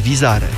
televizare. 0.00 0.48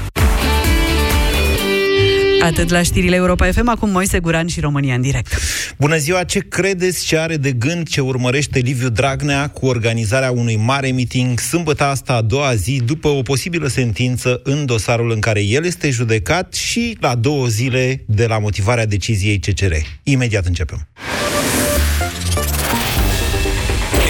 Atât 2.43 2.71
la 2.71 2.83
știrile 2.83 3.17
Europa 3.17 3.53
FM, 3.53 3.69
acum 3.69 3.91
Moise 3.91 4.21
Guran 4.21 4.47
și 4.47 4.61
România 4.61 4.95
în 4.95 5.01
direct. 5.01 5.39
Bună 5.79 5.97
ziua! 5.97 6.25
Ce 6.25 6.39
credeți 6.39 7.05
ce 7.05 7.19
are 7.19 7.37
de 7.37 7.53
gând 7.53 7.89
ce 7.89 8.01
urmărește 8.01 8.59
Liviu 8.59 8.89
Dragnea 8.89 9.49
cu 9.49 9.67
organizarea 9.67 10.31
unui 10.31 10.57
mare 10.57 10.91
meeting 10.91 11.39
sâmbătă 11.39 11.85
asta 11.85 12.13
a 12.13 12.23
doua 12.23 12.55
zi 12.55 12.81
după 12.85 13.09
o 13.09 13.23
posibilă 13.23 13.67
sentință 13.67 14.41
în 14.45 14.67
dosarul 14.67 15.11
în 15.11 15.21
care 15.21 15.43
el 15.43 15.65
este 15.65 15.91
judecat 15.91 16.55
și 16.55 16.97
la 17.01 17.15
două 17.15 17.47
zile 17.47 18.05
de 18.07 18.27
la 18.27 18.39
motivarea 18.39 18.87
deciziei 18.87 19.39
CCR? 19.39 19.73
Imediat 20.03 20.47
începem. 20.47 20.89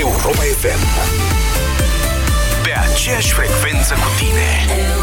Europa 0.01 0.43
FM 0.61 0.83
Pe 2.63 2.71
aceeași 2.93 3.33
frecvență 3.33 3.95
cu 3.95 4.09
tine 4.19 5.02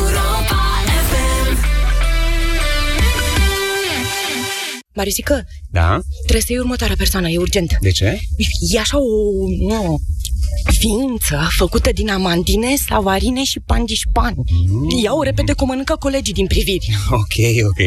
Marisică, 5.00 5.46
Da? 5.72 6.00
trebuie 6.22 6.42
să 6.42 6.48
iei 6.52 6.60
următoarea 6.60 6.96
persoană, 6.96 7.30
e 7.30 7.38
urgent. 7.38 7.78
De 7.82 7.92
ce? 7.92 8.20
E 8.74 8.80
așa 8.80 8.98
o... 8.98 9.06
o 9.92 9.96
ființă 10.80 11.48
făcută 11.58 11.90
din 11.92 12.10
amandine, 12.10 12.76
savarine 12.88 13.44
și 13.44 13.60
pandișpan. 13.60 14.34
Mm. 14.36 14.88
Ia-o 15.04 15.24
repede 15.24 15.52
că 15.54 15.64
o 15.64 15.66
mănâncă 15.66 15.96
colegii 16.00 16.34
din 16.34 16.48
priviri. 16.48 16.90
Ok, 17.10 17.36
ok. 17.70 17.82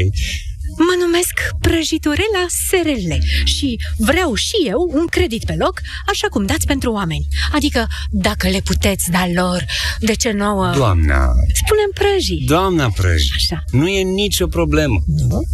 Mă 0.76 0.94
numesc 1.04 1.32
Prăjiturela 1.60 2.44
SRL 2.68 3.12
și 3.44 3.78
vreau 3.96 4.34
și 4.34 4.54
eu 4.66 4.90
un 4.92 5.06
credit 5.06 5.44
pe 5.44 5.54
loc, 5.58 5.80
așa 6.06 6.26
cum 6.28 6.46
dați 6.46 6.66
pentru 6.66 6.92
oameni. 6.92 7.26
Adică, 7.52 7.86
dacă 8.10 8.48
le 8.48 8.60
puteți 8.64 9.10
da 9.10 9.27
lor, 9.34 9.64
de 10.00 10.12
ce 10.14 10.30
nouă... 10.30 10.72
Doamna, 10.74 11.27
Spunem 11.64 11.90
prăjii. 11.94 12.44
doamna 12.46 12.90
Prăj, 12.96 13.22
Așa. 13.36 13.64
nu 13.70 13.88
e 13.88 14.02
nicio 14.02 14.46
problemă. 14.46 15.02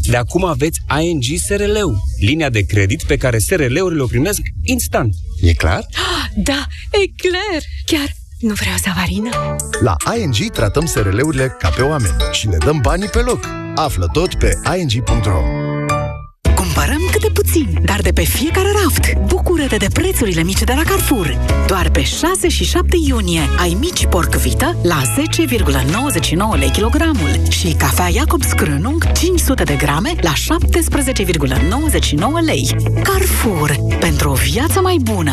De 0.03 0.17
acum 0.17 0.45
aveți 0.45 0.81
ING 1.03 1.23
SRL-ul, 1.47 1.99
linia 2.21 2.51
de 2.51 2.61
credit 2.61 3.03
pe 3.03 3.17
care 3.17 3.39
SRL-urile 3.39 4.01
o 4.03 4.07
primesc 4.07 4.41
instant. 4.63 5.15
E 5.41 5.53
clar? 5.53 5.87
Da, 6.35 6.67
e 6.91 7.11
clar. 7.29 7.63
Chiar 7.87 8.15
nu 8.39 8.55
vreau 8.55 8.77
savarină. 8.77 9.29
La 9.81 9.97
ING 10.17 10.51
tratăm 10.53 10.87
SRL-urile 10.87 11.57
ca 11.59 11.69
pe 11.77 11.83
oameni 11.83 12.15
și 12.33 12.49
le 12.49 12.57
dăm 12.57 12.79
banii 12.83 13.09
pe 13.09 13.19
loc. 13.19 13.41
Află 13.75 14.09
tot 14.13 14.35
pe 14.35 14.53
ing.ro 14.79 15.41
Cumpărăm 16.55 17.09
câte 17.11 17.31
puțin, 17.31 17.79
dar 17.85 18.01
de 18.01 18.13
pe 18.13 18.23
fiecare 18.23 18.69
raft. 18.83 19.13
Bucură-te 19.27 19.77
de 19.77 19.87
prețurile 19.93 20.43
mici 20.43 20.63
de 20.63 20.73
la 20.77 20.83
Carrefour. 20.83 21.39
Doar 21.67 21.91
pe 21.91 22.03
6 22.03 22.49
și 22.49 22.65
7 22.65 22.97
iunie 23.07 23.41
ai 23.59 23.77
mici 23.81 24.07
porc 24.07 24.35
vită 24.35 24.77
la 24.83 25.03
10,99 26.55 26.59
lei 26.59 26.71
kilogramul 26.71 27.31
și 27.51 27.75
cafea 27.79 28.09
Iacob 28.09 28.43
Scrânung 28.43 29.13
500 29.13 29.63
de 29.63 29.75
grame 29.75 30.15
la 30.21 30.33
17,99 30.33 30.37
lei. 32.45 32.77
Carrefour. 33.03 33.77
Pentru 34.01 34.31
o 34.31 34.35
viață 34.35 34.81
mai 34.81 34.97
bună. 35.03 35.33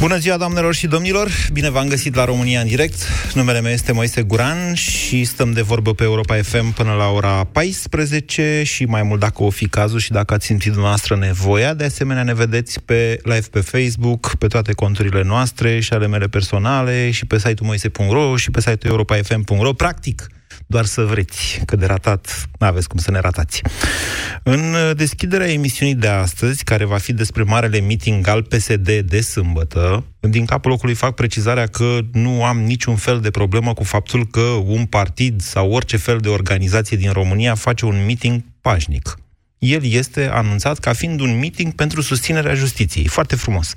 Bună 0.00 0.16
ziua, 0.16 0.36
doamnelor 0.36 0.74
și 0.74 0.86
domnilor! 0.86 1.28
Bine 1.52 1.70
v-am 1.70 1.88
găsit 1.88 2.14
la 2.14 2.24
România 2.24 2.60
în 2.60 2.66
direct. 2.66 2.94
Numele 3.34 3.60
meu 3.60 3.72
este 3.72 3.92
Moise 3.92 4.22
Guran 4.22 4.74
și 4.74 5.24
stăm 5.24 5.52
de 5.52 5.62
vorbă 5.62 5.94
pe 5.94 6.04
Europa 6.04 6.36
FM 6.42 6.72
până 6.72 6.92
la 6.92 7.08
ora 7.08 7.44
14 7.44 8.62
și 8.64 8.84
mai 8.84 9.02
mult 9.02 9.20
dacă 9.20 9.42
o 9.42 9.50
fi 9.50 9.68
cazul 9.68 9.98
și 9.98 10.10
dacă 10.10 10.34
ați 10.34 10.46
simțit 10.46 10.70
dumneavoastră 10.70 11.16
nevoia. 11.16 11.74
De 11.74 11.84
asemenea, 11.84 12.22
ne 12.22 12.34
vedeți 12.34 12.80
pe 12.80 13.20
live 13.22 13.46
pe 13.50 13.60
Facebook, 13.60 14.34
pe 14.34 14.46
toate 14.46 14.72
conturile 14.72 15.22
noastre 15.22 15.80
și 15.80 15.92
ale 15.92 16.06
mele 16.06 16.26
personale 16.26 17.10
și 17.10 17.26
pe 17.26 17.38
site-ul 17.38 17.66
moise.ro 17.66 18.36
și 18.36 18.50
pe 18.50 18.60
site-ul 18.60 18.92
europafm.ro. 18.92 19.72
Practic, 19.72 20.26
doar 20.66 20.84
să 20.84 21.02
vreți, 21.02 21.60
că 21.66 21.76
de 21.76 21.86
ratat 21.86 22.48
n-aveți 22.58 22.88
cum 22.88 22.98
să 22.98 23.10
ne 23.10 23.18
ratați. 23.18 23.62
În 24.42 24.74
deschiderea 24.96 25.52
emisiunii 25.52 25.94
de 25.94 26.08
astăzi, 26.08 26.64
care 26.64 26.84
va 26.84 26.98
fi 26.98 27.12
despre 27.12 27.42
marele 27.42 27.80
meeting 27.80 28.28
al 28.28 28.42
PSD 28.42 28.98
de 28.98 29.20
sâmbătă, 29.20 30.04
din 30.20 30.44
capul 30.44 30.70
locului 30.70 30.94
fac 30.94 31.14
precizarea 31.14 31.66
că 31.66 31.98
nu 32.12 32.44
am 32.44 32.60
niciun 32.60 32.96
fel 32.96 33.20
de 33.20 33.30
problemă 33.30 33.74
cu 33.74 33.84
faptul 33.84 34.26
că 34.26 34.40
un 34.40 34.84
partid 34.84 35.40
sau 35.40 35.70
orice 35.70 35.96
fel 35.96 36.18
de 36.18 36.28
organizație 36.28 36.96
din 36.96 37.10
România 37.12 37.54
face 37.54 37.84
un 37.84 38.04
meeting 38.04 38.42
pașnic. 38.60 39.18
El 39.58 39.84
este 39.84 40.28
anunțat 40.32 40.78
ca 40.78 40.92
fiind 40.92 41.20
un 41.20 41.38
meeting 41.38 41.72
pentru 41.72 42.00
susținerea 42.00 42.54
justiției. 42.54 43.06
Foarte 43.06 43.36
frumos. 43.36 43.74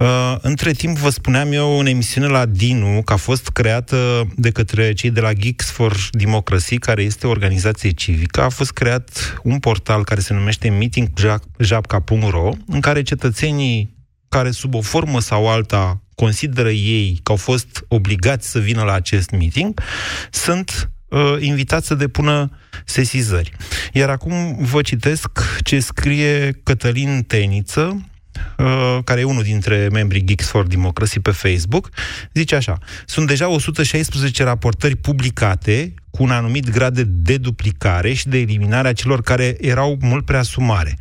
Uh, 0.00 0.36
între 0.40 0.72
timp, 0.72 0.96
vă 0.96 1.10
spuneam 1.10 1.52
eu 1.52 1.78
în 1.78 1.86
emisiune 1.86 2.26
la 2.26 2.46
Dinu 2.46 3.02
că 3.02 3.12
a 3.12 3.16
fost 3.16 3.48
creată 3.48 4.28
de 4.36 4.50
către 4.50 4.92
cei 4.92 5.10
de 5.10 5.20
la 5.20 5.32
Geeks 5.32 5.70
for 5.70 5.96
Democracy, 6.10 6.78
care 6.78 7.02
este 7.02 7.26
o 7.26 7.30
organizație 7.30 7.90
civică, 7.90 8.42
a 8.42 8.48
fost 8.48 8.72
creat 8.72 9.40
un 9.42 9.58
portal 9.58 10.04
care 10.04 10.20
se 10.20 10.34
numește 10.34 10.68
meetingjapca.ro, 10.70 12.50
în 12.66 12.80
care 12.80 13.02
cetățenii 13.02 13.96
care 14.28 14.50
sub 14.50 14.74
o 14.74 14.80
formă 14.80 15.20
sau 15.20 15.48
alta 15.48 16.02
consideră 16.14 16.70
ei 16.70 17.20
că 17.22 17.30
au 17.30 17.38
fost 17.38 17.84
obligați 17.88 18.50
să 18.50 18.58
vină 18.58 18.82
la 18.82 18.92
acest 18.92 19.30
meeting, 19.30 19.80
sunt 20.30 20.90
uh, 21.08 21.36
invitați 21.38 21.86
să 21.86 21.94
depună 21.94 22.50
sesizări. 22.84 23.52
Iar 23.92 24.08
acum 24.08 24.56
vă 24.60 24.82
citesc 24.82 25.28
ce 25.62 25.80
scrie 25.80 26.60
Cătălin 26.62 27.22
Teniță, 27.22 28.09
uh, 28.58 28.98
care 29.04 29.20
e 29.20 29.24
unul 29.24 29.42
dintre 29.42 29.88
membrii 29.92 30.24
Geeks 30.24 30.48
for 30.48 30.66
Democracy 30.66 31.20
pe 31.20 31.30
Facebook, 31.30 31.88
zice 32.32 32.54
așa, 32.54 32.78
sunt 33.06 33.26
deja 33.26 33.48
116 33.48 34.44
raportări 34.44 34.96
publicate 34.96 35.94
cu 36.10 36.22
un 36.22 36.30
anumit 36.30 36.70
grad 36.70 36.94
de 36.94 37.02
deduplicare 37.04 38.12
și 38.12 38.28
de 38.28 38.38
eliminare 38.38 38.88
a 38.88 38.92
celor 38.92 39.22
care 39.22 39.56
erau 39.60 39.98
mult 40.00 40.24
prea 40.24 40.42
sumare. 40.42 40.98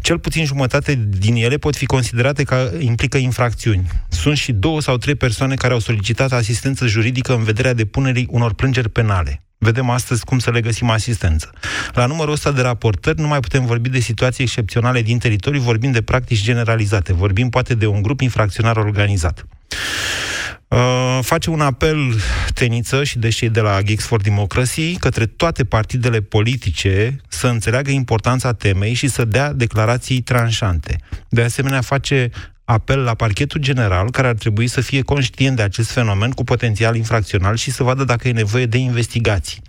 Cel 0.00 0.18
puțin 0.18 0.44
jumătate 0.44 1.08
din 1.08 1.34
ele 1.34 1.56
pot 1.56 1.76
fi 1.76 1.86
considerate 1.86 2.42
că 2.42 2.70
implică 2.78 3.16
infracțiuni. 3.16 3.86
Sunt 4.08 4.36
și 4.36 4.52
două 4.52 4.80
sau 4.80 4.96
trei 4.96 5.14
persoane 5.14 5.54
care 5.54 5.72
au 5.72 5.78
solicitat 5.78 6.32
asistență 6.32 6.86
juridică 6.86 7.34
în 7.34 7.42
vederea 7.42 7.74
depunerii 7.74 8.26
unor 8.30 8.54
plângeri 8.54 8.88
penale. 8.88 9.42
Vedem 9.62 9.90
astăzi 9.90 10.24
cum 10.24 10.38
să 10.38 10.50
le 10.50 10.60
găsim 10.60 10.90
asistență. 10.90 11.50
La 11.92 12.06
numărul 12.06 12.32
ăsta 12.32 12.52
de 12.52 12.60
raportări 12.60 13.20
nu 13.20 13.26
mai 13.26 13.40
putem 13.40 13.64
vorbi 13.64 13.88
de 13.88 13.98
situații 13.98 14.44
excepționale 14.44 15.02
din 15.02 15.18
teritoriu, 15.18 15.60
vorbim 15.60 15.92
de 15.92 16.02
practici 16.02 16.42
generalizate, 16.42 17.12
vorbim 17.12 17.48
poate 17.48 17.74
de 17.74 17.86
un 17.86 18.02
grup 18.02 18.20
infracționar 18.20 18.76
organizat. 18.76 19.46
Uh, 20.68 21.18
face 21.20 21.50
un 21.50 21.60
apel 21.60 22.14
teniță 22.54 23.04
și 23.04 23.18
deși 23.18 23.48
de 23.48 23.60
la 23.60 23.82
Geeks 23.82 24.04
for 24.04 24.20
Democracy 24.20 24.96
către 24.96 25.26
toate 25.26 25.64
partidele 25.64 26.20
politice 26.20 27.20
să 27.28 27.46
înțeleagă 27.46 27.90
importanța 27.90 28.52
temei 28.52 28.92
și 28.92 29.08
să 29.08 29.24
dea 29.24 29.52
declarații 29.52 30.20
tranșante. 30.20 30.96
De 31.28 31.42
asemenea, 31.42 31.80
face 31.80 32.30
apel 32.64 32.98
la 32.98 33.14
parchetul 33.14 33.60
general, 33.60 34.10
care 34.10 34.28
ar 34.28 34.34
trebui 34.34 34.66
să 34.66 34.80
fie 34.80 35.02
conștient 35.02 35.56
de 35.56 35.62
acest 35.62 35.90
fenomen 35.90 36.30
cu 36.30 36.44
potențial 36.44 36.96
infracțional 36.96 37.56
și 37.56 37.70
să 37.70 37.82
vadă 37.82 38.04
dacă 38.04 38.28
e 38.28 38.32
nevoie 38.32 38.66
de 38.66 38.78
investigații. 38.78 39.62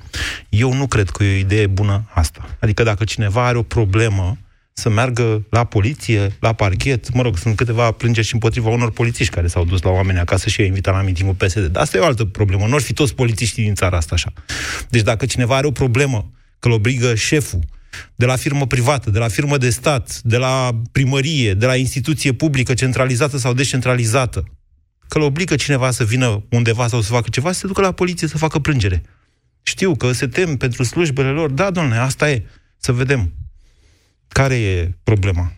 Eu 0.49 0.73
nu 0.73 0.87
cred 0.87 1.09
că 1.09 1.23
e 1.23 1.35
o 1.35 1.37
idee 1.37 1.67
bună 1.67 2.09
asta. 2.13 2.57
Adică 2.59 2.83
dacă 2.83 3.03
cineva 3.03 3.45
are 3.45 3.57
o 3.57 3.63
problemă, 3.63 4.37
să 4.73 4.89
meargă 4.89 5.45
la 5.49 5.63
poliție, 5.63 6.35
la 6.39 6.53
parchet. 6.53 7.13
Mă 7.13 7.21
rog, 7.21 7.37
sunt 7.37 7.55
câteva 7.55 7.91
plângeri 7.91 8.27
și 8.27 8.33
împotriva 8.33 8.69
unor 8.69 8.91
polițiști 8.91 9.33
care 9.33 9.47
s-au 9.47 9.65
dus 9.65 9.81
la 9.81 9.89
oameni 9.89 10.19
acasă 10.19 10.49
și 10.49 10.59
i-au 10.59 10.67
invitat 10.67 10.93
la 10.93 11.01
mitingul 11.01 11.35
PSD. 11.35 11.65
Dar 11.65 11.81
asta 11.81 11.97
e 11.97 11.99
o 11.99 12.05
altă 12.05 12.25
problemă. 12.25 12.65
Nu 12.67 12.75
ar 12.75 12.81
fi 12.81 12.93
toți 12.93 13.15
polițiștii 13.15 13.63
din 13.63 13.75
țara 13.75 13.97
asta 13.97 14.15
așa. 14.15 14.33
Deci 14.89 15.01
dacă 15.01 15.25
cineva 15.25 15.55
are 15.55 15.67
o 15.67 15.71
problemă, 15.71 16.31
că 16.59 16.67
îl 16.67 16.73
obligă 16.73 17.15
șeful, 17.15 17.59
de 18.15 18.25
la 18.25 18.35
firmă 18.35 18.67
privată, 18.67 19.09
de 19.09 19.19
la 19.19 19.27
firmă 19.27 19.57
de 19.57 19.69
stat, 19.69 20.19
de 20.21 20.37
la 20.37 20.81
primărie, 20.91 21.53
de 21.53 21.65
la 21.65 21.75
instituție 21.75 22.31
publică 22.31 22.73
centralizată 22.73 23.37
sau 23.37 23.53
descentralizată, 23.53 24.43
că 25.07 25.17
îl 25.17 25.23
obligă 25.23 25.55
cineva 25.55 25.91
să 25.91 26.03
vină 26.03 26.43
undeva 26.49 26.87
sau 26.87 27.01
să 27.01 27.11
facă 27.11 27.29
ceva, 27.29 27.51
să 27.51 27.59
se 27.59 27.67
ducă 27.67 27.81
la 27.81 27.91
poliție 27.91 28.27
să 28.27 28.37
facă 28.37 28.59
plângere. 28.59 29.03
Știu 29.61 29.95
că 29.95 30.11
se 30.11 30.27
tem 30.27 30.57
pentru 30.57 30.83
slujbele 30.83 31.29
lor. 31.29 31.51
Da, 31.51 31.71
domnule, 31.71 31.97
asta 31.97 32.29
e. 32.29 32.43
Să 32.77 32.91
vedem. 32.91 33.33
Care 34.27 34.55
e 34.55 34.97
problema? 35.03 35.51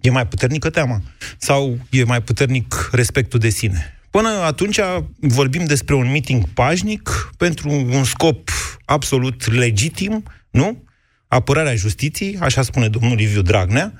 E 0.00 0.10
mai 0.10 0.26
puternică 0.26 0.70
teama? 0.70 1.02
Sau 1.38 1.78
e 1.90 2.04
mai 2.04 2.22
puternic 2.22 2.88
respectul 2.92 3.38
de 3.38 3.48
sine? 3.48 4.00
Până 4.10 4.28
atunci 4.28 4.78
vorbim 5.20 5.64
despre 5.64 5.94
un 5.94 6.10
meeting 6.10 6.48
pașnic 6.48 7.30
pentru 7.36 7.70
un 7.70 8.04
scop 8.04 8.50
absolut 8.84 9.52
legitim, 9.52 10.22
nu? 10.50 10.84
Apărarea 11.28 11.74
justiției, 11.74 12.38
așa 12.40 12.62
spune 12.62 12.88
domnul 12.88 13.16
Liviu 13.16 13.42
Dragnea, 13.42 13.92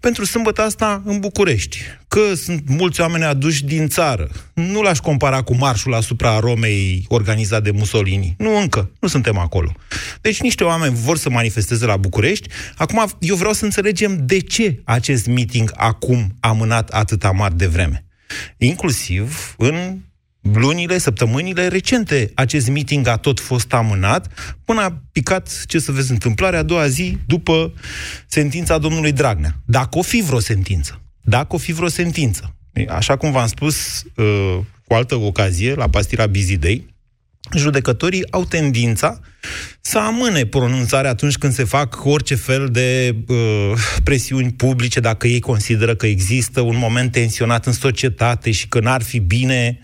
pentru 0.00 0.24
sâmbătă 0.24 0.62
asta 0.62 1.02
în 1.04 1.20
București. 1.20 1.78
Că 2.08 2.34
sunt 2.34 2.62
mulți 2.68 3.00
oameni 3.00 3.24
aduși 3.24 3.64
din 3.64 3.88
țară. 3.88 4.30
Nu 4.54 4.82
l-aș 4.82 4.98
compara 4.98 5.42
cu 5.42 5.54
marșul 5.54 5.94
asupra 5.94 6.38
Romei 6.38 7.04
organizat 7.08 7.62
de 7.62 7.70
Mussolini. 7.70 8.34
Nu 8.38 8.58
încă, 8.58 8.90
nu 9.00 9.08
suntem 9.08 9.38
acolo. 9.38 9.72
Deci 10.20 10.40
niște 10.40 10.64
oameni 10.64 10.94
vor 10.94 11.18
să 11.18 11.30
manifesteze 11.30 11.86
la 11.86 11.96
București. 11.96 12.48
Acum 12.76 13.10
eu 13.18 13.36
vreau 13.36 13.52
să 13.52 13.64
înțelegem 13.64 14.26
de 14.26 14.38
ce 14.38 14.80
acest 14.84 15.26
meeting 15.26 15.72
acum 15.74 16.36
amânat 16.40 16.88
atâta 16.88 17.30
mari 17.30 17.56
de 17.56 17.66
vreme. 17.66 18.04
Inclusiv 18.56 19.54
în 19.58 19.98
lunile, 20.42 20.98
săptămânile 20.98 21.68
recente 21.68 22.30
acest 22.34 22.68
meeting 22.68 23.06
a 23.06 23.16
tot 23.16 23.40
fost 23.40 23.72
amânat 23.72 24.54
până 24.64 24.80
a 24.80 25.02
picat, 25.12 25.64
ce 25.66 25.78
să 25.78 25.92
vezi, 25.92 26.10
întâmplarea 26.10 26.58
a 26.58 26.62
doua 26.62 26.86
zi 26.88 27.18
după 27.26 27.72
sentința 28.26 28.78
domnului 28.78 29.12
Dragnea. 29.12 29.60
Dacă 29.64 29.98
o 29.98 30.02
fi 30.02 30.22
vreo 30.22 30.38
sentință. 30.38 31.00
Dacă 31.20 31.54
o 31.54 31.58
fi 31.58 31.72
vreo 31.72 31.88
sentință. 31.88 32.56
Așa 32.88 33.16
cum 33.16 33.32
v-am 33.32 33.46
spus 33.46 34.02
uh, 34.16 34.58
cu 34.86 34.94
altă 34.94 35.14
ocazie, 35.14 35.74
la 35.74 35.88
pastira 35.88 36.26
Bizidei, 36.26 36.90
judecătorii 37.56 38.30
au 38.32 38.44
tendința 38.44 39.20
să 39.80 39.98
amâne 39.98 40.46
pronunțarea 40.46 41.10
atunci 41.10 41.36
când 41.36 41.52
se 41.52 41.64
fac 41.64 42.04
orice 42.04 42.34
fel 42.34 42.68
de 42.68 43.16
uh, 43.26 43.72
presiuni 44.04 44.52
publice, 44.52 45.00
dacă 45.00 45.26
ei 45.26 45.40
consideră 45.40 45.94
că 45.94 46.06
există 46.06 46.60
un 46.60 46.76
moment 46.76 47.12
tensionat 47.12 47.66
în 47.66 47.72
societate 47.72 48.50
și 48.50 48.68
că 48.68 48.80
n-ar 48.80 49.02
fi 49.02 49.18
bine 49.18 49.78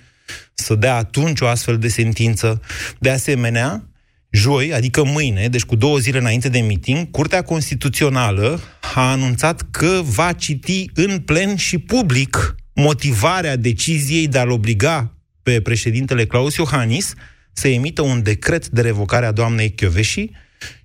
să 0.58 0.74
dea 0.74 0.96
atunci 0.96 1.40
o 1.40 1.46
astfel 1.46 1.78
de 1.78 1.88
sentință. 1.88 2.60
De 2.98 3.10
asemenea, 3.10 3.88
joi, 4.30 4.74
adică 4.74 5.04
mâine, 5.04 5.48
deci 5.48 5.64
cu 5.64 5.76
două 5.76 5.98
zile 5.98 6.18
înainte 6.18 6.48
de 6.48 6.60
meeting, 6.60 7.10
Curtea 7.10 7.42
Constituțională 7.42 8.60
a 8.94 9.10
anunțat 9.10 9.62
că 9.70 10.00
va 10.04 10.32
citi 10.32 10.90
în 10.94 11.18
plen 11.18 11.56
și 11.56 11.78
public 11.78 12.54
motivarea 12.74 13.56
deciziei 13.56 14.28
de 14.28 14.38
a-l 14.38 14.50
obliga 14.50 15.14
pe 15.42 15.60
președintele 15.60 16.26
Claus 16.26 16.56
Iohannis 16.56 17.14
să 17.52 17.68
emită 17.68 18.02
un 18.02 18.22
decret 18.22 18.68
de 18.68 18.80
revocare 18.80 19.26
a 19.26 19.32
doamnei 19.32 19.70
Chioveși 19.70 20.30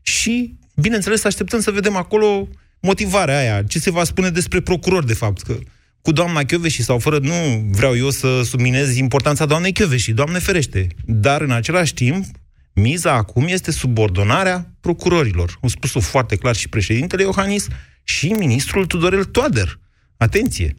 și, 0.02 0.58
bineînțeles, 0.76 1.24
așteptăm 1.24 1.60
să 1.60 1.72
vedem 1.72 1.96
acolo 1.96 2.48
motivarea 2.80 3.38
aia, 3.38 3.64
ce 3.64 3.80
se 3.80 3.92
va 3.92 4.04
spune 4.04 4.30
despre 4.30 4.62
procuror, 4.62 5.04
de 5.04 5.14
fapt, 5.14 5.42
că 5.42 5.58
cu 6.04 6.12
doamna 6.12 6.44
Chioveși 6.44 6.84
sau 6.84 7.00
fără, 7.00 7.20
nu 7.22 7.68
vreau 7.72 7.98
eu 7.98 8.10
să 8.10 8.42
subminez 8.44 8.96
importanța 8.96 9.46
doamnei 9.46 9.72
Chioveși, 9.72 10.12
doamne 10.12 10.40
ferește. 10.40 10.88
Dar 11.06 11.42
în 11.42 11.52
același 11.52 11.94
timp, 11.94 12.26
miza 12.74 13.12
acum 13.12 13.48
este 13.48 13.72
subordonarea 13.72 14.76
procurorilor. 14.80 15.58
Au 15.62 15.70
spus-o 15.70 16.00
foarte 16.00 16.36
clar 16.36 16.56
și 16.56 16.70
președintele 16.70 17.24
Iohannis 17.24 17.68
și 18.04 18.28
ministrul 18.32 18.86
Tudorel 18.86 19.24
Toader. 19.24 19.80
Atenție! 20.18 20.78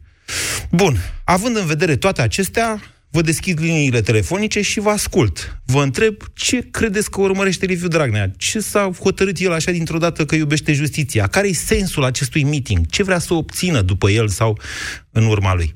Bun, 0.71 0.97
având 1.23 1.57
în 1.57 1.65
vedere 1.65 1.95
toate 1.95 2.21
acestea, 2.21 2.81
vă 3.15 3.21
deschid 3.21 3.57
liniile 3.59 4.01
telefonice 4.01 4.61
și 4.61 4.79
vă 4.79 4.89
ascult. 4.89 5.35
Vă 5.73 5.81
întreb 5.87 6.15
ce 6.45 6.57
credeți 6.77 7.11
că 7.11 7.21
urmărește 7.21 7.65
Liviu 7.65 7.87
Dragnea? 7.87 8.27
Ce 8.47 8.59
s-a 8.59 8.83
hotărât 9.05 9.37
el 9.47 9.53
așa 9.59 9.71
dintr-o 9.71 10.03
dată 10.05 10.19
că 10.25 10.35
iubește 10.35 10.71
justiția? 10.81 11.25
Care 11.35 11.47
e 11.47 11.67
sensul 11.73 12.03
acestui 12.03 12.43
meeting? 12.43 12.81
Ce 12.95 13.03
vrea 13.03 13.21
să 13.27 13.33
obțină 13.33 13.79
după 13.91 14.07
el 14.09 14.27
sau 14.27 14.57
în 15.19 15.25
urma 15.33 15.53
lui? 15.59 15.69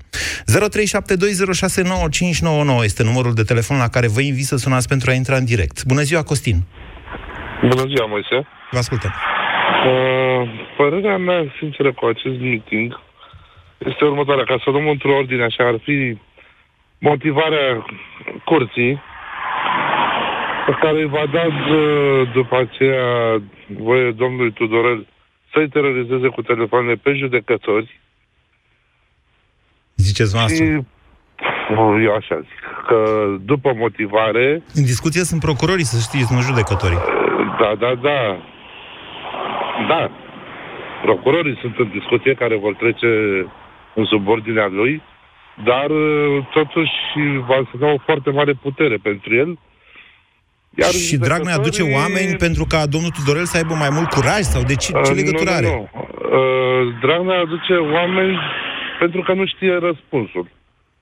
0372069599 2.80 2.84
este 2.90 3.04
numărul 3.04 3.34
de 3.34 3.44
telefon 3.52 3.78
la 3.78 3.90
care 3.96 4.08
vă 4.16 4.22
invit 4.22 4.48
să 4.52 4.58
sunați 4.58 4.88
pentru 4.88 5.10
a 5.12 5.14
intra 5.14 5.36
în 5.36 5.46
direct. 5.46 5.78
Bună 5.92 6.02
ziua, 6.02 6.24
Costin! 6.24 6.58
Bună 7.62 7.86
ziua, 7.92 8.06
Moise! 8.14 8.38
Vă 8.72 8.78
ascultăm! 8.78 9.14
Uh, 9.90 10.42
părerea 10.78 11.18
mea, 11.18 11.54
sinceră, 11.60 11.92
cu 11.94 12.06
acest 12.06 12.38
meeting 12.40 13.00
este 13.78 14.04
următoarea. 14.06 14.44
Ca 14.44 14.58
să 14.64 14.70
luăm 14.70 14.88
într-o 14.88 15.16
ordine 15.16 15.44
așa, 15.44 15.64
ar 15.68 15.78
fi 15.84 16.18
motivarea 17.00 17.86
curții, 18.46 19.02
pe 20.66 20.72
care 20.82 20.98
îi 21.02 21.08
va 21.08 21.26
da 21.32 21.44
după 22.34 22.58
aceea 22.58 23.42
voie 23.68 24.12
domnului 24.12 24.52
Tudorel 24.52 25.08
să-i 25.54 25.70
terorizeze 25.70 26.28
cu 26.28 26.42
telefoanele 26.42 26.96
pe 26.96 27.14
judecători. 27.14 28.00
Ziceți 29.96 30.36
noastră? 30.36 30.66
Și, 30.66 30.72
eu 32.04 32.14
așa 32.16 32.40
zic, 32.40 32.64
că 32.88 33.28
după 33.42 33.74
motivare... 33.74 34.64
În 34.74 34.84
discuție 34.84 35.24
sunt 35.24 35.42
procurorii, 35.42 35.84
să 35.84 36.00
știți, 36.00 36.34
nu 36.34 36.42
judecătorii. 36.42 36.98
Da, 37.60 37.76
da, 37.80 37.96
da. 37.96 38.38
Da. 39.88 40.12
Procurorii 41.02 41.58
sunt 41.62 41.78
în 41.78 41.90
discuție 41.90 42.34
care 42.34 42.58
vor 42.58 42.74
trece 42.74 43.08
în 43.94 44.06
subordinea 44.06 44.68
lui 44.68 45.02
dar 45.64 45.90
uh, 45.90 46.46
totuși 46.54 46.92
va 47.48 47.58
însemna 47.58 47.94
o 47.94 47.98
foarte 48.06 48.30
mare 48.30 48.54
putere 48.54 48.98
pentru 48.98 49.36
el. 49.36 49.60
Iar 50.76 50.92
și 50.92 51.18
Dragnea 51.18 51.56
aduce 51.56 51.82
oameni 51.82 52.36
pentru 52.36 52.66
ca 52.66 52.86
domnul 52.86 53.10
Tudorel 53.10 53.46
să 53.46 53.58
aibă 53.58 53.74
mai 53.74 53.90
mult 53.92 54.10
curaj? 54.10 54.42
Sau 54.42 54.64
de 54.64 54.76
ce, 54.76 54.92
ce 54.92 55.12
uh, 55.12 55.16
legătură 55.16 55.50
are? 55.50 55.66
Nu, 55.66 55.72
nu. 55.72 55.90
Uh, 55.94 56.94
Dragnea 57.02 57.40
aduce 57.40 57.74
oameni 57.74 58.38
pentru 59.00 59.22
că 59.22 59.34
nu 59.34 59.46
știe 59.46 59.74
răspunsul. 59.74 60.50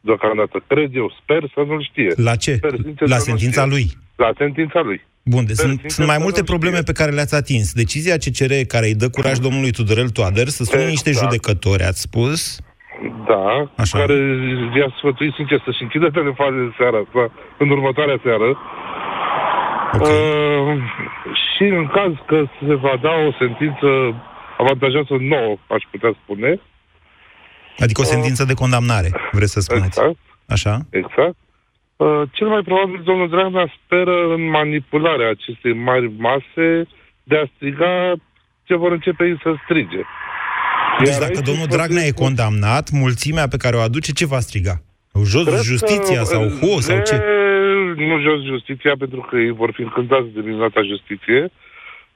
Deocamdată. 0.02 0.64
Cred 0.68 0.96
eu, 0.96 1.14
sper 1.22 1.42
să 1.54 1.60
nu 1.68 1.82
știe. 1.82 2.14
La 2.16 2.36
ce? 2.36 2.54
Sper, 2.54 2.74
la 2.98 3.18
sentința 3.18 3.66
lui? 3.66 3.86
La 4.16 4.32
sentința 4.38 4.82
lui. 4.82 5.02
Bun, 5.24 5.46
deci 5.46 5.56
sunt, 5.56 5.82
sunt 5.88 6.08
mai 6.08 6.18
multe 6.22 6.44
probleme 6.44 6.78
știe. 6.78 6.94
pe 6.94 7.00
care 7.00 7.12
le-ați 7.12 7.36
atins. 7.36 7.74
Decizia 7.74 8.18
CCR 8.18 8.54
care 8.68 8.86
îi 8.86 8.96
dă 8.96 9.10
curaj 9.10 9.38
domnului 9.38 9.72
Tudorel 9.72 10.10
Toader 10.10 10.48
să 10.48 10.64
sune 10.64 10.82
exact. 10.82 11.06
niște 11.06 11.12
judecători, 11.12 11.84
ați 11.84 12.02
spus, 12.02 12.60
da, 13.28 13.70
Așa. 13.76 13.98
care 13.98 14.18
i-a 14.78 14.94
sfătuit 14.98 15.34
sincer 15.34 15.62
să-și 15.66 15.84
închidă 15.84 16.10
telefoanele 16.10 16.74
seara 16.78 16.98
asta, 16.98 17.32
în 17.58 17.70
următoarea 17.70 18.20
seară. 18.24 18.58
Okay. 19.94 20.12
Uh, 20.12 20.78
și 21.44 21.64
în 21.64 21.88
caz 21.88 22.12
că 22.26 22.44
se 22.68 22.74
va 22.74 22.94
da 23.02 23.14
o 23.28 23.32
sentință 23.40 23.88
avantajoasă 24.58 25.14
nouă, 25.20 25.58
aș 25.68 25.84
putea 25.92 26.12
spune. 26.24 26.60
Adică 27.80 28.02
o 28.02 28.06
uh, 28.08 28.14
sentință 28.14 28.42
uh, 28.42 28.48
de 28.48 28.54
condamnare, 28.54 29.10
vreți 29.32 29.52
să 29.52 29.60
spuneți. 29.60 30.00
Exact. 30.00 30.18
Așa? 30.48 30.80
Exact. 30.90 31.38
Uh, 31.96 32.22
cel 32.32 32.48
mai 32.48 32.62
probabil, 32.62 33.02
domnul 33.04 33.30
Dragnea 33.30 33.74
speră 33.78 34.34
în 34.34 34.50
manipularea 34.50 35.30
acestei 35.30 35.74
mari 35.74 36.12
mase 36.18 36.88
de 37.24 37.38
a 37.38 37.50
striga 37.56 38.14
ce 38.64 38.76
vor 38.76 38.92
începe 38.92 39.26
ei 39.26 39.40
să 39.42 39.54
strige. 39.64 40.02
Deci 41.04 41.18
dacă 41.18 41.40
domnul 41.46 41.68
Dragnea 41.70 42.06
e 42.06 42.12
condamnat, 42.12 42.90
mulțimea 42.92 43.48
pe 43.48 43.58
care 43.58 43.76
o 43.76 43.80
aduce, 43.80 44.12
ce 44.12 44.26
va 44.26 44.40
striga? 44.40 44.82
Jos 45.26 45.46
Cred 45.48 45.60
justiția 45.60 46.24
sau 46.24 46.44
ho 46.60 46.80
sau 46.80 46.98
ce? 47.06 47.16
Nu 47.96 48.20
jos 48.22 48.40
justiția, 48.54 48.94
pentru 49.00 49.28
că 49.30 49.36
ei 49.38 49.52
vor 49.52 49.72
fi 49.76 49.82
încântați 49.82 50.28
de 50.36 50.42
minunata 50.44 50.82
justiție. 50.92 51.52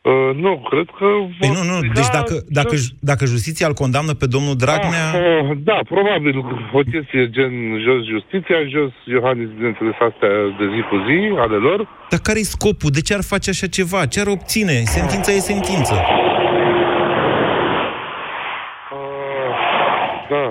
Uh, 0.01 0.35
nu, 0.35 0.51
cred 0.69 0.87
că... 0.97 1.07
Ei, 1.45 1.51
nu, 1.57 1.63
nu, 1.71 1.77
deci 1.93 2.11
dacă, 2.19 2.33
dacă, 2.59 2.75
dacă 2.99 3.25
justiția 3.25 3.67
îl 3.67 3.73
condamnă 3.73 4.13
pe 4.13 4.25
domnul 4.25 4.55
Dragnea... 4.55 5.07
Ah, 5.09 5.49
uh, 5.49 5.57
da, 5.69 5.79
probabil 5.93 6.35
o 6.73 6.81
chestie 6.91 7.29
gen 7.29 7.53
jos 7.85 8.01
justiția, 8.13 8.57
jos 8.75 8.91
Iohannis, 9.05 9.49
bineînțeles, 9.57 9.97
astea 10.09 10.33
de 10.59 10.65
zi 10.73 10.81
cu 10.89 10.95
zi, 11.07 11.19
ale 11.43 11.57
lor. 11.67 11.79
Dar 12.09 12.19
care 12.19 12.39
e 12.39 12.43
scopul? 12.43 12.89
De 12.93 13.01
ce 13.01 13.13
ar 13.13 13.23
face 13.33 13.49
așa 13.49 13.67
ceva? 13.67 14.05
Ce 14.05 14.19
ar 14.19 14.27
obține? 14.27 14.73
Sentința 14.97 15.31
e 15.31 15.39
sentință. 15.39 15.95
Da. 20.33 20.45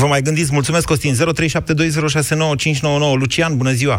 Vă 0.00 0.06
mai 0.06 0.20
gândiți, 0.20 0.50
mulțumesc, 0.52 0.86
Costin. 0.86 1.12
0372069599. 1.14 1.18
Lucian, 3.22 3.56
bună 3.56 3.70
ziua! 3.70 3.98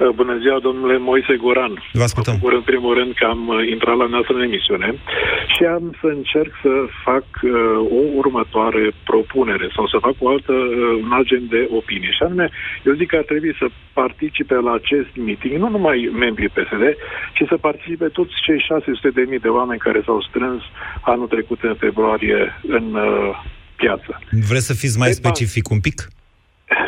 Uh, 0.00 0.08
bună 0.20 0.36
ziua, 0.42 0.58
domnule 0.58 0.96
Moise 0.98 1.34
Goran. 1.42 1.74
Vă 1.92 2.02
ascultăm. 2.02 2.36
Mă 2.42 2.50
în 2.50 2.66
primul 2.72 2.94
rând 2.94 3.12
că 3.14 3.24
am 3.24 3.48
uh, 3.48 3.68
intrat 3.74 3.96
la 3.96 4.06
noastră 4.06 4.34
în 4.34 4.42
emisiune 4.42 4.88
și 5.54 5.62
am 5.64 5.84
să 6.00 6.06
încerc 6.06 6.52
să 6.62 6.72
fac 7.04 7.26
uh, 7.42 7.50
o 7.98 8.00
următoare 8.20 8.84
propunere 9.04 9.66
sau 9.76 9.86
să 9.86 9.98
fac 10.06 10.14
o 10.18 10.28
altă, 10.28 10.52
uh, 10.52 11.02
un 11.04 11.12
alt 11.12 11.26
gen 11.26 11.44
de 11.48 11.68
opinie. 11.80 12.10
Și 12.16 12.22
anume, 12.22 12.50
eu 12.86 12.92
zic 13.00 13.08
că 13.10 13.16
ar 13.16 13.26
trebui 13.32 13.54
să 13.60 13.66
participe 13.92 14.54
la 14.54 14.72
acest 14.72 15.10
meeting, 15.26 15.54
nu 15.58 15.68
numai 15.68 16.10
membrii 16.24 16.54
PSD, 16.56 16.84
ci 17.36 17.42
să 17.48 17.56
participe 17.68 18.06
toți 18.18 18.32
cei 18.46 18.60
600 18.60 19.08
de 19.18 19.24
mii 19.28 19.44
de 19.46 19.48
oameni 19.48 19.84
care 19.86 20.00
s-au 20.04 20.20
strâns 20.28 20.62
anul 21.00 21.26
trecut 21.26 21.60
în 21.62 21.74
februarie 21.74 22.60
în 22.66 22.86
uh, 22.94 23.30
piață. 23.76 24.20
Vreți 24.48 24.66
să 24.66 24.74
fiți 24.74 24.98
mai 24.98 25.12
specific 25.12 25.68
un 25.70 25.80
pic? 25.80 26.08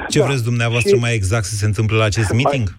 Ce 0.08 0.18
da. 0.18 0.24
vreți 0.24 0.44
dumneavoastră 0.44 0.94
și... 0.96 1.00
mai 1.00 1.14
exact 1.14 1.44
să 1.44 1.54
se 1.54 1.64
întâmple 1.66 1.96
la 1.96 2.04
acest 2.04 2.32
meeting? 2.32 2.66
Mai 2.68 2.76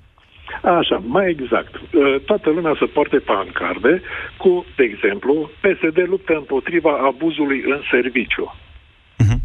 Așa, 0.79 1.03
mai 1.07 1.29
exact. 1.29 1.75
Uh, 1.75 2.21
toată 2.25 2.49
lumea 2.49 2.75
să 2.79 2.85
poarte 2.85 3.17
pancarde 3.17 4.01
cu, 4.37 4.65
de 4.75 4.83
exemplu, 4.83 5.49
PSD 5.61 5.97
luptă 6.07 6.33
împotriva 6.33 6.91
abuzului 7.11 7.61
în 7.65 7.81
serviciu. 7.91 8.55
Mhm. 9.17 9.41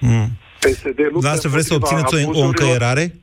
Mm. 0.00 0.28
PSD 0.58 0.98
luptă 1.12 1.26
Dar 1.28 1.36
să 1.36 1.48
vreți 1.48 1.66
să 1.66 1.72
împotriva 1.74 2.00
obțineți 2.00 2.14
o, 2.14 2.28
o 2.28 2.30
abuzurilor- 2.30 2.46
încăierare? 2.46 3.14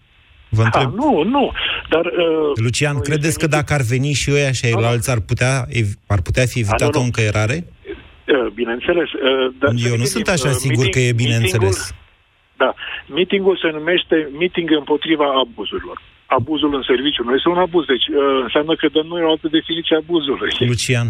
Vă 0.49 0.61
Ha, 0.61 0.65
întreb. 0.65 0.93
nu, 0.93 1.23
nu. 1.23 1.51
Dar, 1.89 2.05
uh, 2.05 2.51
Lucian, 2.55 2.99
credeți 2.99 3.39
că 3.39 3.47
dacă 3.47 3.73
ar 3.73 3.81
veni 3.81 4.13
și 4.13 4.31
ăia 4.31 4.51
și 4.51 4.65
ailalți 4.65 5.09
ar 5.11 5.19
putea, 5.19 5.65
ev- 5.69 5.93
ar 6.07 6.21
putea 6.21 6.45
fi 6.45 6.59
evitată 6.59 6.83
nu, 6.85 6.91
nu. 6.93 6.99
o 6.99 7.03
încăierare? 7.03 7.65
Uh, 8.27 8.47
bineînțeles... 8.59 9.09
Uh, 9.13 9.45
dar 9.61 9.69
să 9.75 9.87
Eu 9.89 9.95
ne 9.95 10.01
nu 10.01 10.05
gândim, 10.05 10.13
sunt 10.15 10.27
așa 10.35 10.49
uh, 10.49 10.59
sigur 10.65 10.85
că 10.95 10.99
e 10.99 11.03
meeting- 11.11 11.15
bineînțeles. 11.23 11.75
meeting-ul- 11.77 12.03
Da. 12.63 12.69
Meetingul 13.15 13.55
se 13.63 13.69
numește 13.77 14.15
meeting 14.39 14.69
împotriva 14.81 15.27
abuzurilor. 15.43 15.97
Abuzul 16.37 16.71
în 16.79 16.83
serviciu 16.91 17.23
nu 17.23 17.33
este 17.37 17.49
un 17.49 17.57
abuz, 17.65 17.85
deci 17.93 18.07
uh, 18.07 18.15
înseamnă 18.47 18.73
că 18.75 18.85
dăm 18.97 19.07
noi 19.13 19.21
o 19.23 19.29
altă 19.33 19.47
definiție 19.57 19.95
a 19.95 19.99
abuzului. 20.03 20.49
Lucian, 20.73 21.07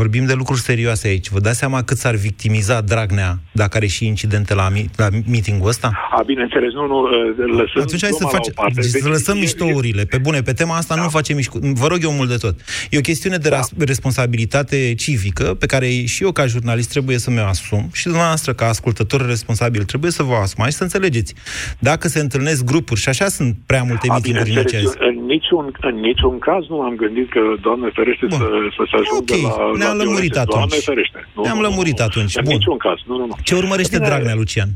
vorbim 0.00 0.24
de 0.26 0.32
lucruri 0.32 0.60
serioase 0.60 1.08
aici. 1.08 1.28
Vă 1.28 1.40
dați 1.40 1.58
seama 1.58 1.82
cât 1.82 1.96
s-ar 1.96 2.14
victimiza 2.14 2.80
Dragnea 2.80 3.38
dacă 3.52 3.76
are 3.76 3.86
și 3.86 4.06
incidente 4.06 4.54
la, 4.54 4.68
mi- 4.68 4.90
la 4.96 5.08
meetingul 5.30 5.68
ăsta? 5.68 5.90
A, 6.10 6.22
bineînțeles, 6.26 6.72
nu, 6.72 6.86
nu, 6.86 6.98
uh, 7.02 7.10
lăsăm 7.58 7.82
Atunci 7.82 8.00
hai 8.00 8.10
să, 8.10 8.16
gluma 8.18 8.30
la 8.32 8.36
face, 8.38 8.50
o 8.54 8.60
parte. 8.62 8.82
să 8.82 8.98
Deci, 8.98 9.08
lăsăm 9.08 9.36
e- 9.36 9.40
miștourile. 9.40 10.04
Pe 10.04 10.18
bune, 10.18 10.42
pe 10.42 10.52
tema 10.52 10.76
asta 10.76 10.94
da. 10.94 11.02
nu 11.02 11.08
facem 11.08 11.36
mișcu... 11.36 11.58
Vă 11.62 11.86
rog 11.86 11.98
eu 12.02 12.12
mult 12.12 12.28
de 12.28 12.36
tot. 12.36 12.54
E 12.90 12.98
o 12.98 13.00
chestiune 13.00 13.36
de 13.36 13.48
ras- 13.48 13.72
responsabilitate 13.78 14.94
civică 14.94 15.44
pe 15.58 15.66
care 15.66 15.86
și 16.04 16.22
eu 16.22 16.32
ca 16.32 16.46
jurnalist 16.46 16.90
trebuie 16.90 17.18
să 17.18 17.30
mi-o 17.30 17.44
asum 17.44 17.88
și 17.92 18.04
dumneavoastră 18.04 18.52
ca 18.52 18.66
ascultător 18.68 19.26
responsabil 19.26 19.82
trebuie 19.84 20.10
să 20.10 20.22
vă 20.22 20.34
asumați 20.34 20.70
și 20.70 20.76
să 20.76 20.82
înțelegeți. 20.82 21.34
Dacă 21.78 22.08
se 22.08 22.20
întâlnesc 22.20 22.64
grupuri, 22.64 23.00
și 23.00 23.08
așa 23.08 23.26
sunt 23.28 23.56
prea 23.66 23.82
multe 23.82 24.06
A, 24.10 24.14
mitinguri 24.14 24.42
în 24.42 24.48
bineînțeles, 24.48 24.84
acest... 24.84 25.02
eu 25.02 25.08
în 25.08 25.24
niciun, 25.34 25.64
în 25.80 25.96
niciun 26.08 26.38
caz 26.38 26.62
nu 26.68 26.80
am 26.80 26.94
gândit 26.94 27.30
că, 27.30 27.40
Doamne 27.60 27.88
ferește, 27.94 28.26
să, 28.30 28.46
să 28.76 28.82
se 28.90 28.96
ajungă 29.02 29.32
Ok, 29.34 29.42
la, 29.42 29.81
ne-am 29.82 29.96
la 29.96 30.02
lămurit 30.04 30.32
violențe. 30.32 30.50
Doamne 30.54 30.74
atunci. 30.74 30.88
ferește. 30.90 31.18
Nu, 31.36 31.42
Ne-am 31.46 31.58
nu, 31.58 31.62
nu, 31.62 31.68
lămurit 31.68 31.98
nu. 31.98 32.04
atunci. 32.08 32.32
În 32.40 32.44
Bun. 32.48 32.54
niciun 32.58 32.78
caz. 32.86 32.98
Nu, 33.10 33.14
nu, 33.20 33.26
nu. 33.30 33.34
Ce 33.48 33.54
urmărește 33.62 33.96
Bine, 33.96 34.08
Dragnea, 34.08 34.34
Lucian? 34.40 34.70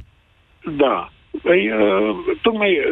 Da. 0.85 0.97
Păi, 1.47 1.61
uh, 1.71 2.17
tocmai 2.47 2.71
uh, 2.79 2.85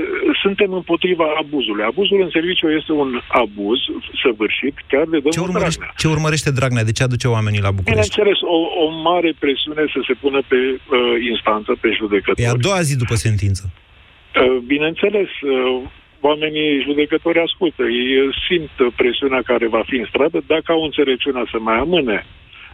suntem 0.43 0.71
împotriva 0.81 1.25
abuzului. 1.43 1.85
Abuzul 1.85 2.21
în 2.27 2.31
serviciu 2.37 2.67
este 2.79 2.93
un 2.93 3.11
abuz 3.43 3.79
săvârșit 4.23 4.75
chiar 4.91 5.07
de 5.15 5.19
Ce 5.19 5.23
domnul 5.23 5.47
urmărește, 5.49 5.79
Dragnea. 5.81 6.01
ce 6.01 6.07
urmărește 6.17 6.51
Dragnea? 6.59 6.85
De 6.89 6.93
ce 6.97 7.03
aduce 7.03 7.29
oamenii 7.37 7.61
la 7.69 7.73
București? 7.79 8.15
Bineînțeles, 8.15 8.39
o, 8.57 8.59
o 8.85 8.87
mare 9.09 9.31
presiune 9.43 9.85
să 9.95 10.01
se 10.09 10.15
pună 10.23 10.41
pe 10.53 10.57
uh, 10.57 10.79
instanță, 11.33 11.71
pe 11.83 11.89
judecători. 12.01 12.43
E 12.47 12.55
a 12.57 12.65
doua 12.67 12.81
zi 12.89 12.95
după 13.05 13.15
sentință. 13.27 13.63
Uh, 13.71 14.57
Bineînțeles, 14.73 15.31
uh, 15.41 15.83
oamenii 16.31 16.83
judecători 16.83 17.39
ascultă. 17.47 17.83
Ei 17.83 18.19
uh, 18.19 18.35
simt 18.47 18.75
uh, 18.79 18.93
presiunea 18.97 19.43
care 19.51 19.67
va 19.77 19.83
fi 19.87 19.97
în 19.97 20.07
stradă. 20.09 20.39
Dacă 20.47 20.73
au 20.73 20.83
înțelepciunea 20.83 21.45
să 21.51 21.59
mai 21.59 21.79
amâne 21.85 22.27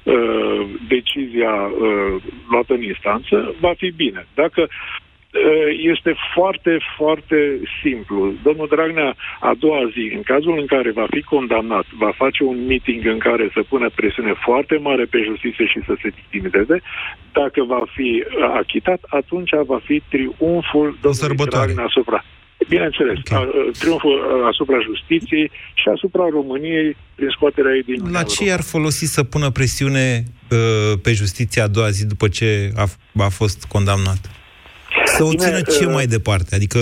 uh, 0.03 0.61
decizia 0.89 1.53
uh, 1.53 2.23
luată 2.51 2.73
în 2.75 2.83
instanță, 2.83 3.55
va 3.61 3.73
fi 3.77 3.89
bine. 4.03 4.27
Dacă 4.35 4.61
uh, 4.63 5.69
este 5.93 6.15
foarte, 6.35 6.79
foarte 6.97 7.61
simplu. 7.83 8.33
Domnul 8.43 8.69
Dragnea, 8.71 9.15
a 9.41 9.53
doua 9.59 9.83
zi, 9.95 10.05
în 10.15 10.23
cazul 10.23 10.59
în 10.59 10.67
care 10.67 10.91
va 10.91 11.07
fi 11.11 11.23
condamnat, 11.23 11.87
va 11.99 12.13
face 12.17 12.43
un 12.43 12.67
meeting 12.67 13.07
în 13.07 13.19
care 13.19 13.51
să 13.55 13.61
pună 13.69 13.89
presiune 13.95 14.33
foarte 14.47 14.77
mare 14.77 15.05
pe 15.05 15.19
justiție 15.31 15.67
și 15.67 15.81
să 15.87 15.95
se 16.03 16.09
victimizeze. 16.21 16.77
Dacă 17.33 17.65
va 17.65 17.83
fi 17.95 18.25
uh, 18.25 18.45
achitat, 18.63 19.01
atunci 19.09 19.51
va 19.73 19.81
fi 19.85 20.03
triumful 20.09 20.89
domnului 21.03 21.25
sărbătoare. 21.25 21.67
Dragnea 21.67 21.85
asupra 21.85 22.25
Bineînțeles, 22.69 23.19
okay. 23.31 23.71
triumful 23.79 24.11
uh, 24.11 24.47
asupra 24.53 24.79
justiției 24.81 25.51
și 25.75 25.89
asupra 25.95 26.25
României 26.31 26.97
prin 27.15 27.29
scoaterea 27.29 27.75
ei 27.75 27.83
din 27.83 27.95
La 27.95 28.01
Uniunea 28.01 28.23
ce 28.23 28.45
i-ar 28.45 28.61
folosi 28.61 29.05
să 29.05 29.23
pună 29.23 29.51
presiune 29.51 30.23
uh, 30.51 30.99
pe 31.03 31.13
justiția 31.13 31.65
a 31.65 31.69
doua 31.69 31.91
zi 31.91 32.07
după 32.07 32.29
ce 32.29 32.71
a, 32.77 32.87
a 33.19 33.29
fost 33.29 33.65
condamnat? 33.65 34.21
Să 35.05 35.23
o 35.25 35.29
Bine, 35.29 35.43
țină 35.43 35.61
ce 35.61 35.87
uh, 35.87 35.93
mai 35.93 36.07
departe? 36.07 36.55
Adică, 36.55 36.79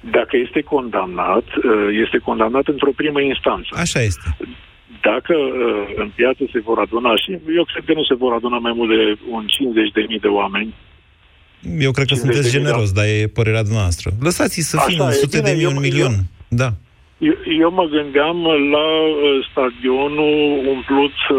Dacă 0.00 0.36
este 0.36 0.60
condamnat, 0.60 1.46
uh, 1.56 1.88
este 2.04 2.18
condamnat 2.18 2.66
într-o 2.66 2.92
primă 2.96 3.20
instanță. 3.20 3.68
așa 3.72 4.00
este. 4.00 4.36
Dacă 5.00 5.34
uh, 5.34 5.84
în 5.96 6.10
piață 6.14 6.42
se 6.52 6.60
vor 6.60 6.78
aduna 6.78 7.16
și 7.16 7.30
eu 7.58 7.64
cred 7.64 7.84
că 7.86 7.92
nu 7.92 8.04
se 8.04 8.14
vor 8.14 8.32
aduna 8.32 8.58
mai 8.58 8.72
mult 8.76 8.90
de 8.96 9.16
un 9.30 9.44
50.000 10.16 10.20
de 10.20 10.28
oameni, 10.28 10.74
Eu 11.78 11.90
cred 11.90 12.06
că 12.06 12.14
50 12.14 12.18
sunteți 12.18 12.52
de 12.52 12.58
mii, 12.58 12.66
generos, 12.66 12.92
dar 12.92 13.04
e 13.04 13.26
părerea 13.38 13.62
dumneavoastră. 13.62 14.10
Lăsați-i 14.20 14.62
să 14.62 14.76
Așa 14.76 14.86
fie 14.86 15.04
e, 15.08 15.12
sute 15.12 15.36
bine, 15.38 15.48
de 15.48 15.54
mii, 15.54 15.64
eu- 15.64 15.70
un 15.70 15.74
eu- 15.76 15.80
milion. 15.88 16.14
Da. 16.48 16.72
Eu, 17.30 17.36
eu 17.64 17.70
mă 17.80 17.84
gândeam 17.96 18.36
la 18.76 18.86
uh, 19.06 19.46
stadionul 19.50 20.34
umplut 20.74 21.16
uh, 21.30 21.38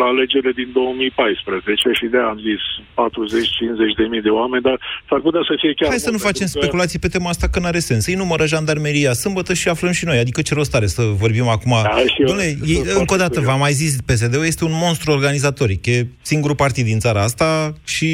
la 0.00 0.04
alegerile 0.12 0.52
din 0.60 0.70
2014 0.72 1.90
și 1.98 2.06
de 2.14 2.18
am 2.30 2.38
zis 2.48 2.62
40-50 3.00 4.00
de 4.00 4.04
mii 4.12 4.24
de 4.28 4.32
oameni, 4.40 4.62
dar 4.68 4.76
s-ar 5.08 5.20
putea 5.26 5.42
să 5.48 5.52
fie 5.60 5.72
chiar 5.78 5.88
Hai 5.94 5.98
să 6.06 6.10
nu 6.14 6.18
mult, 6.18 6.26
facem 6.30 6.46
pentru 6.46 6.58
că- 6.58 6.62
speculații 6.64 6.98
pe 7.04 7.08
tema 7.14 7.28
asta, 7.34 7.46
că 7.52 7.58
n-are 7.60 7.82
sens. 7.90 8.02
Îi 8.10 8.20
numără 8.24 8.44
jandarmeria 8.54 9.12
sâmbătă 9.24 9.52
și 9.60 9.66
aflăm 9.74 9.92
și 9.98 10.04
noi. 10.10 10.18
Adică 10.24 10.40
ce 10.46 10.52
rost 10.58 10.72
are 10.78 10.88
să 10.96 11.02
vorbim 11.24 11.48
acum? 11.56 11.74
Da, 11.82 11.96
și 12.12 12.18
eu 12.22 12.28
Dom'le, 12.30 12.50
sunt 12.58 12.68
ei, 12.72 12.74
foarte 12.82 12.98
încă 13.00 13.14
o 13.16 13.20
dată, 13.24 13.36
curios. 13.38 13.48
v-am 13.50 13.58
mai 13.66 13.72
zis, 13.82 13.92
PSD-ul 14.08 14.44
este 14.52 14.62
un 14.70 14.74
monstru 14.84 15.08
organizatoric. 15.18 15.82
E 15.94 16.06
singurul 16.32 16.56
partid 16.64 16.84
din 16.84 16.98
țara 16.98 17.20
asta 17.28 17.48
și 17.94 18.08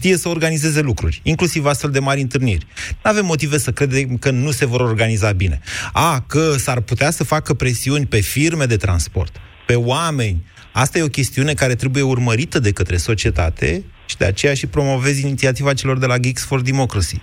știe 0.00 0.16
să 0.16 0.28
organizeze 0.28 0.80
lucruri, 0.80 1.20
inclusiv 1.22 1.64
astfel 1.64 1.90
de 1.90 1.98
mari 1.98 2.20
întâlniri. 2.20 2.66
Nu 3.02 3.10
avem 3.10 3.24
motive 3.24 3.58
să 3.58 3.70
credem 3.70 4.16
că 4.16 4.30
nu 4.30 4.50
se 4.50 4.66
vor 4.66 4.80
organiza 4.80 5.32
bine. 5.32 5.60
A, 5.92 6.24
că 6.26 6.54
s-ar 6.58 6.80
putea 6.80 7.10
să 7.10 7.24
facă 7.24 7.54
presiuni 7.54 8.06
pe 8.06 8.20
firme 8.20 8.64
de 8.64 8.76
transport, 8.76 9.36
pe 9.66 9.74
oameni. 9.74 10.44
Asta 10.72 10.98
e 10.98 11.02
o 11.02 11.16
chestiune 11.18 11.54
care 11.54 11.74
trebuie 11.74 12.02
urmărită 12.02 12.58
de 12.58 12.72
către 12.72 12.96
societate 12.96 13.84
și 14.06 14.16
de 14.16 14.24
aceea 14.24 14.54
și 14.54 14.66
promovez 14.66 15.18
inițiativa 15.18 15.74
celor 15.74 15.98
de 15.98 16.06
la 16.06 16.18
Geeks 16.18 16.44
for 16.44 16.60
Democracy. 16.60 17.20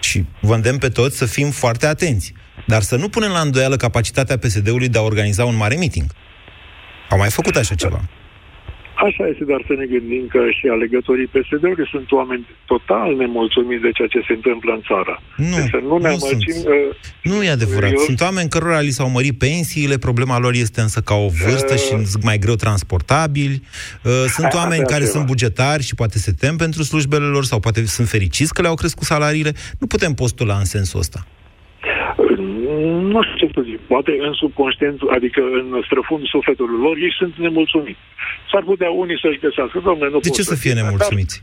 Și 0.00 0.24
vă 0.40 0.54
îndemn 0.54 0.78
pe 0.78 0.88
toți 0.88 1.16
să 1.16 1.26
fim 1.26 1.50
foarte 1.50 1.86
atenți. 1.86 2.32
Dar 2.66 2.82
să 2.82 2.96
nu 2.96 3.08
punem 3.08 3.30
la 3.30 3.40
îndoială 3.40 3.76
capacitatea 3.76 4.38
PSD-ului 4.38 4.88
de 4.88 4.98
a 4.98 5.02
organiza 5.02 5.44
un 5.44 5.56
mare 5.56 5.76
meeting. 5.76 6.10
Au 7.10 7.18
mai 7.18 7.30
făcut 7.30 7.56
așa 7.56 7.74
ceva. 7.74 8.08
Așa 9.08 9.24
este, 9.32 9.44
dar 9.52 9.60
să 9.68 9.72
ne 9.80 9.86
gândim 9.94 10.24
că 10.34 10.40
și 10.58 10.66
alegătorii 10.76 11.26
PSD-ului 11.34 11.88
sunt 11.94 12.08
oameni 12.20 12.44
total 12.72 13.08
nemulțumiți 13.16 13.82
de 13.86 13.90
ceea 13.96 14.08
ce 14.14 14.20
se 14.28 14.32
întâmplă 14.38 14.70
în 14.78 14.82
țară. 14.90 15.14
Nu, 15.36 15.56
deci 15.56 15.70
să 15.74 15.80
nu 15.88 15.96
ne 15.98 16.08
nu 16.08 16.14
amăgim... 16.16 16.52
sunt. 16.52 16.66
uh, 16.66 17.32
Nu 17.32 17.42
e 17.42 17.50
adevărat. 17.58 17.90
Eu- 17.90 17.96
Sunt 18.08 18.20
oameni 18.20 18.48
cărora 18.48 18.80
li 18.80 18.90
s-au 18.98 19.08
mărit 19.10 19.38
pensiile, 19.38 19.98
problema 19.98 20.38
lor 20.38 20.54
este 20.54 20.80
însă 20.80 21.00
ca 21.00 21.14
o 21.14 21.28
vârstă 21.44 21.76
și 21.76 21.86
sunt 22.12 22.22
mai 22.30 22.38
greu 22.38 22.54
transportabili. 22.54 23.62
Uh, 24.04 24.10
Sunt 24.34 24.46
Asta 24.46 24.58
oameni 24.62 24.80
e 24.80 24.84
care 24.84 24.94
altceva. 24.94 25.12
sunt 25.16 25.26
bugetari 25.26 25.82
și 25.82 25.94
poate 25.94 26.18
se 26.18 26.32
tem 26.32 26.56
pentru 26.56 26.82
slujbele 26.82 27.24
lor 27.24 27.44
sau 27.44 27.60
poate 27.60 27.86
sunt 27.86 28.08
fericiți 28.08 28.54
că 28.54 28.60
le-au 28.62 28.74
crescut 28.74 29.06
salariile. 29.06 29.52
Nu 29.78 29.86
putem 29.86 30.12
postula 30.12 30.56
în 30.56 30.64
sensul 30.64 30.98
ăsta. 31.00 31.26
Nu 33.12 33.22
știu 33.22 33.46
ce 33.46 33.52
să 33.54 33.60
zic. 33.60 33.78
Poate 33.78 34.12
în 34.20 34.32
subconștientul, 34.32 35.08
adică 35.10 35.40
în 35.40 35.82
străfundul 35.84 36.28
sufletului 36.28 36.78
lor, 36.80 36.96
ei 36.96 37.14
sunt 37.18 37.34
nemulțumiți. 37.36 37.98
S-ar 38.50 38.62
putea 38.62 38.90
unii 38.90 39.18
să-și 39.22 39.38
găsească, 39.38 39.78
domnule, 39.84 40.10
nu 40.10 40.18
De 40.18 40.28
pot 40.28 40.36
ce 40.36 40.42
să 40.42 40.54
fie 40.54 40.72
zic, 40.72 40.82
nemulțumiți? 40.82 41.42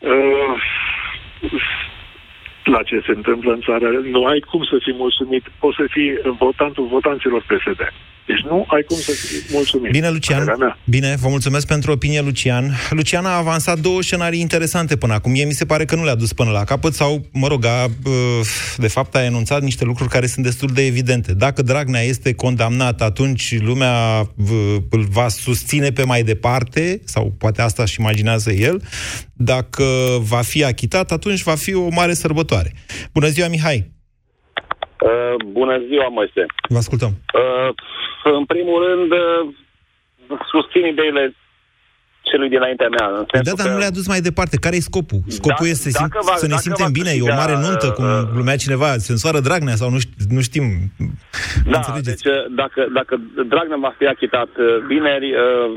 Dar, 0.00 0.10
uh, 0.12 0.62
la 2.64 2.82
ce 2.82 3.02
se 3.06 3.12
întâmplă 3.12 3.52
în 3.52 3.60
țară, 3.60 3.88
nu 4.14 4.24
ai 4.24 4.40
cum 4.40 4.62
să 4.64 4.76
fii 4.84 4.94
mulțumit. 4.96 5.44
Poți 5.58 5.76
să 5.76 5.84
fii 5.90 6.10
votantul 6.38 6.86
votanților 6.86 7.42
PSD. 7.50 7.92
Deci 8.26 8.40
nu 8.44 8.64
ai 8.68 8.82
cum 8.82 8.96
să 8.96 9.10
fii 9.12 9.38
mulțumit. 9.52 9.90
Bine, 9.90 10.10
Lucian. 10.10 10.38
Părerea 10.38 10.64
mea. 10.66 10.78
Bine, 10.84 11.16
vă 11.20 11.28
mulțumesc 11.28 11.66
pentru 11.66 11.92
opinie, 11.92 12.20
Lucian. 12.20 12.70
Lucian 12.90 13.24
a 13.26 13.36
avansat 13.36 13.78
două 13.78 14.02
scenarii 14.02 14.40
interesante 14.40 14.96
până 14.96 15.12
acum. 15.12 15.30
Mie 15.30 15.44
mi 15.44 15.52
se 15.52 15.66
pare 15.66 15.84
că 15.84 15.94
nu 15.94 16.04
le-a 16.04 16.14
dus 16.14 16.32
până 16.32 16.50
la 16.50 16.64
capăt 16.64 16.92
sau, 16.92 17.26
mă 17.32 17.46
rog, 17.46 17.64
a, 17.64 17.84
uh, 17.84 18.12
de 18.76 18.88
fapt 18.88 19.14
a 19.14 19.24
enunțat 19.24 19.62
niște 19.62 19.84
lucruri 19.84 20.10
care 20.10 20.26
sunt 20.26 20.44
destul 20.44 20.68
de 20.74 20.86
evidente. 20.86 21.34
Dacă 21.34 21.62
Dragnea 21.62 22.00
este 22.00 22.34
condamnat, 22.34 23.00
atunci 23.00 23.60
lumea 23.60 24.22
v- 24.34 24.76
îl 24.90 25.04
va 25.10 25.28
susține 25.28 25.90
pe 25.90 26.04
mai 26.04 26.22
departe, 26.22 27.00
sau 27.04 27.34
poate 27.38 27.62
asta 27.62 27.82
își 27.82 28.00
imaginează 28.00 28.50
el. 28.52 28.82
Dacă 29.32 29.84
va 30.20 30.40
fi 30.40 30.64
achitat, 30.64 31.10
atunci 31.10 31.42
va 31.42 31.54
fi 31.54 31.74
o 31.74 31.88
mare 31.90 32.12
sărbătoare. 32.14 32.72
Bună 33.12 33.26
ziua, 33.26 33.48
Mihai! 33.48 33.94
Uh, 35.00 35.44
bună 35.52 35.76
ziua, 35.88 36.08
Moise. 36.08 36.44
Vă 36.68 36.76
ascultăm. 36.76 37.08
Uh, 37.08 37.74
în 38.40 38.44
primul 38.44 38.78
rând, 38.86 39.10
uh, 39.12 39.54
susțin 40.52 40.84
ideile 40.92 41.34
celui 42.28 42.48
dinaintea 42.48 42.88
mea. 42.88 43.06
În 43.06 43.14
Da, 43.14 43.24
sensul 43.32 43.56
dar 43.56 43.66
că 43.66 43.72
nu 43.72 43.78
le-a 43.78 43.90
dus 43.98 44.06
mai 44.08 44.20
departe. 44.20 44.56
Care 44.56 44.76
e 44.76 44.90
scopul? 44.90 45.20
Scopul 45.26 45.66
Da- 45.66 45.74
este 45.74 45.90
să, 45.90 45.98
sim- 45.98 46.08
dacă 46.08 46.20
va- 46.28 46.36
să 46.42 46.46
ne 46.46 46.56
dacă 46.56 46.62
simțem 46.66 46.86
va 46.90 46.96
bine, 46.98 47.10
e 47.10 47.12
o 47.12 47.24
câștiga, 47.24 47.40
mare 47.42 47.54
nuntă, 47.66 47.86
cum 47.96 48.04
uh, 48.04 48.20
glumea 48.32 48.56
cineva, 48.64 48.88
sensoară 49.10 49.38
Dragnea 49.40 49.74
sau 49.82 49.88
nu, 49.90 49.98
ști, 49.98 50.12
nu 50.36 50.40
știm. 50.48 50.64
Da, 51.72 51.76
Înțelegeți? 51.78 52.22
deci 52.22 52.32
uh, 52.34 52.40
dacă, 52.62 52.80
dacă 52.98 53.14
Dragnea 53.52 53.76
va 53.86 53.92
fi 53.98 54.06
achitat 54.06 54.50
uh, 54.58 54.66
vineri, 54.90 55.28
uh, 55.34 55.68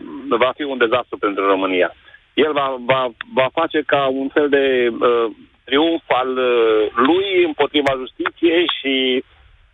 va 0.44 0.52
fi 0.58 0.64
un 0.64 0.78
dezastru 0.78 1.18
pentru 1.26 1.42
România. 1.54 1.90
El 2.34 2.52
va, 2.60 2.68
va, 2.92 3.02
va 3.34 3.48
face 3.60 3.80
ca 3.86 4.02
un 4.22 4.28
fel 4.36 4.48
de 4.50 4.64
uh, 4.92 5.26
triumf 5.64 6.04
al 6.22 6.30
uh, 6.38 6.82
lui 7.08 7.28
împotriva 7.50 7.92
justiției 8.04 8.64
și 8.78 9.24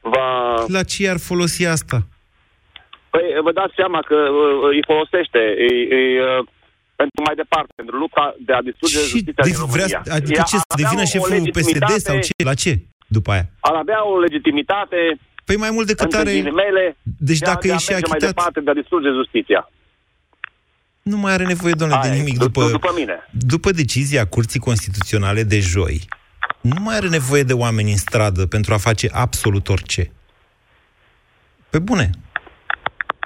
va... 0.02 0.28
La 0.68 0.84
ce 0.84 1.04
i-ar 1.04 1.20
folosi 1.20 1.66
asta? 1.66 1.98
Păi 3.16 3.26
vă 3.48 3.52
dați 3.60 3.74
seama 3.80 4.00
că 4.10 4.18
uh, 4.32 4.70
îi 4.76 4.82
folosește, 4.92 5.42
îi, 5.66 5.78
îi, 5.98 6.10
uh, 6.28 6.40
pentru 7.02 7.20
mai 7.28 7.36
departe, 7.42 7.72
pentru 7.82 7.96
lupta 8.04 8.26
de 8.48 8.54
a 8.58 8.62
distruge 8.70 8.98
Și 9.00 9.10
justiția 9.14 9.44
de, 9.46 9.50
din 9.50 9.58
vrea, 9.76 9.88
România. 9.90 10.02
adică 10.18 10.38
Ea 10.40 10.48
ce, 10.52 10.58
să 10.58 10.66
ar 10.68 10.72
avea 10.76 10.84
devină 10.86 11.04
o 11.08 11.12
șeful 11.14 11.30
PSD 11.30 11.46
legitimitate- 11.56 12.06
sau 12.08 12.16
ce? 12.28 12.34
La 12.50 12.56
ce? 12.64 12.72
După 13.18 13.30
aia. 13.36 13.46
Ar 13.70 13.76
avea 13.84 14.00
o 14.12 14.14
legitimitate 14.26 15.00
Păi 15.48 15.58
mai 15.64 15.72
mult 15.76 15.88
decât 15.92 16.04
între 16.08 16.20
are... 16.20 16.32
ghilimele, 16.38 16.86
Deci 17.30 17.40
de 17.40 17.46
a, 17.46 17.50
dacă 17.52 17.66
de 17.68 17.74
a 17.74 17.76
e 17.76 17.84
și 17.86 17.90
merge 17.92 18.08
mai 18.08 18.18
achitat, 18.18 18.36
departe, 18.36 18.60
de 18.68 18.70
a 18.74 18.78
distruge 18.82 19.10
justiția. 19.20 19.62
nu 21.12 21.18
mai 21.18 21.34
are 21.34 21.46
nevoie, 21.54 21.74
domnule, 21.82 22.00
de 22.04 22.08
Aia 22.08 22.16
e, 22.18 22.22
nimic. 22.22 22.38
du- 22.38 22.46
După, 22.46 22.64
după 22.80 22.92
mine. 23.00 23.16
după 23.54 23.70
decizia 23.72 24.24
Curții 24.36 24.60
Constituționale 24.60 25.44
de 25.44 25.60
joi, 25.60 25.98
nu 26.62 26.80
mai 26.86 26.96
are 26.96 27.08
nevoie 27.08 27.44
de 27.44 27.54
oameni 27.54 27.92
în 27.92 27.98
stradă 27.98 28.46
pentru 28.46 28.74
a 28.74 28.78
face 28.78 29.08
absolut 29.12 29.70
orice. 29.70 30.12
Pe 31.70 31.80
bune. 31.80 32.10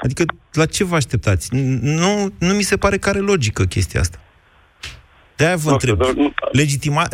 Adică, 0.04 0.24
la 0.52 0.66
ce 0.66 0.84
vă 0.84 0.96
așteptați? 0.96 1.50
N- 1.56 1.80
Nu, 1.82 2.34
nu 2.38 2.54
mi 2.54 2.64
se 2.64 2.78
pare 2.78 2.98
că 2.98 3.10
are 3.10 3.20
logică 3.20 3.64
chestia 3.64 4.00
asta. 4.00 4.20
De-aia 5.36 5.56
vă 5.56 5.70
Nu 5.72 5.80
știu, 5.80 5.92
întreb. 5.92 6.08
dar 6.08 6.24
nu- 6.24 6.34
Legitima... 6.52 7.08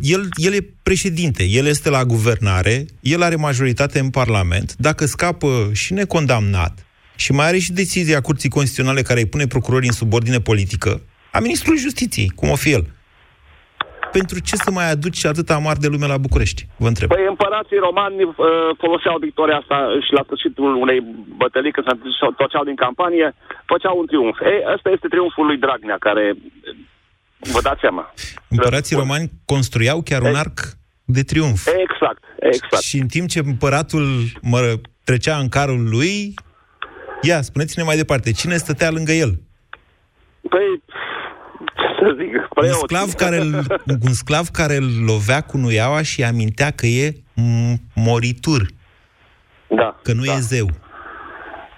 El, 0.00 0.28
el 0.36 0.52
e 0.54 0.66
președinte, 0.82 1.44
el 1.44 1.66
este 1.66 1.90
la 1.90 2.04
guvernare, 2.04 2.86
el 3.00 3.22
are 3.22 3.36
majoritate 3.36 3.98
în 3.98 4.10
Parlament. 4.10 4.74
Dacă 4.78 5.06
scapă 5.06 5.70
și 5.72 5.92
necondamnat 5.92 6.86
și 7.16 7.32
mai 7.32 7.46
are 7.46 7.58
și 7.58 7.72
decizia 7.72 8.20
Curții 8.20 8.48
Constituționale 8.48 9.02
care 9.02 9.20
îi 9.20 9.26
pune 9.26 9.46
procurorii 9.46 9.88
în 9.88 9.94
subordine 9.94 10.40
politică, 10.40 11.00
a 11.32 11.38
Ministrului 11.38 11.80
Justiției, 11.80 12.28
cum 12.34 12.50
o 12.50 12.54
fi 12.54 12.70
el. 12.70 12.93
Pentru 14.18 14.38
ce 14.48 14.56
să 14.64 14.70
mai 14.70 14.90
aduci 14.90 15.24
atâta 15.32 15.56
mari 15.58 15.82
de 15.84 15.88
lume 15.94 16.06
la 16.06 16.18
București? 16.26 16.60
Vă 16.82 16.88
întreb. 16.92 17.08
Păi 17.08 17.26
împărații 17.34 17.84
romani 17.88 18.22
uh, 18.22 18.34
foloseau 18.82 19.16
victoria 19.28 19.56
asta 19.62 19.78
și 20.06 20.12
la 20.18 20.22
sfârșitul 20.26 20.70
unei 20.84 21.00
bătălii, 21.42 21.72
când 21.72 21.86
se 21.86 22.24
întorceau 22.30 22.64
din 22.64 22.78
campanie, 22.84 23.34
făceau 23.72 23.94
un 23.98 24.06
triumf. 24.06 24.36
Ei, 24.52 24.60
ăsta 24.74 24.88
este 24.90 25.08
triumful 25.08 25.46
lui 25.46 25.58
Dragnea, 25.64 25.96
care, 26.06 26.24
vă 27.54 27.60
dați 27.66 27.80
seama. 27.80 28.04
Împărații 28.48 28.96
romani 28.96 29.30
construiau 29.52 29.98
chiar 30.08 30.22
un 30.22 30.34
arc 30.44 30.58
de 31.04 31.22
triumf. 31.22 31.60
Exact, 31.86 32.22
exact. 32.38 32.82
Și 32.82 32.96
în 32.98 33.08
timp 33.14 33.26
ce 33.28 33.38
împăratul 33.38 34.06
mă, 34.52 34.60
trecea 35.04 35.36
în 35.44 35.48
carul 35.48 35.82
lui, 35.94 36.34
ia, 37.28 37.38
spuneți-ne 37.42 37.84
mai 37.84 37.96
departe, 37.96 38.32
cine 38.32 38.56
stătea 38.56 38.90
lângă 38.90 39.12
el? 39.12 39.32
Păi, 40.52 40.82
ce 40.86 40.93
să 42.06 42.14
zic, 42.18 42.34
Un 42.34 42.46
preoții. 42.54 42.80
sclav, 42.82 43.12
care 43.12 43.36
îl, 43.40 43.80
un 44.00 44.12
sclav 44.12 44.48
care 44.48 44.76
îl 44.76 45.04
lovea 45.04 45.40
cu 45.40 45.56
nuiaua 45.56 46.02
și 46.02 46.24
amintea 46.24 46.70
că 46.70 46.86
e 46.86 47.12
m- 47.12 47.78
moritur, 47.94 48.66
Da, 49.68 50.00
că 50.02 50.12
nu 50.12 50.24
da, 50.24 50.32
e 50.36 50.40
zeu. 50.40 50.68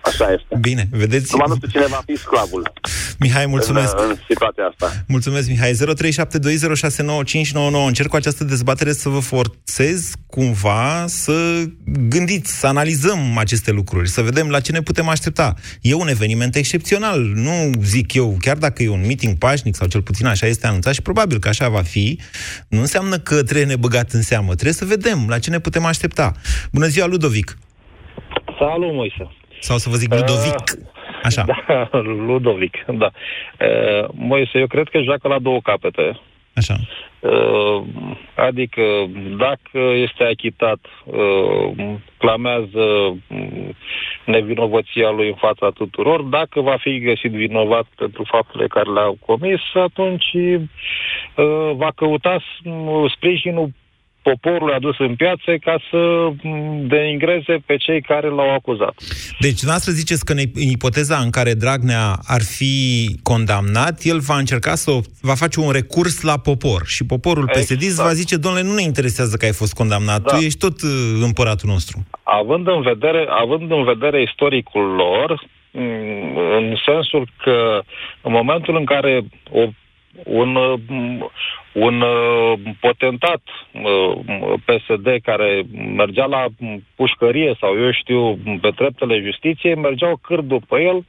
Așa 0.07 0.33
este. 0.33 0.57
Bine, 0.61 0.89
vedeți? 0.91 1.29
Numai 1.31 1.47
nu 1.49 1.55
știu 1.55 1.69
cine 1.69 1.87
va 1.87 2.03
fi 2.07 2.17
sclavul 2.17 2.73
Mihai, 3.19 3.47
mulțumesc. 3.47 3.99
în, 3.99 4.05
în 4.09 4.17
situația 4.29 4.65
asta. 4.65 5.05
Mulțumesc, 5.09 5.49
Mihai. 5.49 5.73
0372069599. 5.73 7.87
Încerc 7.87 8.09
cu 8.09 8.17
această 8.17 8.45
dezbatere 8.45 8.93
să 8.93 9.09
vă 9.09 9.19
forțez 9.19 10.11
cumva 10.27 11.05
să 11.07 11.65
gândiți, 11.85 12.59
să 12.59 12.67
analizăm 12.67 13.37
aceste 13.39 13.71
lucruri, 13.71 14.09
să 14.09 14.23
vedem 14.23 14.49
la 14.49 14.61
ce 14.61 14.73
ne 14.73 14.83
putem 14.83 15.09
aștepta. 15.09 15.55
E 15.81 15.95
un 15.95 16.09
eveniment 16.09 16.57
excepțional, 16.57 17.21
nu 17.21 17.73
zic 17.83 18.15
eu, 18.15 18.37
chiar 18.41 18.57
dacă 18.57 18.83
e 18.83 18.89
un 18.89 19.01
meeting 19.07 19.39
pașnic 19.39 19.75
sau 19.75 19.87
cel 19.87 20.03
puțin 20.03 20.27
așa 20.27 20.47
este 20.47 20.67
anunțat 20.67 20.95
și 20.95 21.03
probabil 21.03 21.39
că 21.39 21.49
așa 21.49 21.69
va 21.69 21.83
fi, 21.83 22.21
nu 22.69 22.81
înseamnă 22.81 23.19
că 23.19 23.43
trebuie 23.43 23.67
nebăgat 23.67 24.11
în 24.11 24.23
seamă. 24.23 24.53
Trebuie 24.53 24.73
să 24.73 24.85
vedem 24.85 25.27
la 25.29 25.39
ce 25.39 25.51
ne 25.51 25.59
putem 25.59 25.85
aștepta. 25.85 26.33
Bună 26.73 26.87
ziua, 26.87 27.07
Ludovic! 27.07 27.59
Salut, 28.59 28.93
Moise. 28.93 29.31
Sau 29.61 29.77
să 29.77 29.89
vă 29.89 29.97
zic 29.97 30.15
Ludovic. 30.15 30.55
Așa. 31.23 31.45
Da, 31.47 31.89
Ludovic, 32.27 32.85
da. 32.89 33.11
Uh, 33.61 34.09
Moise, 34.15 34.59
eu 34.59 34.67
cred 34.67 34.89
că 34.89 35.01
joacă 35.01 35.29
la 35.29 35.39
două 35.39 35.61
capete. 35.61 36.21
Așa. 36.55 36.75
Uh, 37.21 37.83
adică, 38.35 38.83
dacă 39.37 39.79
este 39.79 40.25
achitat, 40.25 40.79
uh, 41.05 41.95
clamează 42.19 43.17
mm, 43.29 43.75
nevinovăția 44.25 45.11
lui 45.11 45.29
în 45.29 45.35
fața 45.35 45.71
tuturor. 45.71 46.23
Dacă 46.23 46.61
va 46.61 46.77
fi 46.81 46.99
găsit 47.01 47.31
vinovat 47.31 47.87
pentru 47.97 48.25
faptele 48.27 48.67
care 48.67 48.91
le-au 48.91 49.17
comis, 49.27 49.61
atunci 49.75 50.33
uh, 50.35 51.71
va 51.75 51.91
căuta 51.95 52.39
s- 52.39 52.67
sprijinul 54.27 54.39
poporului 54.41 54.75
adus 54.75 54.99
în 54.99 55.15
piață 55.15 55.57
ca 55.61 55.77
să 55.91 55.97
mm, 56.43 56.87
denigreze 56.87 57.63
pe 57.67 57.77
cei 57.77 58.01
care 58.03 58.29
l-au 58.29 58.55
acuzat. 58.55 58.95
Deci, 59.41 59.59
dumneavoastră 59.59 59.93
ziceți 59.93 60.25
că 60.25 60.33
în 60.33 60.39
ipoteza 60.55 61.17
în 61.17 61.31
care 61.31 61.53
Dragnea 61.55 62.19
ar 62.27 62.43
fi 62.43 62.75
condamnat, 63.23 64.01
el 64.03 64.19
va 64.19 64.37
încerca 64.39 64.75
să 64.75 64.91
o- 64.91 65.01
va 65.21 65.35
face 65.35 65.61
un 65.61 65.71
recurs 65.71 66.21
la 66.23 66.39
popor 66.39 66.83
și 66.87 67.05
poporul 67.07 67.45
Exact. 67.49 67.67
PSD 67.81 67.93
va 67.95 68.13
zice, 68.13 68.37
domnule, 68.37 68.65
nu 68.65 68.75
ne 68.75 68.83
interesează 68.83 69.37
că 69.37 69.45
ai 69.45 69.53
fost 69.53 69.75
condamnat, 69.75 70.23
Da. 70.23 70.37
tu 70.37 70.43
ești 70.45 70.59
tot 70.59 70.83
uh, 70.83 70.91
împăratul 71.23 71.69
nostru. 71.69 72.07
având 72.23 72.67
în 72.69 72.83
vedere, 72.83 73.27
având 73.29 73.71
în 73.71 73.85
vedere 73.85 74.23
istoricul 74.23 74.83
lor, 74.95 75.43
m, 75.71 76.37
în 76.59 76.75
sensul 76.87 77.29
că 77.45 77.81
în 78.23 78.33
momentul 78.33 78.77
în 78.77 78.85
care 78.85 79.23
o, 79.51 79.61
un, 80.25 80.51
m, 80.89 81.31
un 81.73 82.01
uh, 82.01 82.59
potentat 82.81 83.43
m, 83.73 83.87
PSD 84.65 85.07
care 85.23 85.63
mergea 85.97 86.25
la 86.25 86.45
m, 86.59 86.83
pușcărie 86.95 87.57
sau 87.61 87.71
eu 87.85 87.93
știu 87.93 88.39
pe 88.61 88.71
treptele 88.77 89.23
justiției, 89.25 89.75
mergeau 89.75 90.17
câr 90.23 90.41
după 90.41 90.79
el 90.79 91.05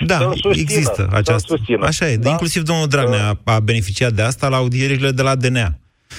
Da, 0.00 0.16
să-l 0.16 0.32
susțină, 0.32 0.60
există 0.60 1.02
să-l 1.02 1.16
această. 1.16 1.56
susțină. 1.56 1.86
Așa 1.86 2.08
e. 2.08 2.16
Da? 2.16 2.30
Inclusiv 2.30 2.62
domnul 2.62 2.86
Dragnea 2.86 3.32
a 3.44 3.60
beneficiat 3.60 4.12
de 4.12 4.22
asta 4.22 4.48
la 4.48 4.56
audierile 4.56 5.10
de 5.10 5.22
la 5.22 5.34
DNA. 5.34 5.68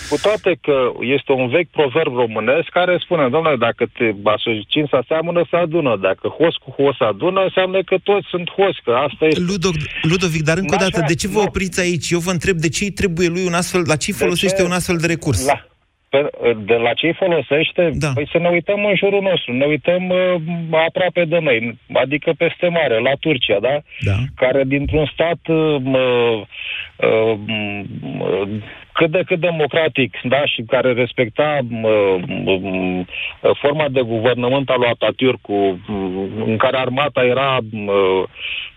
Cu 0.09 0.17
toate 0.21 0.51
că 0.61 0.77
este 1.15 1.31
un 1.31 1.47
vechi 1.47 1.69
proverb 1.77 2.13
românesc 2.23 2.67
care 2.69 2.97
spune, 3.05 3.29
domnule, 3.29 3.55
dacă 3.55 3.83
te 3.97 4.07
asocin 4.23 4.85
să 4.89 4.99
seamănă, 5.07 5.45
să 5.49 5.55
adună. 5.55 5.97
Dacă 6.01 6.27
hos 6.27 6.55
cu 6.63 6.69
hos 6.77 6.97
adună, 6.99 7.41
înseamnă 7.41 7.79
că 7.83 7.95
toți 8.03 8.27
sunt 8.29 8.47
hos, 8.57 8.75
că 8.83 8.91
asta 9.07 9.25
este. 9.25 9.39
Ludovic, 9.39 9.89
Ludovic 10.01 10.43
dar 10.43 10.57
încă 10.57 10.75
o 10.75 10.77
Așa, 10.79 10.89
dată, 10.89 11.03
de 11.07 11.15
ce 11.15 11.27
vă 11.27 11.41
nu. 11.41 11.47
opriți 11.47 11.79
aici? 11.85 12.09
Eu 12.09 12.19
vă 12.19 12.31
întreb 12.31 12.57
de 12.57 12.69
ce 12.69 12.83
îi 12.83 12.91
trebuie 12.91 13.27
lui 13.27 13.45
un 13.45 13.53
astfel, 13.53 13.81
la 13.85 13.95
ce 13.95 14.11
îi 14.11 14.17
folosește 14.23 14.61
ce? 14.61 14.67
un 14.67 14.71
astfel 14.71 14.97
de 14.97 15.07
recurs? 15.07 15.45
La, 15.45 15.57
pe, 16.09 16.19
de 16.65 16.73
la 16.73 16.93
ce 16.93 17.05
îi 17.05 17.19
folosește? 17.23 17.83
Da. 17.93 18.11
Păi 18.13 18.29
să 18.31 18.37
ne 18.37 18.49
uităm 18.49 18.85
în 18.85 18.95
jurul 18.95 19.21
nostru, 19.21 19.53
ne 19.53 19.65
uităm 19.65 20.09
uh, 20.09 20.35
aproape 20.87 21.25
de 21.25 21.39
noi, 21.39 21.77
adică 21.93 22.33
peste 22.37 22.67
mare, 22.67 22.99
la 22.99 23.13
Turcia, 23.19 23.59
da? 23.59 23.75
Da. 23.99 24.17
Care 24.35 24.63
dintr-un 24.65 25.05
stat 25.13 25.41
uh, 25.47 25.75
uh, 25.83 26.41
uh, 26.97 27.37
uh, 28.19 28.47
cât 28.97 29.11
de 29.11 29.23
cât 29.25 29.39
democratic, 29.39 30.19
da, 30.23 30.45
și 30.45 30.61
care 30.67 30.93
respecta 30.93 31.59
uh, 31.83 32.15
uh, 32.45 33.05
forma 33.61 33.87
de 33.89 34.01
guvernământ 34.01 34.69
al 34.69 34.79
lui 34.79 34.93
Atatürk, 34.95 35.41
cu, 35.41 35.53
uh, 35.53 36.45
în 36.45 36.57
care 36.57 36.77
armata 36.77 37.23
era 37.23 37.57
uh, 37.57 38.23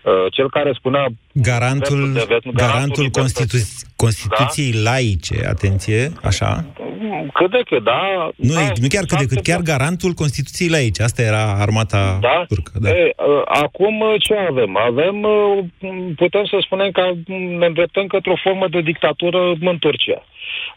uh, 0.03 0.25
cel 0.31 0.49
care 0.49 0.71
spunea 0.73 1.05
Garantul, 1.33 2.11
dreptul 2.13 2.27
de 2.27 2.33
veto, 2.33 2.49
garantul 2.51 3.03
libertății. 3.03 3.47
Constitu- 3.47 3.87
Constituției 3.95 4.71
laice, 4.83 5.45
atenție, 5.47 6.11
așa? 6.23 6.65
Cât 7.33 7.51
de 7.51 7.61
cât, 7.65 7.83
da. 7.83 8.29
Nu, 8.35 8.53
da, 8.53 8.71
nu 8.81 8.87
chiar 8.87 9.05
cât 9.05 9.17
de 9.17 9.25
cât, 9.25 9.43
chiar 9.43 9.61
garantul 9.61 10.11
Constituției 10.11 10.69
laice. 10.69 11.03
Asta 11.03 11.21
era 11.21 11.43
armata 11.43 12.17
Da? 12.21 12.45
turcă. 12.47 12.71
Da. 12.81 12.89
E, 12.89 13.13
uh, 13.17 13.41
acum 13.45 13.99
uh, 13.99 14.13
ce 14.19 14.33
avem? 14.49 14.77
Avem, 14.77 15.15
uh, 15.23 15.63
putem 16.15 16.45
să 16.45 16.57
spunem 16.61 16.91
că 16.91 17.01
ne 17.59 17.65
îndreptăm 17.65 18.07
către 18.07 18.31
o 18.31 18.35
formă 18.43 18.67
de 18.67 18.81
dictatură 18.81 19.39
în 19.61 19.77
Turcia. 19.79 20.23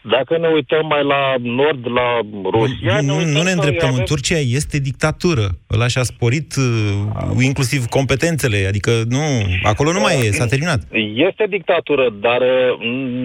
Dacă 0.01 0.37
ne 0.37 0.47
uităm 0.47 0.85
mai 0.87 1.03
la 1.03 1.35
nord, 1.39 1.85
la 1.99 2.19
Rusia... 2.51 3.01
Nu, 3.01 3.15
uităm 3.17 3.31
nu 3.31 3.41
ne 3.41 3.43
că 3.43 3.49
îndreptăm. 3.49 3.89
avem- 3.89 3.99
În 3.99 4.05
Turcia 4.05 4.37
este 4.37 4.77
dictatură. 4.79 5.45
Ăla 5.73 5.87
și-a 5.87 6.03
sporit 6.03 6.55
uh, 6.55 7.43
inclusiv 7.43 7.85
competențele. 7.85 8.65
Adică 8.67 8.91
nu, 9.09 9.19
acolo 9.63 9.91
nu 9.91 9.99
mai 9.99 10.15
e, 10.27 10.31
s-a 10.31 10.45
terminat. 10.45 10.79
Este 11.29 11.45
dictatură, 11.49 12.09
dar 12.19 12.41
uh, 12.41 12.79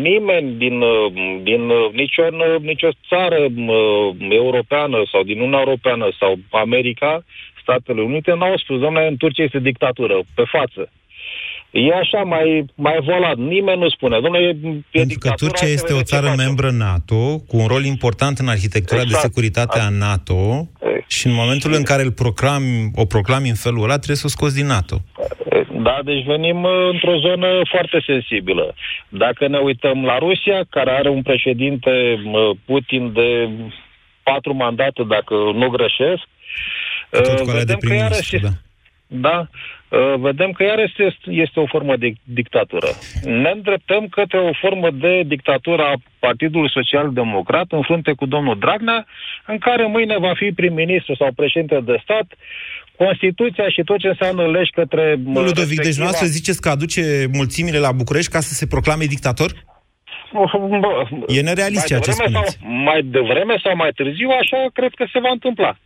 nimeni 0.09 0.53
din, 0.59 0.81
uh, 0.81 1.13
din 1.43 1.61
uh, 1.69 1.93
nicio, 1.93 2.23
nicio 2.61 2.89
țară 3.09 3.41
uh, 3.67 4.17
europeană 4.31 4.97
sau 5.13 5.23
din 5.23 5.37
Uniunea 5.39 5.59
Europeană 5.67 6.07
sau 6.21 6.39
America, 6.51 7.25
Statele 7.63 8.01
Unite, 8.03 8.31
n-au 8.35 8.57
spus, 8.57 8.81
domnule, 8.81 9.07
în 9.07 9.17
Turcia 9.17 9.43
este 9.43 9.59
dictatură, 9.59 10.17
pe 10.35 10.43
față. 10.47 10.91
E 11.71 11.95
așa, 11.95 12.23
mai, 12.23 12.65
mai 12.75 12.99
volat. 13.05 13.37
Nimeni 13.37 13.81
nu 13.81 13.89
spune. 13.89 14.21
Domnule, 14.21 14.45
e, 14.45 14.49
e 14.49 14.53
Pentru 14.53 14.83
că 14.91 15.05
dictatura, 15.05 15.35
Turcia 15.35 15.67
hai 15.67 15.69
să 15.69 15.75
este 15.75 15.87
vedem 15.87 15.97
o 15.97 16.03
ce 16.03 16.15
țară 16.15 16.27
facem. 16.27 16.45
membră 16.45 16.71
NATO, 16.71 17.39
cu 17.39 17.57
un 17.57 17.67
rol 17.67 17.85
important 17.85 18.39
în 18.39 18.49
arhitectura 18.49 19.01
de 19.01 19.05
Exact. 19.07 19.23
securitate 19.23 19.79
a 19.79 19.89
NATO 19.89 20.69
și 21.07 21.27
în 21.27 21.33
momentul 21.33 21.73
în 21.73 21.83
care 21.83 22.03
îl 22.03 22.13
proclami, 22.13 22.91
o 22.95 23.05
proclami 23.05 23.49
în 23.49 23.55
felul 23.55 23.83
ăla, 23.83 23.97
trebuie 23.97 24.17
să 24.17 24.27
o 24.27 24.29
scoți 24.29 24.55
din 24.55 24.67
NATO. 24.67 24.97
Da, 25.83 26.01
deci 26.05 26.25
venim 26.25 26.63
uh, 26.63 26.89
într-o 26.93 27.19
zonă 27.19 27.49
foarte 27.71 28.03
sensibilă. 28.07 28.75
Dacă 29.09 29.49
ne 29.49 29.59
uităm 29.59 30.05
la 30.05 30.19
Rusia, 30.19 30.65
care 30.71 30.91
are 30.91 31.09
un 31.09 31.23
președinte 31.23 31.91
uh, 32.25 32.57
Putin 32.65 33.13
de 33.13 33.49
patru 34.23 34.55
mandate, 34.55 35.03
dacă 35.03 35.35
nu 35.35 35.69
greșesc, 35.69 36.23
Tot 37.11 37.27
Uh, 37.27 37.41
cu 37.41 37.51
alea 37.51 37.65
de 37.65 37.73
vedem 37.73 37.79
că 37.89 37.95
iarăși, 37.95 38.29
prim-ministru, 38.29 38.61
da. 39.07 39.29
da, 39.29 39.39
uh, 39.39 39.47
vedem 40.19 40.51
că 40.53 40.63
iarăși 40.63 40.95
este, 40.99 41.31
este 41.31 41.61
o 41.61 41.67
formă 41.67 41.97
de 41.97 42.13
dictatură. 42.23 42.89
Ne 43.25 43.51
îndreptăm 43.55 44.07
către 44.07 44.39
o 44.39 44.53
formă 44.53 44.91
de 44.91 45.23
dictatură 45.27 45.83
a 45.83 45.95
Partidului 46.19 46.71
Social 46.71 47.13
Democrat 47.13 47.67
în 47.69 47.83
frunte 47.83 48.13
cu 48.13 48.27
domnul 48.27 48.59
Dragnea, 48.59 49.07
în 49.47 49.59
care 49.59 49.87
mâine 49.87 50.19
va 50.19 50.33
fi 50.35 50.53
prim-ministru 50.53 51.15
sau 51.15 51.33
președinte 51.37 51.81
de 51.81 52.01
stat, 52.03 52.27
Constituția 52.97 53.69
și 53.69 53.83
tot 53.83 53.99
ce 53.99 54.09
înseamnă 54.09 54.47
legi 54.47 54.71
către... 54.71 55.17
Bă, 55.19 55.41
Ludovic, 55.41 55.83
deci 55.83 55.99
noastră 55.99 56.27
ziceți 56.27 56.61
că 56.61 56.69
aduce 56.69 57.03
mulțimile 57.33 57.79
la 57.79 57.93
București 57.93 58.33
ca 58.33 58.41
să 58.41 58.53
se 58.55 58.67
proclame 58.67 59.05
dictator? 59.05 59.51
E 61.27 61.41
nerealist 61.41 61.87
ceea 61.87 62.01
ce 62.01 62.11
spuneți. 62.11 62.59
Sau, 62.61 62.71
mai 62.71 63.03
devreme 63.03 63.55
sau 63.63 63.77
mai 63.77 63.91
târziu, 63.95 64.29
așa 64.41 64.67
cred 64.73 64.93
că 64.95 65.05
se 65.13 65.19
va 65.19 65.31
întâmpla. 65.31 65.79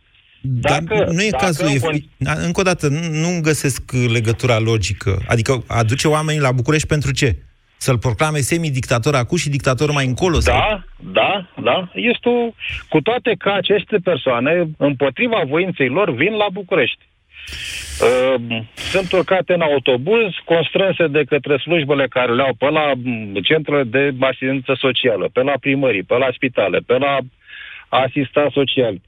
Dar 0.45 0.79
Dacă- 0.81 1.11
nu 1.11 1.21
e 1.21 1.29
dacă 1.29 1.45
cazul. 1.45 1.65
în 1.65 1.71
E, 1.71 1.77
con- 1.79 2.03
Da, 2.17 2.31
încă 2.31 2.59
o 2.59 2.63
dată, 2.63 2.87
nu, 2.87 2.99
nu 3.11 3.39
găsesc 3.41 3.81
legătura 4.11 4.59
logică. 4.59 5.21
Adică 5.27 5.63
aduce 5.67 6.07
oamenii 6.07 6.41
la 6.41 6.51
București 6.51 6.87
pentru 6.87 7.11
ce? 7.11 7.35
Să-l 7.77 7.97
proclame 7.97 8.37
semi-dictator 8.39 9.15
acum 9.15 9.37
și 9.37 9.49
dictator 9.49 9.91
mai 9.91 10.05
încolo? 10.05 10.39
sau? 10.39 10.55
Da, 10.55 10.83
da, 11.11 11.49
da. 11.63 11.91
Este 11.93 12.29
o... 12.29 12.53
Cu 12.89 13.01
toate 13.01 13.35
că 13.37 13.49
aceste 13.49 13.97
persoane, 14.03 14.67
împotriva 14.77 15.43
voinței 15.47 15.87
lor, 15.87 16.15
vin 16.15 16.33
la 16.33 16.47
București. 16.51 16.99
Uh, 18.01 18.59
sunt 18.91 19.11
urcate 19.11 19.53
în 19.53 19.61
autobuz, 19.61 20.29
constrânse 20.45 21.07
de 21.07 21.23
către 21.23 21.57
slujbele 21.57 22.07
care 22.07 22.33
le 22.33 22.41
au 22.41 22.53
pe 22.57 22.69
la 22.69 22.91
m, 23.03 23.33
centrele 23.43 23.83
de 23.83 24.13
asistență 24.19 24.73
socială, 24.79 25.29
pe 25.33 25.41
la 25.41 25.53
primării, 25.59 26.03
pe 26.03 26.15
la 26.17 26.29
spitale, 26.33 26.77
pe 26.79 26.97
la 26.97 27.17
asistați 27.89 28.53
sociali. 28.53 29.01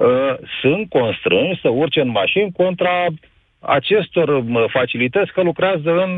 Uh, 0.00 0.34
sunt 0.60 0.88
constrânși 0.88 1.60
să 1.60 1.68
urce 1.68 2.00
în 2.00 2.10
mașini 2.10 2.52
contra 2.52 3.06
acestor 3.58 4.40
m, 4.40 4.56
facilități 4.72 5.32
că 5.32 5.42
lucrează 5.42 5.90
în, 6.04 6.10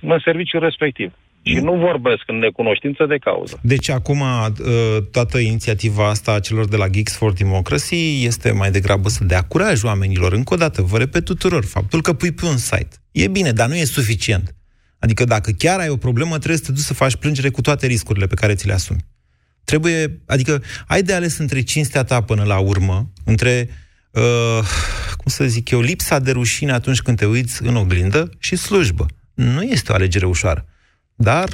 în 0.00 0.18
serviciul 0.24 0.60
respectiv. 0.60 1.12
Și 1.42 1.54
nu 1.54 1.74
vorbesc 1.74 2.22
în 2.26 2.38
necunoștință 2.38 3.06
de 3.06 3.16
cauză. 3.16 3.60
Deci 3.62 3.90
acum 3.90 4.20
uh, 4.20 4.56
toată 5.12 5.38
inițiativa 5.38 6.08
asta 6.08 6.32
a 6.32 6.40
celor 6.40 6.68
de 6.68 6.76
la 6.76 6.88
Geeks 6.88 7.16
for 7.16 7.32
Democracy 7.32 8.24
este 8.24 8.52
mai 8.52 8.70
degrabă 8.70 9.08
să 9.08 9.24
dea 9.24 9.42
curaj 9.42 9.82
oamenilor. 9.82 10.32
Încă 10.32 10.54
o 10.54 10.56
dată, 10.56 10.82
vă 10.82 10.98
repet 10.98 11.24
tuturor, 11.24 11.64
faptul 11.64 12.02
că 12.02 12.12
pui 12.12 12.32
pe 12.32 12.44
un 12.44 12.56
site 12.56 12.96
e 13.12 13.28
bine, 13.28 13.50
dar 13.50 13.68
nu 13.68 13.74
e 13.74 13.84
suficient. 13.84 14.54
Adică 14.98 15.24
dacă 15.24 15.50
chiar 15.58 15.78
ai 15.80 15.88
o 15.88 15.96
problemă, 15.96 16.36
trebuie 16.36 16.56
să 16.56 16.64
te 16.64 16.72
duci 16.72 16.80
să 16.80 16.94
faci 16.94 17.16
plângere 17.16 17.48
cu 17.48 17.60
toate 17.60 17.86
riscurile 17.86 18.26
pe 18.26 18.34
care 18.34 18.54
ți 18.54 18.66
le 18.66 18.72
asumi. 18.72 19.04
Trebuie, 19.68 20.20
adică 20.26 20.62
ai 20.86 21.02
de 21.02 21.12
ales 21.12 21.38
între 21.38 21.60
cinstea 21.60 22.04
ta 22.04 22.20
până 22.20 22.44
la 22.44 22.58
urmă, 22.58 23.12
între, 23.24 23.68
uh, 24.10 24.58
cum 25.16 25.32
să 25.32 25.44
zic 25.44 25.70
eu, 25.70 25.80
lipsa 25.80 26.18
de 26.18 26.30
rușine 26.30 26.72
atunci 26.72 27.00
când 27.00 27.16
te 27.16 27.26
uiți 27.26 27.62
în 27.62 27.76
oglindă 27.76 28.30
și 28.38 28.56
slujbă. 28.56 29.06
Nu 29.34 29.62
este 29.62 29.92
o 29.92 29.94
alegere 29.94 30.26
ușoară. 30.26 30.66
Dar 31.14 31.48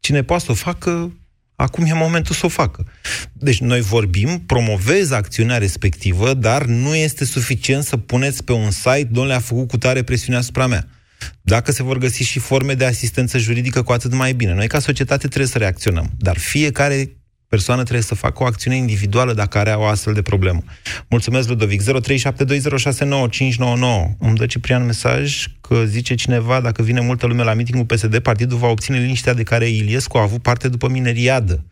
cine 0.00 0.22
poate 0.22 0.44
să 0.44 0.50
o 0.50 0.54
facă, 0.54 1.16
acum 1.56 1.84
e 1.84 1.92
momentul 1.92 2.34
să 2.34 2.46
o 2.46 2.48
facă. 2.48 2.86
Deci 3.32 3.60
noi 3.60 3.80
vorbim, 3.80 4.42
promovez 4.46 5.10
acțiunea 5.10 5.58
respectivă, 5.58 6.34
dar 6.34 6.64
nu 6.64 6.94
este 6.94 7.24
suficient 7.24 7.84
să 7.84 7.96
puneți 7.96 8.44
pe 8.44 8.52
un 8.52 8.70
site, 8.70 9.08
domnule, 9.10 9.34
a 9.34 9.40
făcut 9.40 9.68
cu 9.68 9.78
tare 9.78 10.02
presiune 10.02 10.38
asupra 10.38 10.66
mea. 10.66 10.88
Dacă 11.40 11.72
se 11.72 11.82
vor 11.82 11.98
găsi 11.98 12.22
și 12.22 12.38
forme 12.38 12.74
de 12.74 12.84
asistență 12.84 13.38
juridică, 13.38 13.82
cu 13.82 13.92
atât 13.92 14.14
mai 14.14 14.32
bine. 14.32 14.54
Noi, 14.54 14.68
ca 14.68 14.78
societate, 14.78 15.26
trebuie 15.26 15.50
să 15.50 15.58
reacționăm. 15.58 16.10
Dar 16.16 16.38
fiecare 16.38 17.16
persoană 17.54 17.82
trebuie 17.82 18.02
să 18.02 18.14
facă 18.14 18.42
o 18.42 18.46
acțiune 18.46 18.76
individuală 18.76 19.32
dacă 19.34 19.58
are 19.58 19.70
o 19.70 19.84
astfel 19.84 20.12
de 20.12 20.22
problemă. 20.22 20.62
Mulțumesc, 21.08 21.48
Ludovic. 21.48 21.82
0372069599. 21.82 21.86
Îmi 24.18 24.36
dă 24.36 24.46
Ciprian 24.46 24.84
mesaj 24.84 25.46
că 25.60 25.84
zice 25.86 26.14
cineva, 26.14 26.60
dacă 26.60 26.82
vine 26.82 27.00
multă 27.00 27.26
lume 27.26 27.42
la 27.42 27.54
mitingul 27.54 27.84
PSD, 27.84 28.18
partidul 28.18 28.58
va 28.58 28.66
obține 28.66 28.98
liniștea 28.98 29.34
de 29.34 29.42
care 29.42 29.68
Iliescu 29.68 30.18
a 30.18 30.22
avut 30.22 30.42
parte 30.42 30.68
după 30.68 30.88
mineriadă. 30.88 31.64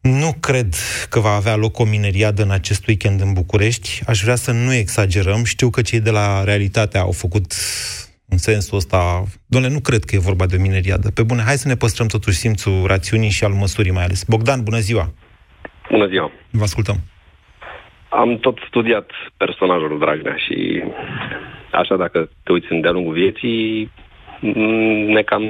Nu 0.00 0.32
cred 0.40 0.74
că 1.08 1.20
va 1.20 1.30
avea 1.30 1.56
loc 1.56 1.78
o 1.78 1.84
mineriadă 1.84 2.42
în 2.42 2.50
acest 2.50 2.86
weekend 2.86 3.20
în 3.20 3.32
București. 3.32 4.02
Aș 4.06 4.22
vrea 4.22 4.36
să 4.36 4.50
nu 4.50 4.72
exagerăm. 4.72 5.44
Știu 5.44 5.70
că 5.70 5.82
cei 5.82 6.00
de 6.00 6.10
la 6.10 6.44
Realitatea 6.44 7.00
au 7.00 7.12
făcut 7.12 7.54
în 8.28 8.38
sensul 8.38 8.76
ăsta... 8.76 9.24
Doamne, 9.46 9.68
nu 9.68 9.80
cred 9.80 10.04
că 10.04 10.14
e 10.14 10.18
vorba 10.18 10.46
de 10.46 10.56
o 10.56 10.60
mineriadă. 10.60 11.10
Pe 11.10 11.22
bune, 11.22 11.42
hai 11.42 11.56
să 11.56 11.68
ne 11.68 11.74
păstrăm 11.74 12.06
totuși 12.06 12.36
simțul 12.36 12.86
rațiunii 12.86 13.30
și 13.30 13.44
al 13.44 13.52
măsurii 13.52 13.92
mai 13.92 14.04
ales. 14.04 14.24
Bogdan, 14.24 14.62
bună 14.62 14.78
ziua! 14.78 15.12
Bună 15.90 16.06
ziua! 16.06 16.30
Vă 16.50 16.62
ascultăm. 16.62 16.96
Am 18.08 18.38
tot 18.38 18.58
studiat 18.68 19.10
personajul 19.36 19.98
Dragnea 19.98 20.36
și 20.36 20.82
așa 21.72 21.96
dacă 21.96 22.30
te 22.42 22.52
uiți 22.52 22.66
în 22.70 22.80
de-a 22.80 22.90
lungul 22.90 23.12
vieții, 23.12 23.92
m, 24.40 24.58
ne 25.12 25.22
cam 25.22 25.42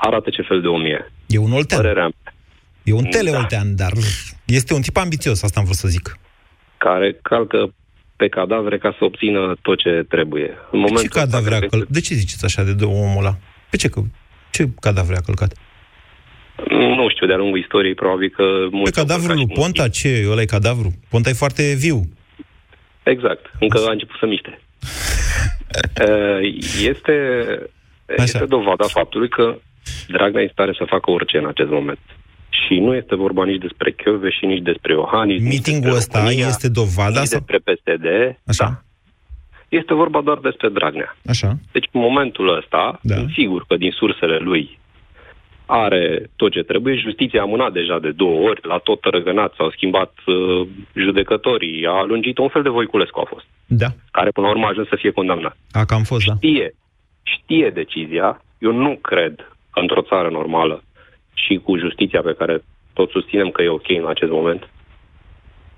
arată 0.00 0.30
ce 0.30 0.42
fel 0.42 0.60
de 0.60 0.66
om 0.66 0.84
e. 0.84 1.10
E 1.26 1.38
un 1.38 1.52
oltean. 1.52 1.80
Părerea 1.80 2.02
mea, 2.02 2.32
E 2.88 2.92
un 2.92 3.04
teleoltean, 3.04 3.76
dar 3.76 3.92
este 4.44 4.74
un 4.74 4.80
tip 4.80 4.96
ambițios, 4.96 5.42
asta 5.42 5.58
am 5.58 5.64
vrut 5.64 5.76
să 5.76 5.88
zic. 5.88 6.18
care 6.76 7.18
calcă 7.22 7.74
pe 8.20 8.28
cadavre 8.28 8.78
ca 8.78 8.94
să 8.98 9.04
obțină 9.04 9.56
tot 9.62 9.78
ce 9.78 10.04
trebuie. 10.08 10.48
În 10.70 10.80
Ce 10.80 10.86
momentul 10.86 11.04
ăsta, 11.04 11.20
cadavre 11.20 11.54
a 11.54 11.58
cred 11.58 11.70
că 11.70 11.76
călcat? 11.76 11.94
De 11.96 12.00
ce 12.00 12.14
ziceți 12.14 12.44
așa 12.44 12.62
de, 12.62 12.72
de 12.72 12.84
omul 12.84 13.18
ăla? 13.18 13.34
Pe 13.70 13.76
ce, 13.76 13.88
că... 13.88 14.00
ce 14.50 14.62
cadavre 14.80 15.16
a 15.16 15.26
călcat? 15.26 15.52
Nu 16.98 17.08
știu, 17.08 17.26
de-a 17.26 17.36
lungul 17.36 17.58
istoriei, 17.58 17.94
probabil 17.94 18.30
că... 18.36 18.44
Pe 18.70 18.76
mulți 18.76 18.98
au 18.98 19.04
cadavrul 19.04 19.36
călcat 19.36 19.46
lui 19.46 19.54
și 19.54 19.60
Ponta, 19.60 19.88
ce? 19.88 20.26
Ăla 20.30 20.40
e 20.40 20.54
cadavru? 20.56 20.90
Ponta 21.08 21.28
e 21.28 21.42
foarte 21.44 21.62
viu. 21.84 21.98
Exact, 23.02 23.42
încă 23.60 23.78
a 23.88 23.90
început 23.90 24.16
să 24.18 24.26
miște. 24.26 24.60
Uh, 26.06 26.40
este, 26.92 27.16
este 28.16 28.44
dovada 28.44 28.84
faptului 28.84 29.28
că 29.28 29.58
Dragnea 30.08 30.42
este 30.42 30.52
stare 30.52 30.72
să 30.78 30.84
facă 30.94 31.10
orice 31.10 31.38
în 31.38 31.46
acest 31.46 31.70
moment. 31.70 31.98
Și 32.66 32.74
nu 32.78 32.94
este 32.94 33.14
vorba 33.16 33.44
nici 33.44 33.60
despre 33.60 33.90
Chiove 33.90 34.30
și 34.30 34.46
nici 34.46 34.62
despre 34.62 34.92
Iohannis. 34.92 35.40
nici 35.40 35.48
Meetingul 35.48 35.90
despre 35.92 35.98
ăsta 35.98 36.18
România, 36.18 36.46
este 36.46 36.68
dovada 36.68 37.20
nici 37.20 37.28
sau... 37.28 37.38
despre 37.38 37.58
PSD. 37.72 38.06
Așa. 38.46 38.64
Da. 38.64 38.82
Este 39.68 39.94
vorba 39.94 40.20
doar 40.20 40.38
despre 40.38 40.68
Dragnea. 40.68 41.16
Așa. 41.26 41.56
Deci, 41.72 41.88
în 41.92 42.00
momentul 42.00 42.56
ăsta, 42.56 42.98
da. 43.02 43.14
sunt 43.14 43.30
sigur 43.30 43.64
că 43.68 43.76
din 43.76 43.90
sursele 43.90 44.36
lui 44.36 44.78
are 45.66 46.30
tot 46.36 46.52
ce 46.52 46.62
trebuie. 46.62 46.96
Justiția 46.96 47.40
a 47.40 47.42
amânat 47.42 47.72
deja 47.72 47.98
de 47.98 48.10
două 48.10 48.48
ori, 48.48 48.60
la 48.62 48.78
tot 48.78 49.04
răgănat, 49.04 49.54
s-au 49.56 49.70
schimbat 49.70 50.12
uh, 50.26 50.68
judecătorii, 50.94 51.86
a 51.86 52.02
lungit 52.02 52.38
un 52.38 52.48
fel 52.48 52.62
de 52.62 52.68
Voiculescu 52.68 53.20
a 53.20 53.24
fost, 53.28 53.44
Da. 53.66 53.86
care 54.10 54.30
până 54.30 54.46
la 54.46 54.52
urmă 54.52 54.64
a 54.64 54.68
ajuns 54.68 54.88
să 54.88 54.96
fie 54.98 55.10
condamnat. 55.10 55.56
A 55.72 55.84
cam 55.84 56.02
fost, 56.02 56.26
da. 56.26 56.32
Știe, 56.34 56.74
știe 57.22 57.70
decizia. 57.70 58.42
Eu 58.58 58.72
nu 58.72 58.98
cred 59.02 59.34
că 59.72 59.80
într-o 59.80 60.02
țară 60.02 60.28
normală 60.30 60.82
și 61.46 61.60
cu 61.64 61.76
justiția 61.78 62.20
pe 62.20 62.34
care 62.38 62.54
tot 62.92 63.10
susținem 63.10 63.48
că 63.50 63.62
e 63.62 63.68
ok 63.68 63.88
în 63.88 64.08
acest 64.08 64.30
moment, 64.30 64.62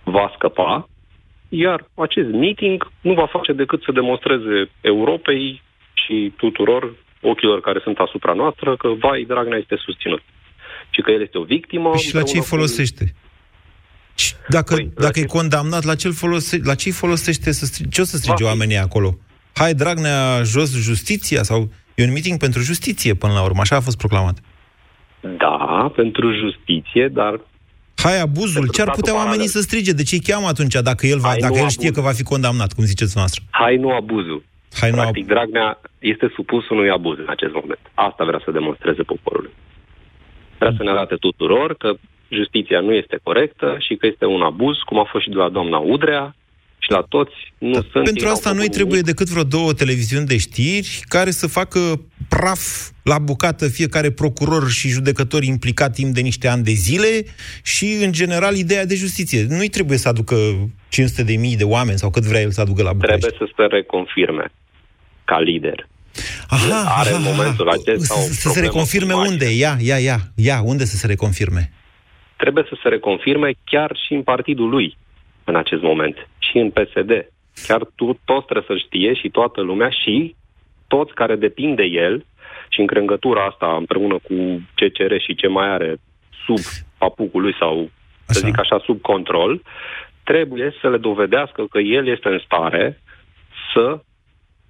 va 0.04 0.32
scăpa, 0.36 0.88
iar 1.48 1.78
acest 1.94 2.28
meeting 2.28 2.90
nu 3.00 3.14
va 3.14 3.26
face 3.26 3.52
decât 3.52 3.82
să 3.82 3.92
demonstreze 3.92 4.70
Europei 4.80 5.62
și 5.92 6.32
tuturor 6.36 6.82
ochilor 7.20 7.60
care 7.60 7.80
sunt 7.82 7.98
asupra 7.98 8.32
noastră 8.32 8.76
că, 8.76 8.88
vai, 8.88 9.24
Dragnea 9.28 9.58
este 9.58 9.76
susținut. 9.86 10.22
Și 10.90 11.00
că 11.00 11.10
el 11.10 11.22
este 11.22 11.38
o 11.38 11.42
victimă. 11.42 11.90
Păi 11.90 11.98
și 12.00 12.14
la 12.14 12.22
ce 12.22 12.32
îi 12.32 12.38
împreună 12.38 12.42
cu- 12.42 12.54
folosește? 12.54 13.14
Și 14.14 14.34
Dacă, 14.48 14.74
păi, 14.74 14.90
dacă 14.96 15.20
e 15.20 15.24
condamnat, 15.24 15.84
la 15.84 15.94
ce 15.94 16.06
îl 16.06 16.12
folose, 16.12 16.60
la 16.64 16.74
ce 16.74 16.88
îi 16.88 16.94
folosește 16.94 17.52
să 17.52 17.64
stri... 17.64 17.88
ce 17.88 18.00
o 18.00 18.04
să 18.04 18.16
strige 18.16 18.44
oamenii 18.44 18.76
acolo? 18.76 19.18
Hai, 19.54 19.74
Dragnea, 19.74 20.42
jos 20.42 20.76
justiția? 20.76 21.42
Sau 21.42 21.72
e 21.94 22.04
un 22.04 22.12
meeting 22.12 22.38
pentru 22.38 22.60
justiție 22.60 23.14
până 23.14 23.32
la 23.32 23.42
urmă, 23.42 23.60
așa 23.60 23.76
a 23.76 23.80
fost 23.80 23.96
proclamat. 23.96 24.38
Da, 25.20 25.92
pentru 25.96 26.32
justiție, 26.32 27.08
dar 27.08 27.40
Hai, 27.96 28.20
abuzul, 28.20 28.52
Pentru 28.60 28.72
ce 28.72 28.80
ar 28.80 28.86
statul 28.86 29.00
putea 29.02 29.14
oamenii 29.14 29.46
paralel. 29.46 29.62
să 29.62 29.68
strige? 29.68 29.92
De 29.92 30.02
ce 30.02 30.14
îi 30.14 30.20
cheamă 30.20 30.46
atunci, 30.46 30.74
dacă 30.74 31.06
el, 31.06 31.18
va, 31.18 31.28
Hai, 31.28 31.38
dacă 31.38 31.52
nu 31.54 31.60
el 31.60 31.68
știe 31.68 31.88
abuz. 31.88 31.98
că 31.98 32.08
va 32.08 32.12
fi 32.12 32.22
condamnat, 32.22 32.72
cum 32.72 32.84
ziceți 32.84 33.16
noastră? 33.16 33.42
hai 33.50 33.76
nu 33.76 33.90
abuzul. 33.90 34.42
Hai, 34.80 34.90
nu 34.90 34.96
Practic, 34.96 35.26
Dragnea 35.26 35.80
este 35.98 36.32
supus 36.34 36.68
unui 36.68 36.90
abuz 36.90 37.18
în 37.18 37.26
acest 37.28 37.52
moment. 37.52 37.78
Asta 37.94 38.24
vrea 38.24 38.40
să 38.44 38.50
demonstreze 38.50 39.02
poporului. 39.02 39.50
Vrea 40.58 40.72
să 40.76 40.82
ne 40.82 40.90
arate 40.90 41.14
tuturor 41.14 41.74
că 41.74 41.92
justiția 42.28 42.80
nu 42.80 42.92
este 42.92 43.18
corectă 43.22 43.76
și 43.78 43.94
că 43.94 44.06
este 44.06 44.26
un 44.26 44.42
abuz, 44.42 44.76
cum 44.78 44.98
a 44.98 45.04
fost 45.10 45.24
și 45.24 45.30
de 45.30 45.36
la 45.36 45.48
doamna 45.48 45.78
Udrea, 45.78 46.34
și 46.80 46.90
la 46.90 47.00
toți 47.08 47.34
nu 47.58 47.72
sunt... 47.72 47.90
Pentru 47.92 48.14
ei 48.16 48.22
n-au 48.24 48.32
asta 48.32 48.50
nu 48.50 48.56
făcut 48.56 48.72
trebuie 48.72 49.00
nimic. 49.00 49.16
decât 49.16 49.28
vreo 49.28 49.44
două 49.44 49.72
televiziuni 49.72 50.26
de 50.26 50.36
știri 50.36 51.00
care 51.08 51.30
să 51.30 51.46
facă 51.46 52.00
praf 52.28 52.60
la 53.02 53.18
bucată 53.18 53.68
fiecare 53.68 54.10
procuror 54.10 54.70
și 54.70 54.88
judecător 54.88 55.42
implicat 55.42 55.92
timp 55.92 56.14
de 56.14 56.20
niște 56.20 56.48
ani 56.48 56.62
de 56.64 56.72
zile 56.72 57.24
și, 57.62 57.98
în 58.04 58.12
general, 58.12 58.54
ideea 58.56 58.86
de 58.86 58.94
justiție. 58.94 59.46
Nu-i 59.48 59.68
trebuie 59.68 59.98
să 59.98 60.08
aducă 60.08 60.36
500 60.88 61.22
de 61.22 61.36
mii 61.36 61.56
de 61.56 61.64
oameni 61.64 61.98
sau 61.98 62.10
cât 62.10 62.22
vrea 62.22 62.40
el 62.40 62.50
să 62.50 62.60
aducă 62.60 62.82
la 62.82 62.92
București. 62.92 63.26
Trebuie 63.26 63.48
să 63.48 63.54
se 63.62 63.66
reconfirme 63.76 64.52
ca 65.24 65.40
lider. 65.40 65.88
Aha, 66.48 66.94
Are 66.98 67.10
în 67.10 67.22
aha, 67.22 67.30
momentul 67.30 67.68
aha. 67.68 67.76
acesta 67.80 68.14
o 68.14 68.20
Să, 68.20 68.32
să 68.32 68.32
se 68.32 68.40
problemă 68.42 68.66
reconfirme 68.66 69.12
cu 69.12 69.18
imaginea. 69.18 69.48
unde? 69.48 69.56
Ia, 69.56 69.76
ia, 69.80 69.98
ia, 69.98 70.18
ia, 70.34 70.60
unde 70.64 70.84
să 70.84 70.96
se 70.96 71.06
reconfirme? 71.06 71.72
Trebuie 72.36 72.64
să 72.68 72.76
se 72.82 72.88
reconfirme 72.88 73.52
chiar 73.64 73.90
și 74.06 74.12
în 74.14 74.22
partidul 74.22 74.68
lui. 74.68 74.96
În 75.50 75.56
acest 75.56 75.82
moment. 75.82 76.28
Și 76.38 76.58
în 76.58 76.70
PSD. 76.70 77.10
Chiar 77.66 77.82
tu 77.96 78.18
toți 78.24 78.46
trebuie 78.46 78.78
să 78.78 78.84
știe 78.86 79.14
și 79.14 79.28
toată 79.28 79.60
lumea 79.60 79.90
și 79.90 80.34
toți 80.88 81.14
care 81.14 81.36
depind 81.36 81.76
de 81.76 81.84
el 81.84 82.24
și 82.68 82.80
încrângătura 82.80 83.44
asta 83.44 83.76
împreună 83.76 84.18
cu 84.22 84.60
ce 84.74 84.88
cere 84.88 85.18
și 85.18 85.34
ce 85.34 85.46
mai 85.46 85.68
are 85.68 85.96
sub 86.44 86.62
papucul 86.98 87.40
lui 87.40 87.54
sau, 87.58 87.76
așa. 87.78 87.90
să 88.26 88.46
zic 88.46 88.58
așa, 88.58 88.78
sub 88.84 89.00
control, 89.00 89.62
trebuie 90.24 90.74
să 90.80 90.88
le 90.88 90.96
dovedească 90.96 91.66
că 91.70 91.78
el 91.78 92.08
este 92.08 92.28
în 92.28 92.40
stare 92.44 93.00
să 93.72 94.00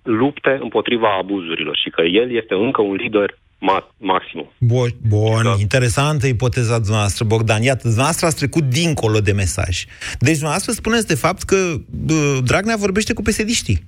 lupte 0.02 0.58
împotriva 0.60 1.16
abuzurilor 1.16 1.76
și 1.76 1.90
că 1.90 2.02
el 2.02 2.30
este 2.30 2.54
încă 2.54 2.82
un 2.82 2.94
lider 2.94 3.34
ma- 3.60 3.94
maxim. 3.96 4.50
Bun, 4.58 4.88
bun 5.08 5.42
da. 5.42 5.54
interesantă 5.58 6.26
ipoteza 6.26 6.78
dumneavoastră, 6.78 7.24
Bogdan. 7.24 7.62
Iată, 7.62 7.80
dumneavoastră 7.82 8.26
ați 8.26 8.36
trecut 8.36 8.62
dincolo 8.62 9.18
de 9.20 9.32
mesaj. 9.32 9.84
Deci 10.18 10.38
dumneavoastră 10.40 10.72
spuneți 10.72 11.06
de 11.06 11.14
fapt 11.14 11.42
că 11.42 11.56
bă, 11.90 12.40
Dragnea 12.44 12.76
vorbește 12.76 13.12
cu 13.12 13.22
pesediștii. 13.22 13.84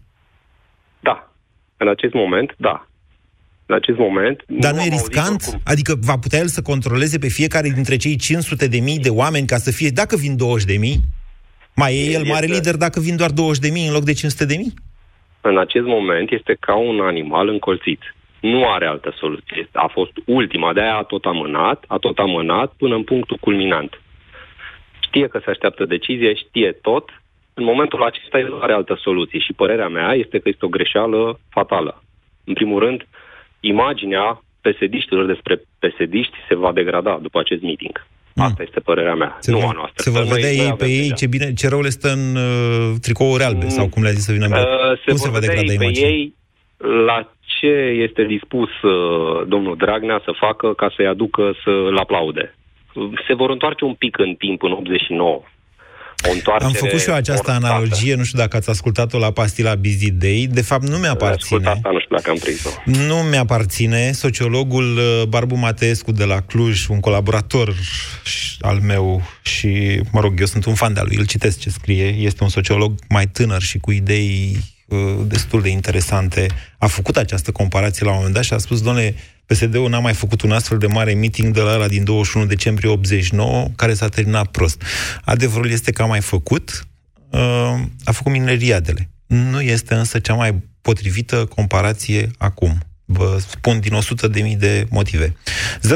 Da. 1.00 1.32
În 1.76 1.88
acest 1.88 2.14
moment, 2.14 2.54
da. 2.56 2.86
În 3.66 3.74
acest 3.74 3.98
moment... 3.98 4.44
Dar 4.46 4.72
nu, 4.72 4.76
nu 4.76 4.84
e 4.84 4.88
riscant? 4.88 5.42
Oricum. 5.42 5.60
Adică 5.64 5.94
va 6.00 6.18
putea 6.18 6.38
el 6.38 6.46
să 6.46 6.62
controleze 6.62 7.18
pe 7.18 7.28
fiecare 7.28 7.68
dintre 7.68 7.96
cei 7.96 8.16
500 8.16 8.66
de 8.68 8.78
mii 8.78 8.98
de 8.98 9.08
oameni 9.08 9.46
ca 9.46 9.56
să 9.56 9.70
fie, 9.70 9.88
dacă 9.88 10.16
vin 10.16 10.36
20 10.36 10.66
de 10.66 10.76
mii? 10.76 11.00
Mai 11.74 11.96
e 11.96 12.10
el 12.10 12.24
mare 12.24 12.44
este... 12.44 12.56
lider 12.56 12.76
dacă 12.76 13.00
vin 13.00 13.16
doar 13.16 13.30
20 13.30 13.62
de 13.62 13.68
mii 13.68 13.86
în 13.86 13.92
loc 13.92 14.04
de 14.04 14.12
500 14.12 14.44
de 14.44 14.56
mii? 14.56 14.74
În 15.40 15.58
acest 15.58 15.84
moment 15.84 16.30
este 16.30 16.56
ca 16.60 16.76
un 16.76 17.00
animal 17.00 17.48
încolțit 17.48 18.00
nu 18.42 18.68
are 18.68 18.86
altă 18.86 19.14
soluție. 19.18 19.68
A 19.72 19.86
fost 19.86 20.12
ultima, 20.26 20.72
de-aia 20.72 20.96
a 20.96 21.02
tot 21.02 21.24
amânat, 21.24 21.84
a 21.86 21.96
tot 21.96 22.18
amânat 22.18 22.72
până 22.78 22.94
în 22.94 23.02
punctul 23.02 23.36
culminant. 23.40 24.00
Știe 25.00 25.26
că 25.28 25.40
se 25.44 25.50
așteaptă 25.50 25.84
decizie, 25.84 26.34
știe 26.34 26.72
tot. 26.72 27.22
În 27.54 27.64
momentul 27.64 28.02
acesta 28.02 28.38
el 28.38 28.48
nu 28.48 28.60
are 28.60 28.72
altă 28.72 28.98
soluție 29.00 29.38
și 29.38 29.52
părerea 29.52 29.88
mea 29.88 30.12
este 30.12 30.38
că 30.38 30.48
este 30.48 30.64
o 30.64 30.68
greșeală 30.76 31.38
fatală. 31.48 32.02
În 32.44 32.54
primul 32.54 32.78
rând, 32.78 33.06
imaginea 33.60 34.42
pesediștilor 34.60 35.26
despre 35.26 35.62
pesediști 35.78 36.36
se 36.48 36.54
va 36.54 36.72
degrada 36.72 37.18
după 37.22 37.38
acest 37.38 37.62
meeting. 37.62 38.06
Mm. 38.34 38.44
Asta 38.44 38.62
este 38.62 38.80
părerea 38.80 39.14
mea, 39.14 39.36
se 39.40 39.50
nu 39.50 39.58
vor, 39.58 39.68
a 39.68 39.72
noastră. 39.72 40.02
Se 40.02 40.10
vor 40.10 40.22
vedea 40.22 40.50
ei 40.50 40.72
pe 40.72 40.86
ei 40.86 41.12
ce, 41.14 41.26
bine, 41.26 41.52
ce 41.52 41.68
rău 41.68 41.80
le 41.80 41.88
stă 41.88 42.08
în 42.08 42.36
uh, 42.36 42.94
tricouri 43.00 43.42
albe, 43.42 43.64
mm. 43.64 43.70
sau 43.70 43.88
cum 43.88 44.02
le-a 44.02 44.12
zis 44.12 44.24
să 44.24 44.32
vină 44.32 44.46
uh, 44.46 44.98
se 44.98 45.04
Cum 45.06 45.16
se 45.16 45.30
va 45.30 45.38
degrada 45.38 45.72
ei 45.72 45.76
pe 45.76 45.98
ei 45.98 46.40
la 47.06 47.32
ce 47.58 47.74
este 48.06 48.24
dispus 48.24 48.70
uh, 48.82 49.46
domnul 49.46 49.76
Dragnea 49.76 50.20
să 50.24 50.32
facă 50.40 50.72
ca 50.74 50.92
să-i 50.96 51.06
aducă 51.06 51.54
să-l 51.64 51.96
aplaude. 51.98 52.54
Se 53.26 53.34
vor 53.34 53.50
întoarce 53.50 53.84
un 53.84 53.94
pic 53.94 54.18
în 54.18 54.34
timp, 54.34 54.62
în 54.62 54.72
89. 54.72 55.42
O 56.24 56.52
Am 56.64 56.72
făcut 56.72 57.00
și 57.00 57.08
eu 57.08 57.14
această 57.14 57.50
ortată. 57.50 57.66
analogie, 57.66 58.14
nu 58.14 58.24
știu 58.24 58.38
dacă 58.38 58.56
ați 58.56 58.70
ascultat-o 58.70 59.18
la 59.18 59.30
pastila 59.30 59.74
Busy 59.74 60.10
Day. 60.10 60.48
De 60.50 60.62
fapt, 60.62 60.82
nu 60.88 60.96
mi-aparține. 60.96 61.68
Asta, 61.68 61.90
nu 61.90 62.00
știu 62.00 62.16
dacă 62.16 62.30
am 62.30 62.36
prins-o. 62.36 62.68
Nu 62.84 63.14
mi-aparține. 63.14 64.10
Sociologul 64.12 64.96
uh, 64.96 65.22
Barbu 65.28 65.54
Mateescu 65.54 66.12
de 66.12 66.24
la 66.24 66.40
Cluj, 66.40 66.86
un 66.88 67.00
colaborator 67.00 67.74
al 68.60 68.78
meu 68.86 69.22
și, 69.42 70.00
mă 70.12 70.20
rog, 70.20 70.40
eu 70.40 70.46
sunt 70.46 70.64
un 70.64 70.74
fan 70.74 70.94
de-al 70.94 71.06
lui, 71.08 71.16
îl 71.18 71.26
citesc 71.26 71.60
ce 71.60 71.70
scrie. 71.70 72.06
Este 72.06 72.42
un 72.42 72.48
sociolog 72.48 72.92
mai 73.08 73.26
tânăr 73.26 73.60
și 73.60 73.78
cu 73.78 73.90
idei 73.90 74.56
Uh, 74.56 74.71
destul 75.26 75.62
de 75.62 75.68
interesante, 75.68 76.46
a 76.78 76.86
făcut 76.86 77.16
această 77.16 77.52
comparație 77.52 78.04
la 78.04 78.10
un 78.10 78.16
moment 78.16 78.34
dat 78.34 78.44
și 78.44 78.52
a 78.52 78.58
spus, 78.58 78.82
doamne, 78.82 79.14
PSD-ul 79.46 79.88
n-a 79.88 79.98
mai 79.98 80.14
făcut 80.14 80.42
un 80.42 80.52
astfel 80.52 80.78
de 80.78 80.86
mare 80.86 81.14
meeting 81.14 81.54
de 81.54 81.60
la 81.60 81.74
ăla 81.74 81.88
din 81.88 82.04
21 82.04 82.46
decembrie 82.46 82.90
89, 82.90 83.68
care 83.76 83.94
s-a 83.94 84.08
terminat 84.08 84.46
prost. 84.46 84.82
Adevărul 85.24 85.70
este 85.70 85.90
că 85.90 86.02
a 86.02 86.06
mai 86.06 86.20
făcut, 86.20 86.86
uh, 87.30 87.40
a 88.04 88.12
făcut 88.12 88.32
mineriadele. 88.32 89.10
Nu 89.26 89.60
este 89.60 89.94
însă 89.94 90.18
cea 90.18 90.34
mai 90.34 90.62
potrivită 90.82 91.44
comparație 91.44 92.30
acum. 92.38 92.78
Vă 93.12 93.38
spun 93.50 93.80
din 93.80 93.92
100 93.92 94.28
de 94.28 94.40
mii 94.40 94.56
de 94.56 94.86
motive. 94.90 95.36
0372069599. 95.80 95.88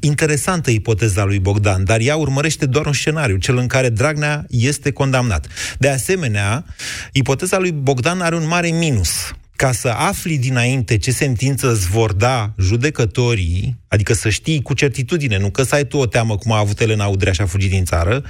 Interesantă 0.00 0.70
ipoteza 0.70 1.24
lui 1.24 1.38
Bogdan, 1.38 1.84
dar 1.84 2.00
ea 2.00 2.16
urmărește 2.16 2.66
doar 2.66 2.86
un 2.86 2.92
scenariu, 2.92 3.36
cel 3.36 3.56
în 3.56 3.66
care 3.66 3.88
Dragnea 3.88 4.44
este 4.48 4.90
condamnat. 4.90 5.46
De 5.78 5.88
asemenea, 5.88 6.64
ipoteza 7.12 7.58
lui 7.58 7.72
Bogdan 7.72 8.20
are 8.20 8.34
un 8.34 8.46
mare 8.46 8.68
minus 8.68 9.10
ca 9.60 9.72
să 9.72 9.88
afli 9.88 10.38
dinainte 10.38 10.98
ce 10.98 11.10
sentință 11.10 11.70
îți 11.70 11.86
vor 11.86 12.12
da 12.12 12.52
judecătorii, 12.58 13.76
adică 13.88 14.14
să 14.14 14.28
știi 14.28 14.62
cu 14.62 14.74
certitudine, 14.74 15.38
nu 15.38 15.50
că 15.50 15.62
să 15.62 15.74
ai 15.74 15.84
tu 15.84 15.96
o 15.96 16.06
teamă 16.06 16.36
cum 16.36 16.52
a 16.52 16.58
avut 16.58 16.80
Elena 16.80 17.06
Udrea 17.06 17.32
și 17.32 17.40
a 17.40 17.46
fugit 17.46 17.70
din 17.70 17.84
țară, 17.84 18.24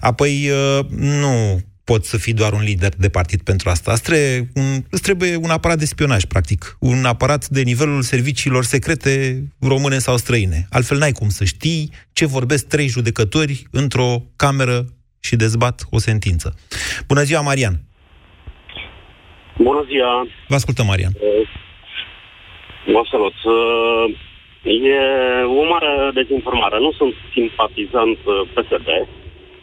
apoi 0.00 0.50
uh, 0.50 0.86
nu 0.90 1.60
poți 1.90 2.10
să 2.10 2.16
fii 2.18 2.32
doar 2.40 2.52
un 2.52 2.62
lider 2.62 2.92
de 3.04 3.08
partid 3.08 3.40
pentru 3.42 3.68
asta. 3.70 3.92
Îți 3.92 4.02
trebuie 4.02 4.48
un, 4.54 4.68
îți 4.90 5.02
trebuie 5.02 5.36
un 5.36 5.50
aparat 5.50 5.78
de 5.78 5.84
spionaj, 5.94 6.22
practic. 6.24 6.76
Un 6.80 7.04
aparat 7.04 7.42
de 7.48 7.62
nivelul 7.62 8.02
serviciilor 8.02 8.64
secrete 8.64 9.14
române 9.60 9.98
sau 9.98 10.16
străine. 10.16 10.66
Altfel 10.70 10.98
n-ai 10.98 11.12
cum 11.12 11.28
să 11.28 11.44
știi 11.44 11.90
ce 12.12 12.26
vorbesc 12.26 12.68
trei 12.68 12.88
judecători 12.88 13.62
într-o 13.70 14.10
cameră 14.36 14.78
și 15.20 15.36
dezbat 15.36 15.76
o 15.90 15.98
sentință. 15.98 16.48
Bună 17.06 17.22
ziua, 17.22 17.40
Marian! 17.40 17.74
Bună 19.58 19.82
ziua! 19.90 20.26
Vă 20.48 20.54
ascultăm, 20.54 20.86
Marian. 20.86 21.12
Vă 22.94 23.02
salut! 23.10 23.36
E 24.62 24.98
o 25.60 25.64
mare 25.72 26.10
dezinformare. 26.14 26.78
Nu 26.78 26.92
sunt 26.92 27.14
simpatizant 27.32 28.18
PSD. 28.54 28.88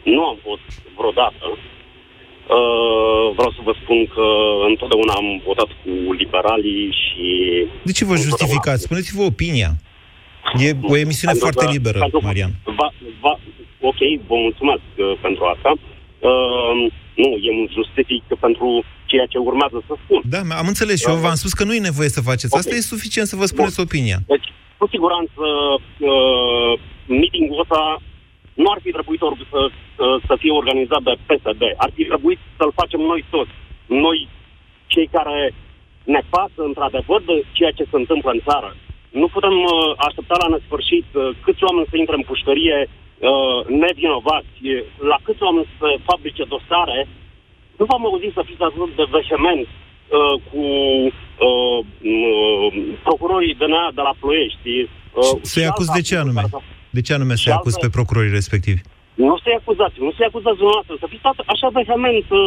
Nu 0.02 0.22
am 0.30 0.38
fost 0.42 0.66
vreodată. 0.96 1.46
Uh, 2.44 3.24
vreau 3.36 3.50
să 3.56 3.60
vă 3.68 3.74
spun 3.82 4.00
că 4.14 4.26
întotdeauna 4.70 5.12
am 5.22 5.28
votat 5.48 5.70
cu 5.82 6.12
liberalii 6.12 6.84
și... 7.02 7.26
De 7.82 7.92
ce 7.92 8.04
vă 8.04 8.16
justificați? 8.16 8.82
Spuneți-vă 8.82 9.22
opinia. 9.22 9.70
E 10.64 10.68
o 10.94 10.96
emisiune 11.04 11.32
pentru 11.32 11.46
foarte 11.46 11.64
că, 11.64 11.70
liberă, 11.76 11.98
Marian. 12.28 12.52
Va, 12.80 12.88
va, 13.20 13.34
ok, 13.90 14.00
vă 14.28 14.36
mulțumesc 14.46 14.86
uh, 14.96 15.12
pentru 15.20 15.44
asta. 15.54 15.70
Uh, 16.30 16.72
nu, 17.22 17.28
e 17.46 17.50
un 17.60 17.66
justific 17.78 18.22
pentru 18.46 18.84
ceea 19.10 19.26
ce 19.32 19.38
urmează 19.38 19.78
să 19.86 19.94
spun. 20.04 20.20
Da, 20.34 20.40
am 20.60 20.66
înțeles 20.66 21.00
și 21.00 21.08
eu 21.08 21.16
v-am 21.26 21.34
spus 21.34 21.52
că 21.52 21.64
nu 21.64 21.74
e 21.74 21.90
nevoie 21.90 22.08
să 22.08 22.20
faceți. 22.20 22.52
Okay. 22.52 22.60
Asta 22.60 22.74
e 22.74 22.92
suficient 22.94 23.28
să 23.28 23.36
vă 23.36 23.46
spuneți 23.52 23.76
Bun. 23.76 23.84
opinia. 23.84 24.18
Deci, 24.26 24.48
cu 24.78 24.86
siguranță, 24.94 25.42
uh, 26.10 26.72
meeting-ul 27.06 27.60
ăsta 27.60 27.80
nu 28.54 28.70
ar 28.70 28.78
fi 28.82 28.90
trebuit 28.90 29.22
or- 29.22 29.46
să, 29.50 30.06
să 30.26 30.34
fie 30.38 30.52
organizat 30.60 31.02
de 31.02 31.14
PSD. 31.26 31.62
Ar 31.76 31.90
fi 31.94 32.04
trebuit 32.04 32.38
să-l 32.58 32.72
facem 32.80 33.00
noi 33.00 33.24
toți. 33.30 33.54
Noi, 33.86 34.28
cei 34.86 35.08
care 35.16 35.54
ne 36.04 36.20
pasă 36.34 36.60
într-adevăr 36.70 37.20
de 37.30 37.44
ceea 37.52 37.70
ce 37.70 37.84
se 37.90 37.96
întâmplă 38.02 38.30
în 38.30 38.40
țară. 38.48 38.76
Nu 39.20 39.26
putem 39.34 39.56
uh, 39.62 39.70
aștepta 40.06 40.36
la 40.38 40.52
nesfârșit 40.54 41.06
uh, 41.12 41.28
câți 41.44 41.64
oameni 41.64 41.90
să 41.90 41.96
intre 41.96 42.16
în 42.16 42.28
pușcărie 42.30 42.78
uh, 42.88 43.58
nevinovați, 43.82 44.60
la 45.10 45.16
câți 45.26 45.42
oameni 45.42 45.68
să 45.78 45.86
fabrice 46.08 46.44
dosare. 46.54 46.98
Nu 47.78 47.84
v-am 47.84 48.04
auzit 48.06 48.32
să 48.32 48.42
fiți 48.48 48.62
atât 48.62 48.90
de 49.00 49.06
vehement 49.16 49.66
uh, 49.68 50.34
cu 50.48 50.62
uh, 51.48 51.78
uh, 52.12 52.66
procurorii 53.02 53.54
DNA 53.54 53.84
de 53.94 54.02
la 54.08 54.14
Ploiești. 54.20 54.70
Uh, 54.80 55.38
Să-i 55.40 55.66
acuz 55.66 55.88
de 55.96 56.00
ce 56.00 56.16
anume? 56.16 56.42
De 56.96 57.00
ce 57.06 57.12
anume 57.16 57.34
să-i 57.42 57.52
acuz 57.58 57.74
pe 57.84 57.88
procurorii 57.96 58.36
respectivi? 58.40 58.80
Nu 59.14 59.34
să-i 59.42 59.56
acuzați, 59.60 59.96
nu 60.06 60.12
să-i 60.16 60.28
acuzați 60.30 60.58
dumneavoastră, 60.62 60.94
să 61.02 61.06
fiți 61.12 61.26
așa 61.54 61.68
vehement 61.78 62.26
uh, 62.30 62.42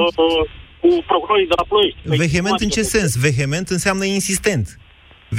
uh, 0.00 0.10
uh, 0.26 0.42
cu 0.82 0.90
procurorii 1.12 1.48
de 1.52 1.56
la 1.60 1.64
Ploiești. 1.70 1.98
Păi, 2.10 2.18
vehement 2.26 2.58
în 2.66 2.70
ce 2.76 2.82
sens? 2.94 3.10
Vehement 3.26 3.66
înseamnă 3.76 4.04
insistent. 4.18 4.66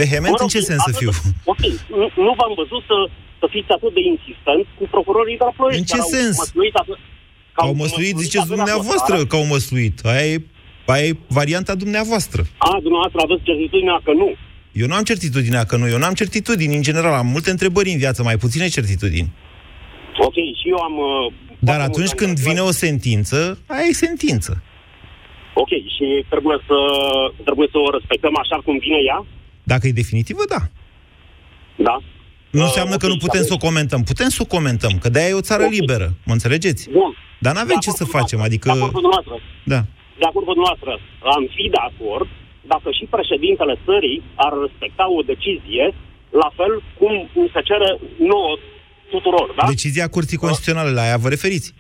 Vehement 0.02 0.38
în 0.46 0.50
ce 0.54 0.60
sens 0.70 0.82
să 0.90 0.92
fiu? 1.02 1.12
Ok, 1.52 1.62
nu, 2.00 2.06
nu 2.28 2.32
v-am 2.40 2.54
văzut 2.62 2.82
să, 2.90 2.98
să 3.40 3.46
fiți 3.54 3.72
atât 3.78 3.94
de 3.98 4.04
insistent 4.14 4.64
cu 4.78 4.84
procurorii 4.96 5.38
de 5.42 5.46
la 5.50 5.54
Ploiești. 5.58 5.80
În 5.82 5.88
ce 5.92 6.00
sens? 6.16 6.36
Atât, 6.82 6.98
că 7.56 7.62
au 7.68 7.74
măsluit, 7.84 8.16
ziceți 8.26 8.48
dumneavoastră 8.56 9.16
că 9.30 9.36
au 9.36 9.46
măsluit. 9.56 9.96
Aia 10.12 10.26
e, 10.34 10.38
aia 10.94 11.06
e 11.10 11.18
varianta 11.40 11.74
dumneavoastră. 11.84 12.42
A, 12.58 12.70
dumneavoastră 12.86 13.20
aveți 13.24 13.44
certitudinea 13.48 13.98
că 14.06 14.12
nu. 14.22 14.30
Eu 14.74 14.88
nu 14.88 14.94
am 14.94 15.04
certitudinea 15.04 15.64
că 15.64 15.78
nu, 15.78 15.88
eu 15.88 15.98
nu 15.98 16.06
am 16.06 16.14
certitudini 16.14 16.76
în 16.76 16.82
general, 16.82 17.14
am 17.14 17.28
multe 17.28 17.50
întrebări 17.50 17.90
în 17.92 17.98
viață, 17.98 18.24
mai 18.24 18.38
puține 18.38 18.68
certitudini. 18.68 19.30
Ok, 20.18 20.34
și 20.34 20.70
eu 20.70 20.78
am... 20.78 20.96
Uh, 20.98 21.34
Dar 21.60 21.80
atunci 21.80 22.10
când 22.10 22.40
vine 22.40 22.60
o 22.60 22.72
sentință, 22.72 23.60
aia 23.66 23.86
e 23.90 23.94
sentință. 23.94 24.64
Ok, 25.54 25.68
și 25.68 26.26
trebuie 26.30 26.58
să, 26.68 26.78
trebuie 27.44 27.68
să 27.72 27.78
o 27.78 27.92
respectăm 27.98 28.38
așa 28.38 28.62
cum 28.66 28.78
vine 28.78 29.00
ea? 29.06 29.26
Dacă 29.64 29.88
e 29.88 30.02
definitivă, 30.02 30.44
da. 30.50 30.62
Da. 31.76 31.96
Nu 32.50 32.60
uh, 32.60 32.66
înseamnă 32.66 32.96
okay, 32.96 33.08
că 33.08 33.14
nu 33.14 33.18
putem 33.26 33.44
să 33.44 33.54
o 33.54 33.58
comentăm. 33.68 34.04
Putem 34.04 34.30
să 34.30 34.40
o 34.42 34.46
comentăm, 34.56 34.94
că 35.02 35.10
de-aia 35.10 35.30
e 35.30 35.34
o 35.34 35.48
țară 35.50 35.64
okay. 35.64 35.78
liberă. 35.80 36.08
Mă 36.26 36.34
înțelegeți? 36.34 36.90
Bun. 36.90 37.12
Dar 37.40 37.54
nu 37.54 37.60
avem 37.60 37.78
ce 37.80 37.90
să 37.90 38.06
facem, 38.06 38.40
adică... 38.42 38.68
De 38.72 38.78
acord 38.78 38.94
cu 38.94 39.02
dumneavoastră. 39.06 39.36
Da. 39.74 39.82
De 40.22 40.26
acord 40.30 40.46
cu 40.46 40.54
dumneavoastră. 40.54 40.92
Am 41.36 41.44
fi 41.56 41.64
de 41.76 41.82
acord 41.90 42.28
dacă 42.72 42.88
și 42.98 43.06
președintele 43.16 43.76
țării 43.88 44.24
ar 44.36 44.54
respecta 44.66 45.06
o 45.18 45.22
decizie, 45.32 45.86
la 46.42 46.50
fel 46.58 46.74
cum 47.00 47.14
se 47.54 47.62
cere 47.70 47.90
nouă 48.32 48.52
tuturor, 49.10 49.48
da? 49.58 49.68
Decizia 49.68 50.08
Curții 50.08 50.38
Constituționale, 50.38 50.92
la 50.92 51.02
aia 51.02 51.18
vă 51.18 51.30
referiți? 51.30 51.74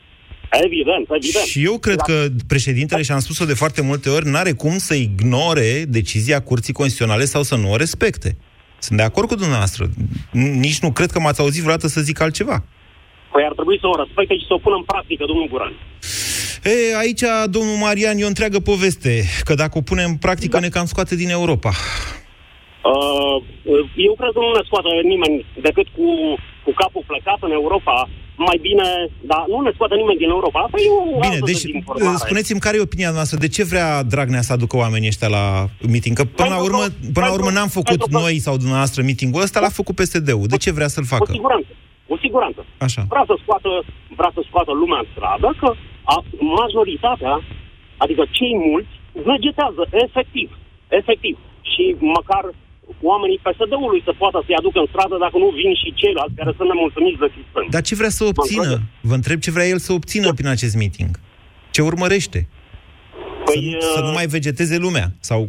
Evident, 0.52 1.06
evident. 1.10 1.46
Și 1.46 1.64
eu 1.64 1.78
cred 1.78 2.00
că 2.00 2.28
președintele, 2.48 3.02
și 3.02 3.12
am 3.12 3.20
spus-o 3.20 3.46
de 3.46 3.54
foarte 3.54 3.82
multe 3.82 4.10
ori, 4.10 4.30
n-are 4.30 4.52
cum 4.52 4.78
să 4.78 4.94
ignore 4.94 5.86
decizia 5.88 6.42
Curții 6.42 6.74
Constituționale 6.74 7.26
sau 7.26 7.44
să 7.44 7.56
nu 7.56 7.72
o 7.72 7.76
respecte. 7.76 8.38
Sunt 8.80 8.98
de 8.98 9.04
acord 9.04 9.28
cu 9.28 9.36
dumneavoastră. 9.36 9.90
Nici 10.32 10.80
nu 10.80 10.92
cred 10.92 11.12
că 11.12 11.20
m-ați 11.20 11.40
auzit 11.40 11.62
vreodată 11.62 11.88
să 11.88 12.02
zic 12.02 12.22
altceva. 12.22 12.64
Păi 13.34 13.44
ar 13.50 13.54
trebui 13.60 13.78
să 13.84 13.88
o 13.88 14.00
respecte 14.04 14.34
și 14.40 14.46
să 14.50 14.54
o 14.54 14.64
pună 14.66 14.76
în 14.76 14.86
practică, 14.92 15.24
domnul 15.32 15.48
Guran. 15.52 15.74
E, 16.64 16.98
aici, 17.04 17.24
domnul 17.56 17.78
Marian, 17.86 18.18
e 18.18 18.24
o 18.30 18.34
întreagă 18.34 18.60
poveste, 18.60 19.14
că 19.48 19.54
dacă 19.54 19.78
o 19.78 19.88
punem 19.90 20.10
în 20.10 20.20
practică, 20.26 20.58
da. 20.58 20.64
ne 20.66 20.70
cam 20.76 20.86
scoate 20.86 21.16
din 21.16 21.30
Europa. 21.30 21.72
Uh, 22.92 23.38
eu 24.08 24.14
cred 24.20 24.32
că 24.36 24.40
nu 24.46 24.52
ne 24.58 24.64
scoate 24.70 24.90
nimeni 25.14 25.46
decât 25.68 25.88
cu, 25.98 26.08
cu 26.66 26.72
capul 26.82 27.04
plecat 27.12 27.40
în 27.48 27.52
Europa. 27.52 28.10
Mai 28.36 28.58
bine, 28.62 28.88
dar 29.22 29.44
nu 29.48 29.62
ne 29.62 29.72
scoate 29.74 29.96
nimeni 29.96 30.18
din 30.24 30.30
Europa. 30.30 30.60
Asta 30.60 30.78
e 30.78 30.90
o 30.90 31.20
Bine, 31.20 31.40
deci 31.52 31.64
spuneți-mi 32.26 32.60
care 32.60 32.78
e 32.78 32.90
opinia 32.90 33.12
noastră. 33.12 33.38
De 33.38 33.48
ce 33.48 33.64
vrea 33.64 34.04
Dragnea 34.04 34.42
să 34.42 34.54
aducă 34.54 34.76
oamenii 34.78 35.08
ăștia 35.08 35.28
la 35.28 35.46
meeting? 35.92 36.16
Că 36.16 36.24
până 36.24 36.50
la 36.50 36.62
urmă, 36.62 36.84
până 37.14 37.26
la 37.26 37.34
urmă 37.34 37.50
n-am 37.52 37.68
făcut 37.68 38.10
noi 38.10 38.40
sau 38.40 38.58
dumneavoastră 38.58 39.02
meetingul 39.02 39.42
ăsta, 39.42 39.60
l-a 39.60 39.70
făcut 39.70 39.96
PSD-ul. 39.96 40.48
De 40.48 40.58
ce 40.58 40.72
vrea 40.72 40.88
să-l 40.88 41.06
facă? 41.06 41.24
Cu 41.24 41.32
siguranță. 41.32 41.68
Cu 42.14 42.20
siguranță. 42.28 42.62
Așa. 42.88 43.02
Vrea 43.14 43.26
să 43.30 43.36
scoată, 43.44 43.72
vrea 44.20 44.32
să 44.36 44.42
scoată 44.50 44.72
lumea 44.82 45.00
în 45.04 45.08
stradă, 45.14 45.48
că 45.62 45.70
a, 46.14 46.16
majoritatea, 46.62 47.34
adică 48.04 48.24
cei 48.38 48.54
mulți, 48.70 48.94
vegetează, 49.32 49.82
efectiv. 50.06 50.48
Efectiv. 51.00 51.36
Și 51.72 51.84
măcar 52.18 52.44
oamenii 53.12 53.40
PSD-ului 53.46 54.02
să 54.08 54.12
poată 54.22 54.38
să-i 54.46 54.60
aducă 54.62 54.80
în 54.80 54.90
stradă 54.94 55.16
dacă 55.26 55.38
nu 55.44 55.50
vin 55.60 55.74
și 55.82 55.90
ceilalți 56.02 56.38
care 56.40 56.52
sunt 56.58 56.70
nemulțumiți 56.72 57.20
de 57.24 57.30
sistem. 57.38 57.66
Dar 57.76 57.82
ce 57.88 58.00
vrea 58.02 58.14
să 58.18 58.24
obțină? 58.32 58.74
Vă 59.10 59.16
întreb 59.20 59.40
ce 59.46 59.52
vrea 59.56 59.68
el 59.74 59.80
să 59.88 59.92
obțină 59.94 60.30
prin 60.38 60.50
acest 60.56 60.76
meeting. 60.82 61.12
Ce 61.76 61.82
urmărește? 61.82 62.40
Păi, 63.46 63.58
să, 63.80 63.86
nu, 63.88 63.94
să 63.96 64.00
nu 64.08 64.12
mai 64.18 64.26
vegeteze 64.36 64.78
lumea? 64.86 65.08
Sau 65.30 65.40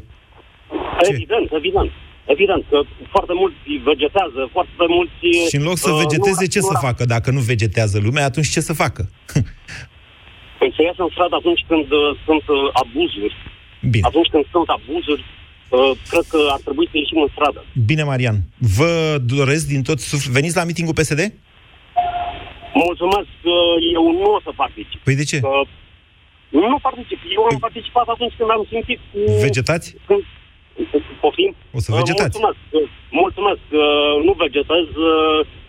Evident, 1.10 1.48
ce? 1.48 1.56
evident. 1.60 1.90
Evident 2.26 2.64
că 2.70 2.78
foarte 3.10 3.32
mulți 3.34 3.56
vegetează, 3.90 4.48
foarte 4.52 4.84
mulți... 4.96 5.48
Și 5.50 5.56
în 5.56 5.62
loc 5.62 5.76
să 5.76 5.90
uh, 5.90 5.98
vegeteze, 6.02 6.46
ce 6.46 6.60
să 6.60 6.74
facă? 6.80 7.04
Dacă 7.04 7.30
nu 7.30 7.40
vegetează 7.40 7.98
lumea, 8.06 8.24
atunci 8.24 8.48
ce 8.48 8.60
să 8.60 8.72
facă? 8.72 9.02
păi 10.58 10.72
să 10.76 10.82
iasă 10.82 11.02
în 11.02 11.12
stradă 11.14 11.34
atunci 11.36 11.64
când 11.70 11.86
uh, 11.92 12.10
sunt 12.26 12.44
uh, 12.48 12.58
abuzuri. 12.82 13.34
Bine. 13.90 14.06
Atunci 14.10 14.28
când 14.34 14.44
sunt 14.54 14.68
abuzuri, 14.78 15.22
uh, 15.24 15.90
cred 16.10 16.24
că 16.32 16.40
ar 16.56 16.60
trebui 16.66 16.86
să 16.90 16.96
ieșim 16.96 17.20
în 17.20 17.30
stradă. 17.34 17.60
Bine, 17.90 18.02
Marian. 18.02 18.38
Vă 18.78 18.92
doresc 19.36 19.64
din 19.72 19.82
tot 19.88 19.98
sufletul... 20.00 20.36
Veniți 20.38 20.56
la 20.60 20.64
mitingul 20.70 20.98
PSD? 21.00 21.20
Mulțumesc, 22.84 23.34
uh, 23.56 23.74
eu 23.96 24.04
nu 24.20 24.28
o 24.36 24.40
să 24.46 24.50
particip. 24.62 25.00
Păi 25.06 25.16
de 25.20 25.24
ce? 25.30 25.38
Uh, 25.42 25.66
nu 26.72 26.78
particip. 26.88 27.18
Eu 27.36 27.42
am 27.50 27.58
participat 27.66 28.06
atunci 28.14 28.34
când 28.38 28.50
am 28.50 28.66
simțit 28.70 29.00
cu... 29.10 29.18
Vegetați? 29.46 29.86
Când, 30.06 30.22
Poftim? 31.20 31.50
O 31.76 31.78
să 31.84 31.88
vegetați. 31.98 32.38
Mulțumesc. 32.38 32.58
Mulțumesc. 33.22 33.64
Nu 34.26 34.32
vegetez. 34.44 34.86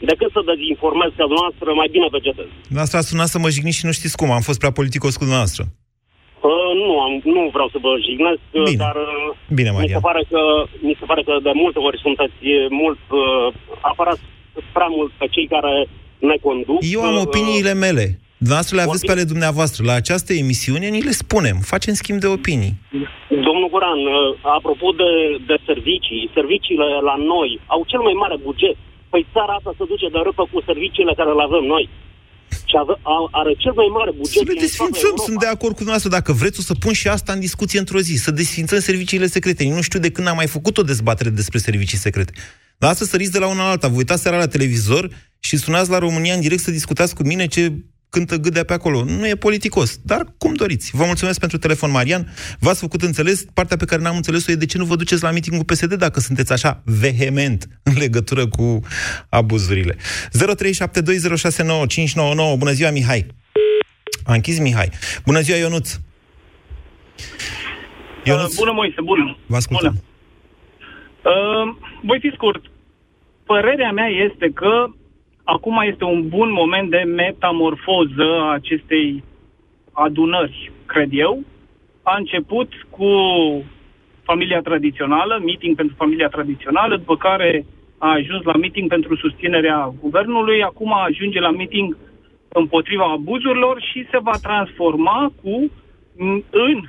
Decât 0.10 0.30
să 0.36 0.42
dezinformez 0.52 1.12
ca 1.18 1.26
dumneavoastră, 1.32 1.68
mai 1.82 1.90
bine 1.96 2.08
vegetez. 2.18 2.50
Asta 2.86 2.98
a 2.98 3.08
sunat 3.10 3.30
să 3.34 3.40
mă 3.40 3.50
jigniți 3.56 3.80
și 3.80 3.86
nu 3.90 3.92
știți 4.00 4.18
cum. 4.20 4.30
Am 4.32 4.44
fost 4.50 4.60
prea 4.62 4.78
politicos 4.80 5.14
cu 5.16 5.24
dumneavoastră. 5.28 5.64
Uh, 6.50 6.72
nu, 6.82 6.88
am, 7.06 7.14
nu 7.36 7.42
vreau 7.56 7.70
să 7.74 7.78
vă 7.86 7.92
jignesc, 8.08 8.42
Bine. 8.52 8.84
dar 8.86 8.98
Bine, 9.58 9.70
mi, 9.72 9.94
se 9.98 10.06
pare 10.10 10.24
că, 10.32 10.42
mi 10.88 10.96
se 11.00 11.06
pare 11.10 11.22
că 11.28 11.34
de 11.48 11.52
multe 11.62 11.80
ori 11.88 11.98
sunteți 12.06 12.40
mult 12.82 13.04
uh, 13.10 13.54
apărați 13.92 14.24
prea 14.76 14.90
mult 14.98 15.12
pe 15.22 15.28
cei 15.36 15.48
care 15.48 15.74
ne 16.30 16.36
conduc. 16.46 16.80
Eu 16.96 17.02
am 17.02 17.18
opiniile 17.28 17.74
mele. 17.74 18.06
Dumneavoastră 18.46 18.76
le 18.78 18.86
aveți 18.88 19.06
pe 19.08 19.16
ale 19.16 19.32
dumneavoastră. 19.34 19.80
La 19.90 19.96
această 20.02 20.32
emisiune 20.44 20.88
ni 20.96 21.02
le 21.10 21.16
spunem. 21.24 21.58
Facem 21.74 21.94
schimb 22.02 22.20
de 22.26 22.30
opinii. 22.38 22.74
Domnul 23.48 23.70
Guran, 23.74 24.00
apropo 24.58 24.88
de, 25.02 25.12
de 25.50 25.56
servicii, 25.70 26.22
serviciile 26.38 26.88
la 27.10 27.16
noi 27.34 27.50
au 27.74 27.82
cel 27.92 28.02
mai 28.08 28.16
mare 28.24 28.38
buget. 28.48 28.76
Păi 29.12 29.22
țara 29.34 29.54
asta 29.58 29.72
se 29.80 29.84
duce 29.92 30.08
de 30.16 30.20
râpă 30.28 30.44
cu 30.52 30.58
serviciile 30.70 31.14
care 31.20 31.32
le 31.40 31.46
avem 31.50 31.66
noi. 31.76 31.86
Și 32.70 32.76
ave, 32.82 32.96
are 33.42 33.54
cel 33.64 33.74
mai 33.82 33.90
mare 33.98 34.12
buget. 34.20 34.42
Să 34.42 34.52
le 34.52 34.64
desfințăm, 34.66 35.16
sunt 35.28 35.40
de 35.46 35.52
acord 35.56 35.74
cu 35.78 35.82
dumneavoastră. 35.84 36.12
Dacă 36.18 36.32
vreți, 36.42 36.60
o 36.62 36.64
să 36.70 36.74
pun 36.84 36.94
și 37.02 37.08
asta 37.16 37.32
în 37.34 37.42
discuție 37.48 37.80
într-o 37.84 38.02
zi. 38.08 38.16
Să 38.26 38.32
desfințăm 38.42 38.80
serviciile 38.90 39.28
secrete. 39.38 39.62
Eu 39.70 39.76
nu 39.80 39.86
știu 39.90 40.00
de 40.06 40.12
când 40.16 40.28
am 40.28 40.38
mai 40.42 40.50
făcut 40.56 40.76
o 40.82 40.90
dezbatere 40.92 41.30
despre 41.40 41.58
servicii 41.68 42.04
secrete. 42.08 42.32
Dar 42.80 42.90
asta 42.90 43.06
săriți 43.06 43.36
de 43.36 43.42
la 43.44 43.48
una 43.54 43.64
la 43.68 43.74
alta. 43.76 43.88
Vă 43.94 43.98
uitați 44.02 44.22
seara 44.26 44.38
la 44.44 44.54
televizor 44.56 45.04
și 45.48 45.56
sunați 45.66 45.90
la 45.96 46.00
România 46.06 46.34
în 46.38 46.46
direct 46.46 46.62
să 46.68 46.78
discutați 46.80 47.16
cu 47.18 47.24
mine 47.32 47.46
ce 47.56 47.64
cântă 48.16 48.36
gâdea 48.36 48.64
pe 48.64 48.74
acolo. 48.74 49.04
Nu 49.04 49.28
e 49.28 49.36
politicos, 49.36 50.00
dar 50.04 50.22
cum 50.38 50.54
doriți. 50.54 50.92
Vă 50.94 51.04
mulțumesc 51.06 51.40
pentru 51.40 51.58
telefon, 51.58 51.92
Marian. 51.92 52.28
V-ați 52.60 52.80
făcut 52.80 53.02
înțeles. 53.02 53.46
Partea 53.54 53.78
pe 53.78 53.86
care 53.86 54.02
n-am 54.02 54.16
înțeles-o 54.16 54.52
e 54.52 54.56
de 54.56 54.66
ce 54.66 54.78
nu 54.78 54.86
vă 54.86 54.96
duceți 54.96 55.24
la 55.24 55.32
mitingul 55.32 55.66
PSD 55.66 55.94
dacă 55.94 56.20
sunteți 56.20 56.52
așa 56.52 56.82
vehement 56.86 57.68
în 57.84 57.94
legătură 57.98 58.48
cu 58.48 58.80
abuzurile. 59.30 59.96
0372069599. 59.96 60.00
Bună 62.58 62.72
ziua, 62.72 62.92
Mihai. 62.92 63.26
A 64.26 64.34
închis 64.34 64.60
Mihai. 64.60 64.90
Bună 65.26 65.40
ziua, 65.40 65.58
Ionuț. 65.58 65.90
Ionuț. 68.24 68.52
Uh, 68.52 68.58
bună, 68.58 68.72
Moise, 68.72 69.02
bună. 69.04 69.38
Vă 69.46 69.56
ascultăm. 69.56 69.94
Bună. 69.94 70.04
Uh, 71.36 71.76
voi 72.04 72.20
fi 72.20 72.32
scurt. 72.34 72.64
Părerea 73.46 73.92
mea 73.92 74.08
este 74.08 74.52
că 74.54 74.72
acum 75.46 75.82
este 75.86 76.04
un 76.04 76.28
bun 76.28 76.52
moment 76.52 76.90
de 76.90 77.04
metamorfoză 77.16 78.40
a 78.42 78.52
acestei 78.52 79.24
adunări, 79.92 80.72
cred 80.86 81.10
eu. 81.12 81.44
A 82.04 82.18
început 82.18 82.70
cu 82.90 83.08
familia 84.24 84.62
tradițională, 84.62 85.42
meeting 85.46 85.76
pentru 85.76 85.96
familia 85.98 86.28
tradițională, 86.28 86.98
după 86.98 87.18
care 87.18 87.66
a 87.98 88.12
ajuns 88.12 88.44
la 88.44 88.54
meeting 88.54 88.90
pentru 88.90 89.16
susținerea 89.16 89.94
guvernului, 90.02 90.64
acum 90.64 90.94
ajunge 90.94 91.40
la 91.40 91.52
meeting 91.52 91.98
împotriva 92.48 93.06
abuzurilor 93.12 93.82
și 93.82 94.08
se 94.12 94.18
va 94.18 94.38
transforma 94.42 95.32
cu 95.44 95.72
în 96.50 96.82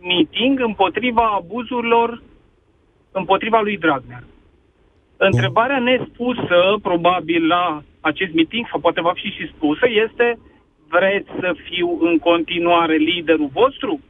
meeting 0.00 0.60
împotriva 0.60 1.22
abuzurilor 1.22 2.22
împotriva 3.12 3.60
lui 3.60 3.78
Dragnea. 3.78 4.22
Întrebarea 5.16 5.78
nespusă, 5.78 6.78
probabil, 6.82 7.46
la 7.46 7.82
acest 8.10 8.32
meeting, 8.38 8.64
sau 8.70 8.80
poate 8.80 9.00
va 9.08 9.14
fi 9.22 9.28
și 9.36 9.50
spusă, 9.54 9.86
este 10.04 10.26
vreți 10.94 11.30
să 11.40 11.50
fiu 11.68 11.88
în 12.08 12.14
continuare 12.18 12.96
liderul 12.96 13.50
vostru? 13.60 14.00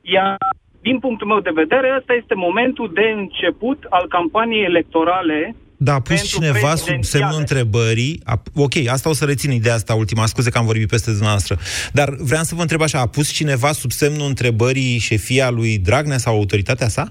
Iar, 0.00 0.36
din 0.80 0.98
punctul 0.98 1.26
meu 1.26 1.40
de 1.40 1.58
vedere, 1.62 1.94
ăsta 1.98 2.12
este 2.14 2.34
momentul 2.34 2.88
de 2.94 3.06
început 3.20 3.78
al 3.88 4.06
campaniei 4.08 4.64
electorale 4.72 5.56
da, 5.80 5.94
a 5.94 6.00
pus 6.00 6.22
cineva 6.22 6.74
sub 6.74 7.02
semnul 7.02 7.38
întrebării. 7.38 8.20
A, 8.24 8.42
ok, 8.54 8.76
asta 8.90 9.08
o 9.08 9.12
să 9.12 9.24
rețin 9.24 9.50
ideea 9.50 9.74
asta 9.74 9.94
ultima, 9.94 10.26
scuze 10.26 10.50
că 10.50 10.58
am 10.58 10.64
vorbit 10.64 10.88
peste 10.88 11.10
dumneavoastră. 11.10 11.56
Dar 11.92 12.08
vreau 12.30 12.42
să 12.42 12.54
vă 12.54 12.60
întreb 12.60 12.80
așa, 12.80 13.00
a 13.00 13.06
pus 13.06 13.32
cineva 13.32 13.72
sub 13.72 13.90
semnul 13.90 14.26
întrebării 14.26 14.98
șefia 14.98 15.50
lui 15.50 15.78
Dragnea 15.78 16.16
sau 16.16 16.34
autoritatea 16.34 16.88
sa? 16.88 17.04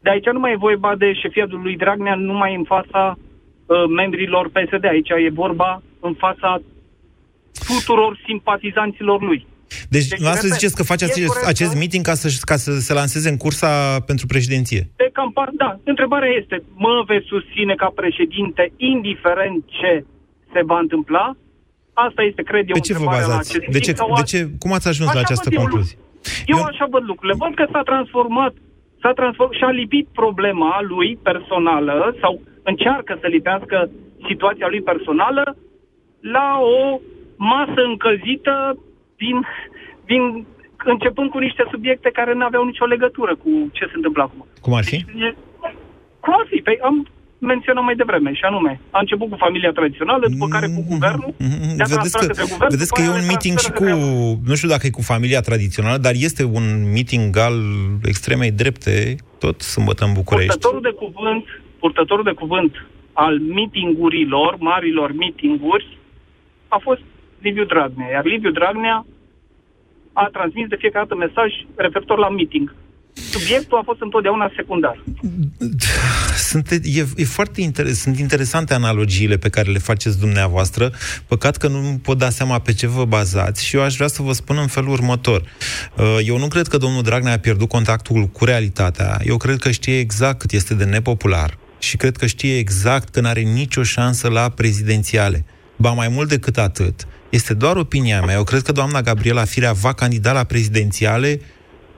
De 0.00 0.10
aici 0.10 0.24
nu 0.32 0.38
mai 0.38 0.52
e 0.52 0.56
vorba 0.56 0.94
de 0.96 1.12
șefia 1.12 1.46
lui 1.48 1.76
Dragnea 1.76 2.14
numai 2.14 2.54
în 2.54 2.64
fața 2.64 3.16
uh, 3.18 3.33
membrilor 3.96 4.48
PSD. 4.48 4.84
Aici 4.84 5.08
e 5.08 5.30
vorba 5.30 5.82
în 6.00 6.14
fața 6.14 6.60
tuturor 7.66 8.20
simpatizanților 8.26 9.22
lui. 9.22 9.46
Deci, 9.88 10.08
deci 10.08 10.20
să 10.20 10.48
ziceți 10.48 10.76
că 10.76 10.82
face 10.82 11.04
acest, 11.04 11.46
acest 11.46 11.74
meeting 11.74 12.04
ca 12.04 12.14
să, 12.14 12.28
ca 12.44 12.56
să 12.56 12.70
se 12.78 12.92
lanseze 12.92 13.28
în 13.28 13.36
cursa 13.36 14.00
pentru 14.06 14.26
președinție? 14.26 14.88
De 14.96 15.10
campar, 15.12 15.50
da. 15.52 15.78
Întrebarea 15.84 16.28
este, 16.40 16.62
mă 16.74 17.02
veți 17.06 17.26
susține 17.26 17.74
ca 17.74 17.92
președinte, 17.94 18.72
indiferent 18.76 19.64
ce 19.66 20.04
se 20.52 20.60
va 20.64 20.78
întâmpla? 20.78 21.36
Asta 21.92 22.22
este, 22.22 22.42
cred 22.42 22.64
eu, 22.68 22.74
de 22.74 22.80
ce 22.80 22.94
vă 22.94 23.04
bazați? 23.04 23.58
De 23.70 23.78
ce, 23.78 23.92
de 23.92 24.22
ce, 24.22 24.48
cum 24.58 24.72
ați 24.72 24.88
ajuns 24.88 25.08
așa 25.08 25.18
la 25.18 25.24
această 25.24 25.50
concluzie? 25.50 25.98
Eu, 26.46 26.58
eu 26.58 26.64
așa 26.64 26.86
văd 26.90 27.04
lucrurile. 27.10 27.36
Văd 27.38 27.54
că 27.54 27.66
s-a 27.72 27.82
transformat 27.82 28.54
s-a 29.04 29.12
transformat 29.12 29.56
și 29.56 29.64
a 29.64 29.70
lipit 29.70 30.06
problema 30.22 30.72
lui 30.92 31.18
personală 31.28 32.16
sau 32.20 32.40
încearcă 32.70 33.18
să 33.20 33.26
lipească 33.26 33.90
situația 34.28 34.68
lui 34.68 34.82
personală 34.82 35.56
la 36.20 36.58
o 36.76 37.00
masă 37.36 37.80
încălzită 37.90 38.54
din, 39.16 39.36
din 40.10 40.46
începând 40.84 41.30
cu 41.30 41.38
niște 41.38 41.64
subiecte 41.70 42.10
care 42.10 42.34
nu 42.34 42.44
aveau 42.44 42.64
nicio 42.64 42.84
legătură 42.84 43.36
cu 43.36 43.50
ce 43.72 43.84
se 43.84 43.92
întâmplă 43.94 44.22
acum. 44.22 44.46
Cum 44.60 44.74
ar 44.74 44.84
fi? 44.84 44.96
Deci, 44.96 45.36
cum 46.20 46.34
ar 46.40 46.46
fi? 46.50 46.56
Păi 46.56 46.78
am 46.82 47.06
menționat 47.38 47.84
mai 47.84 47.94
devreme, 47.94 48.32
și 48.32 48.44
anume, 48.44 48.80
a 48.90 48.98
început 48.98 49.30
cu 49.30 49.36
familia 49.36 49.72
tradițională, 49.72 50.28
după 50.28 50.46
care 50.46 50.66
cu 50.66 50.84
guvernul. 50.88 51.32
Mm-hmm. 51.32 51.76
Vedeți 51.76 52.18
că, 52.18 52.26
guvern, 52.26 52.68
vedeți 52.68 52.92
că 52.92 53.02
e 53.02 53.08
un 53.08 53.26
meeting 53.26 53.58
și 53.58 53.70
cu, 53.70 53.84
nu 54.44 54.54
știu 54.54 54.68
dacă 54.68 54.86
e 54.86 54.90
cu 54.90 55.02
familia 55.02 55.40
tradițională, 55.40 55.98
dar 55.98 56.12
este 56.14 56.44
un 56.44 56.90
meeting 56.92 57.36
al 57.36 57.58
extremei 58.04 58.50
drepte, 58.50 59.16
tot 59.38 59.60
sâmbătă 59.60 60.04
în 60.04 60.12
București. 60.12 60.50
Purtătorul 60.50 60.80
de 60.80 60.90
cuvânt, 60.90 61.44
purtătorul 61.84 62.24
de 62.24 62.40
cuvânt 62.42 62.72
al 63.12 63.34
meetingurilor, 63.56 64.56
marilor 64.58 65.12
meetinguri, 65.12 65.98
a 66.68 66.78
fost 66.86 67.02
Liviu 67.40 67.64
Dragnea, 67.64 68.08
iar 68.10 68.24
Liviu 68.24 68.50
Dragnea 68.50 69.06
a 70.12 70.24
transmis 70.32 70.66
de 70.68 70.76
fiecare 70.78 71.06
dată 71.08 71.20
mesaj 71.26 71.50
referitor 71.74 72.18
la 72.18 72.28
meeting. 72.28 72.74
Subiectul 73.12 73.78
a 73.78 73.82
fost 73.84 74.00
întotdeauna 74.00 74.50
secundar. 74.56 74.96
Sunt, 76.50 76.70
e, 76.70 77.04
e 77.16 77.24
foarte 77.24 77.60
interes, 77.60 78.00
sunt 78.00 78.18
interesante 78.18 78.74
analogiile 78.74 79.36
pe 79.36 79.48
care 79.48 79.70
le 79.70 79.78
faceți 79.78 80.20
dumneavoastră. 80.20 80.90
Păcat 81.26 81.56
că 81.56 81.68
nu 81.68 82.00
pot 82.02 82.18
da 82.18 82.30
seama 82.30 82.58
pe 82.58 82.72
ce 82.72 82.86
vă 82.86 83.04
bazați 83.04 83.64
și 83.66 83.76
eu 83.76 83.82
aș 83.82 83.94
vrea 83.94 84.08
să 84.08 84.22
vă 84.22 84.32
spun 84.32 84.56
în 84.58 84.66
felul 84.66 84.90
următor. 84.90 85.40
Uh, 85.96 86.18
eu 86.24 86.38
nu 86.38 86.48
cred 86.48 86.66
că 86.66 86.76
domnul 86.76 87.02
Dragnea 87.02 87.32
a 87.32 87.44
pierdut 87.46 87.68
contactul 87.68 88.24
cu 88.26 88.44
realitatea. 88.44 89.18
Eu 89.24 89.36
cred 89.36 89.58
că 89.58 89.70
știe 89.70 89.98
exact 89.98 90.38
cât 90.38 90.52
este 90.52 90.74
de 90.74 90.84
nepopular 90.84 91.62
și 91.84 91.96
cred 91.96 92.16
că 92.16 92.26
știe 92.26 92.58
exact 92.58 93.08
că 93.08 93.20
nu 93.20 93.28
are 93.28 93.40
nicio 93.40 93.82
șansă 93.82 94.28
la 94.28 94.48
prezidențiale. 94.48 95.44
Ba 95.76 95.92
mai 95.92 96.08
mult 96.08 96.28
decât 96.28 96.58
atât, 96.58 97.06
este 97.30 97.54
doar 97.54 97.76
opinia 97.76 98.22
mea. 98.22 98.34
Eu 98.34 98.44
cred 98.44 98.62
că 98.62 98.72
doamna 98.72 99.00
Gabriela 99.00 99.44
Firea 99.44 99.72
va 99.72 99.92
candida 99.92 100.32
la 100.32 100.44
prezidențiale 100.44 101.40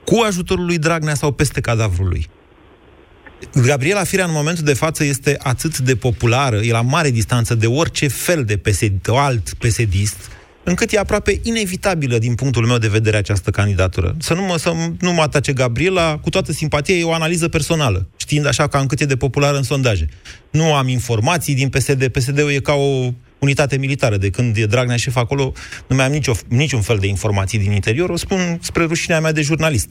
cu 0.05 0.19
ajutorul 0.25 0.65
lui 0.65 0.77
Dragnea 0.77 1.13
sau 1.13 1.31
peste 1.31 1.61
cadavrul 1.61 2.07
lui. 2.07 2.29
Gabriela 3.53 4.03
Firea 4.03 4.25
în 4.25 4.31
momentul 4.31 4.63
de 4.63 4.73
față 4.73 5.03
este 5.03 5.37
atât 5.41 5.77
de 5.77 5.95
populară, 5.95 6.55
e 6.55 6.71
la 6.71 6.81
mare 6.81 7.09
distanță 7.09 7.55
de 7.55 7.67
orice 7.67 8.07
fel 8.07 8.45
de 8.45 8.57
PSD, 8.57 9.09
alt 9.11 9.53
pesedist, 9.53 10.17
încât 10.67 10.91
e 10.91 10.99
aproape 10.99 11.39
inevitabilă 11.43 12.17
din 12.17 12.35
punctul 12.35 12.65
meu 12.65 12.77
de 12.77 12.87
vedere 12.87 13.17
această 13.17 13.49
candidatură. 13.49 14.15
Să 14.19 14.33
nu 14.33 14.41
mă, 14.41 14.57
să 14.57 14.73
nu 14.99 15.13
mă 15.13 15.21
atace 15.21 15.53
Gabriela, 15.53 16.17
cu 16.17 16.29
toată 16.29 16.51
simpatia, 16.51 16.95
e 16.95 17.03
o 17.03 17.13
analiză 17.13 17.47
personală, 17.47 18.07
știind 18.15 18.45
așa 18.45 18.67
cam 18.67 18.85
cât 18.85 18.99
e 18.99 19.05
de 19.05 19.15
populară 19.15 19.57
în 19.57 19.63
sondaje. 19.63 20.07
Nu 20.51 20.73
am 20.73 20.87
informații 20.87 21.55
din 21.55 21.69
PSD, 21.69 22.07
PSD-ul 22.07 22.51
e 22.51 22.59
ca 22.59 22.73
o 22.73 23.11
unitate 23.39 23.77
militară. 23.77 24.17
De 24.17 24.29
când 24.29 24.57
e 24.57 24.65
Dragnea 24.65 24.97
șef 24.97 25.15
acolo, 25.15 25.53
nu 25.87 25.95
mai 25.95 26.05
am 26.05 26.11
nicio, 26.11 26.33
niciun 26.47 26.81
fel 26.81 26.97
de 26.97 27.07
informații 27.07 27.59
din 27.59 27.71
interior, 27.71 28.09
o 28.09 28.15
spun 28.15 28.59
spre 28.61 28.83
rușinea 28.83 29.19
mea 29.19 29.31
de 29.31 29.41
jurnalist. 29.41 29.89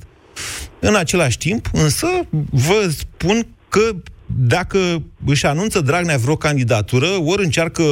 În 0.80 0.94
același 0.94 1.38
timp, 1.38 1.68
însă, 1.72 2.06
vă 2.50 2.92
spun 2.98 3.46
că 3.68 3.90
dacă 4.26 4.78
își 5.26 5.46
anunță 5.46 5.80
Dragnea 5.80 6.16
vreo 6.16 6.36
candidatură, 6.36 7.06
ori 7.24 7.44
încearcă 7.44 7.82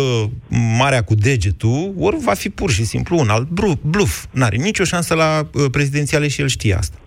marea 0.79 1.05
cu 1.05 1.15
degetul, 1.15 1.95
ori 1.99 2.17
va 2.17 2.35
fi 2.35 2.51
pur 2.51 2.71
și 2.71 2.85
simplu 2.85 3.19
un 3.19 3.29
alt 3.29 3.49
bluff. 3.81 4.25
N-are 4.31 4.57
nicio 4.57 4.85
șansă 4.85 5.15
la 5.15 5.41
uh, 5.41 5.65
prezidențiale 5.71 6.29
și 6.29 6.41
el 6.41 6.49
știe 6.49 6.75
asta. 6.75 6.99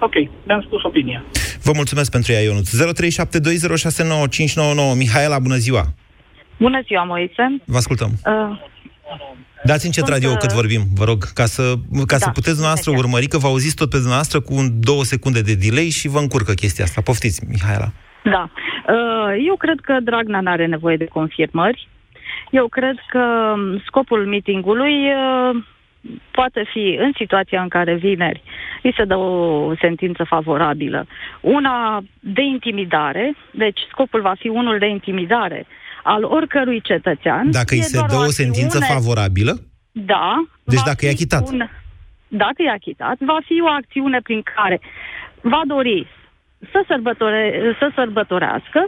Ok, 0.00 0.12
mi-am 0.46 0.62
spus 0.66 0.82
opinia. 0.82 1.24
Vă 1.62 1.72
mulțumesc 1.74 2.10
pentru 2.10 2.32
ea, 2.32 2.40
Ionuț. 2.40 2.70
0372069599. 2.70 2.76
Mihaela, 4.96 5.38
bună 5.38 5.56
ziua! 5.56 5.94
Bună 6.58 6.82
ziua, 6.86 7.04
Moise. 7.04 7.62
Vă 7.64 7.76
ascultăm. 7.76 8.10
Uh, 8.26 8.32
Dați 9.66 9.86
încet 9.86 10.08
radio 10.08 10.30
uh, 10.30 10.36
cât 10.40 10.52
vorbim, 10.52 10.82
vă 10.94 11.04
rog, 11.04 11.20
ca 11.40 11.44
să, 11.44 11.62
ca 12.12 12.16
da, 12.18 12.24
să 12.26 12.30
puteți 12.38 12.58
dumneavoastră 12.58 12.90
urmări, 13.00 13.26
că 13.26 13.38
vă 13.38 13.46
auziți 13.46 13.76
tot 13.76 13.90
pe 13.90 13.96
dumneavoastră 13.96 14.40
cu 14.40 14.52
un 14.60 14.66
două 14.80 15.02
secunde 15.12 15.40
de 15.40 15.54
delay 15.64 15.90
și 15.98 16.08
vă 16.08 16.18
încurcă 16.18 16.52
chestia 16.52 16.84
asta. 16.84 17.00
Poftiți, 17.08 17.38
Mihaela. 17.52 17.88
Da. 18.22 18.50
Uh, 18.94 19.30
eu 19.50 19.56
cred 19.56 19.78
că 19.80 19.94
Dragnea 20.02 20.40
nu 20.40 20.50
are 20.50 20.66
nevoie 20.66 20.96
de 20.96 21.04
confirmări. 21.04 21.88
Eu 22.50 22.66
cred 22.68 22.96
că 23.08 23.24
um, 23.54 23.82
scopul 23.86 24.26
meetingului 24.26 24.96
uh, 25.12 25.56
poate 26.30 26.64
fi 26.72 26.96
în 27.00 27.12
situația 27.16 27.60
în 27.62 27.68
care 27.68 27.94
vineri 27.94 28.42
îi 28.82 28.94
se 28.96 29.04
dă 29.04 29.16
o 29.16 29.74
sentință 29.80 30.24
favorabilă. 30.24 31.06
Una 31.40 32.02
de 32.20 32.42
intimidare, 32.42 33.34
deci 33.50 33.80
scopul 33.90 34.20
va 34.20 34.34
fi 34.38 34.48
unul 34.48 34.78
de 34.78 34.86
intimidare 34.86 35.66
al 36.14 36.22
oricărui 36.24 36.80
cetățean. 36.80 37.50
Dacă 37.50 37.74
îi 37.74 37.82
se 37.82 38.00
dă 38.08 38.16
o, 38.16 38.30
sentință 38.30 38.78
favorabilă? 38.92 39.60
Da. 39.92 40.46
Deci 40.64 40.82
dacă 40.82 41.06
e 41.06 41.10
achitat? 41.10 41.48
Un, 41.48 41.62
dacă 42.28 42.62
e 42.62 42.70
achitat, 42.70 43.16
va 43.18 43.38
fi 43.44 43.56
o 43.66 43.68
acțiune 43.80 44.20
prin 44.22 44.42
care 44.54 44.80
va 45.40 45.62
dori 45.66 46.06
să, 46.72 46.84
sărbătore, 46.88 47.74
să 47.78 47.90
sărbătorească 47.94 48.80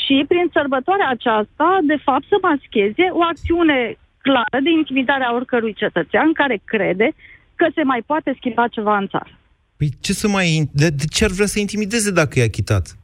și 0.00 0.24
prin 0.28 0.46
sărbătoarea 0.52 1.08
aceasta, 1.08 1.78
de 1.82 1.98
fapt, 2.06 2.24
să 2.28 2.36
mascheze 2.42 3.06
o 3.12 3.22
acțiune 3.32 3.78
clară 4.22 4.58
de 4.62 4.70
intimidare 4.70 5.24
a 5.24 5.34
oricărui 5.34 5.74
cetățean 5.74 6.32
care 6.32 6.60
crede 6.64 7.08
că 7.54 7.66
se 7.74 7.82
mai 7.82 8.02
poate 8.06 8.34
schimba 8.36 8.68
ceva 8.68 8.96
în 8.96 9.08
țară. 9.08 9.32
Păi 9.76 9.88
ce 10.00 10.12
să 10.12 10.28
mai... 10.28 10.68
De, 10.72 10.88
de 10.88 11.04
ce 11.14 11.24
ar 11.24 11.30
vrea 11.30 11.46
să 11.46 11.58
intimideze 11.58 12.10
dacă 12.10 12.38
e 12.38 12.42
achitat? 12.42 12.96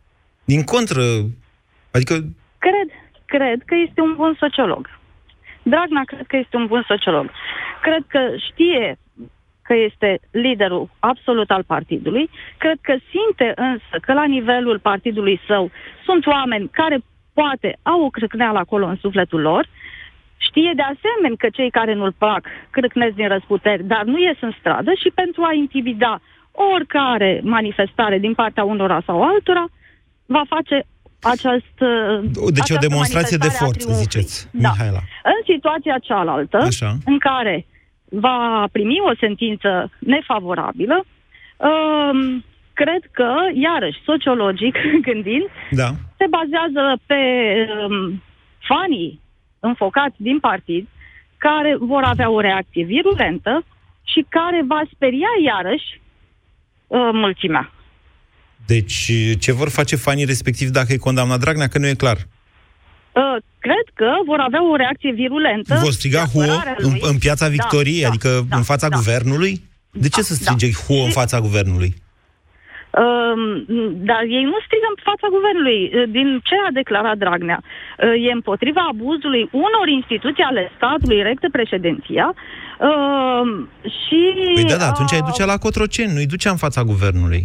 Din 0.45 0.63
contră, 0.63 1.03
adică... 1.91 2.15
Cred, 2.59 2.89
cred 3.27 3.63
că 3.67 3.75
este 3.75 4.01
un 4.01 4.15
bun 4.15 4.37
sociolog. 4.39 4.91
Dragnea 5.63 6.03
cred 6.05 6.27
că 6.27 6.37
este 6.37 6.57
un 6.57 6.67
bun 6.67 6.85
sociolog. 6.87 7.31
Cred 7.83 8.05
că 8.09 8.21
știe 8.51 8.99
că 9.63 9.75
este 9.75 10.21
liderul 10.31 10.89
absolut 10.99 11.51
al 11.51 11.65
partidului. 11.65 12.31
Cred 12.59 12.79
că 12.81 12.95
simte 13.11 13.53
însă 13.57 13.95
că 14.01 14.13
la 14.13 14.25
nivelul 14.25 14.79
partidului 14.79 15.41
său 15.47 15.71
sunt 16.05 16.27
oameni 16.27 16.69
care 16.73 16.99
poate 17.35 17.79
au 17.83 18.05
o 18.05 18.11
crâcneală 18.11 18.59
acolo 18.59 18.87
în 18.87 18.97
sufletul 18.97 19.41
lor. 19.41 19.69
Știe 20.37 20.73
de 20.75 20.83
asemenea 20.83 21.37
că 21.39 21.49
cei 21.49 21.71
care 21.71 21.95
nu-l 21.95 22.13
plac 22.19 22.47
crâcnesc 22.71 23.15
din 23.15 23.29
răsputeri, 23.29 23.85
dar 23.85 24.05
nu 24.05 24.19
ies 24.19 24.37
în 24.41 24.53
stradă 24.59 24.93
și 24.95 25.11
pentru 25.15 25.43
a 25.43 25.53
intimida 25.53 26.21
oricare 26.53 27.41
manifestare 27.45 28.19
din 28.19 28.35
partea 28.35 28.65
unora 28.65 29.03
sau 29.07 29.23
altora, 29.23 29.65
va 30.27 30.43
face 30.49 30.87
această 31.31 31.87
Deci 32.51 32.71
o 32.71 32.77
demonstrație 32.89 33.37
de 33.37 33.49
forță, 33.49 33.93
ziceți, 33.93 34.49
da. 34.53 34.69
Mihaela. 34.69 35.01
În 35.23 35.55
situația 35.55 35.99
cealaltă, 35.99 36.57
Așa. 36.57 36.95
în 37.05 37.19
care 37.19 37.67
va 38.09 38.69
primi 38.73 38.99
o 39.11 39.15
sentință 39.21 39.91
nefavorabilă, 39.99 41.05
um, 41.57 42.45
cred 42.73 43.03
că, 43.13 43.35
iarăși, 43.55 44.03
sociologic 44.05 44.77
gândind, 45.09 45.47
da. 45.71 45.89
se 46.19 46.27
bazează 46.37 47.01
pe 47.07 47.21
um, 47.89 48.23
fanii 48.59 49.21
înfocați 49.61 50.17
din 50.17 50.39
partid, 50.39 50.89
care 51.37 51.77
vor 51.79 52.03
avea 52.03 52.31
o 52.31 52.41
reacție 52.41 52.85
virulentă 52.85 53.65
și 54.03 54.27
care 54.29 54.65
va 54.67 54.83
speria 54.93 55.33
iarăși 55.45 56.01
uh, 56.87 57.09
mulțimea. 57.13 57.71
Deci, 58.67 59.11
ce 59.39 59.53
vor 59.53 59.69
face 59.69 59.97
fanii 59.97 60.25
respectiv 60.25 60.69
dacă 60.69 60.93
e 60.93 60.97
condamnat 60.97 61.41
Dragnea, 61.41 61.69
că 61.69 61.79
nu 61.79 61.87
e 61.87 61.95
clar? 61.95 62.17
Uh, 63.17 63.37
cred 63.59 63.87
că 63.95 64.11
vor 64.27 64.39
avea 64.39 64.71
o 64.71 64.77
reacție 64.77 65.13
virulentă. 65.13 65.75
Vor 65.83 65.93
striga 65.93 66.25
huo 66.33 66.43
în, 66.77 66.93
în 67.01 67.19
piața 67.19 67.49
Victoriei, 67.49 68.03
da, 68.03 68.09
adică 68.09 68.47
da, 68.49 68.57
în 68.57 68.63
fața 68.63 68.89
da, 68.89 68.97
guvernului? 68.97 69.63
De 69.91 70.09
ce 70.09 70.21
da, 70.21 70.27
să 70.29 70.35
strige 70.35 70.69
da. 70.71 70.79
huo 70.85 71.05
în 71.05 71.11
fața 71.11 71.41
guvernului? 71.41 71.95
Uh, 73.03 73.37
dar 74.09 74.23
ei 74.39 74.45
nu 74.53 74.59
strigă 74.67 74.89
în 74.95 75.01
fața 75.09 75.27
guvernului. 75.37 75.81
Uh, 75.85 76.09
din 76.17 76.29
ce 76.49 76.55
a 76.69 76.71
declarat 76.81 77.17
Dragnea? 77.25 77.61
Uh, 77.63 78.27
e 78.29 78.31
împotriva 78.33 78.83
abuzului 78.93 79.49
unor 79.67 79.87
instituții 79.99 80.49
ale 80.51 80.63
statului, 80.77 81.23
recte 81.23 81.49
președinția, 81.53 82.27
uh, 82.35 83.45
și... 84.05 84.21
Păi 84.55 84.65
da, 84.73 84.77
da, 84.77 84.89
atunci 84.93 85.13
uh, 85.13 85.19
îi 85.19 85.29
ducea 85.31 85.45
la 85.53 85.59
Cotroceni, 85.65 86.13
nu 86.13 86.19
îi 86.19 86.33
ducea 86.35 86.51
în 86.51 86.57
fața 86.65 86.83
guvernului. 86.83 87.43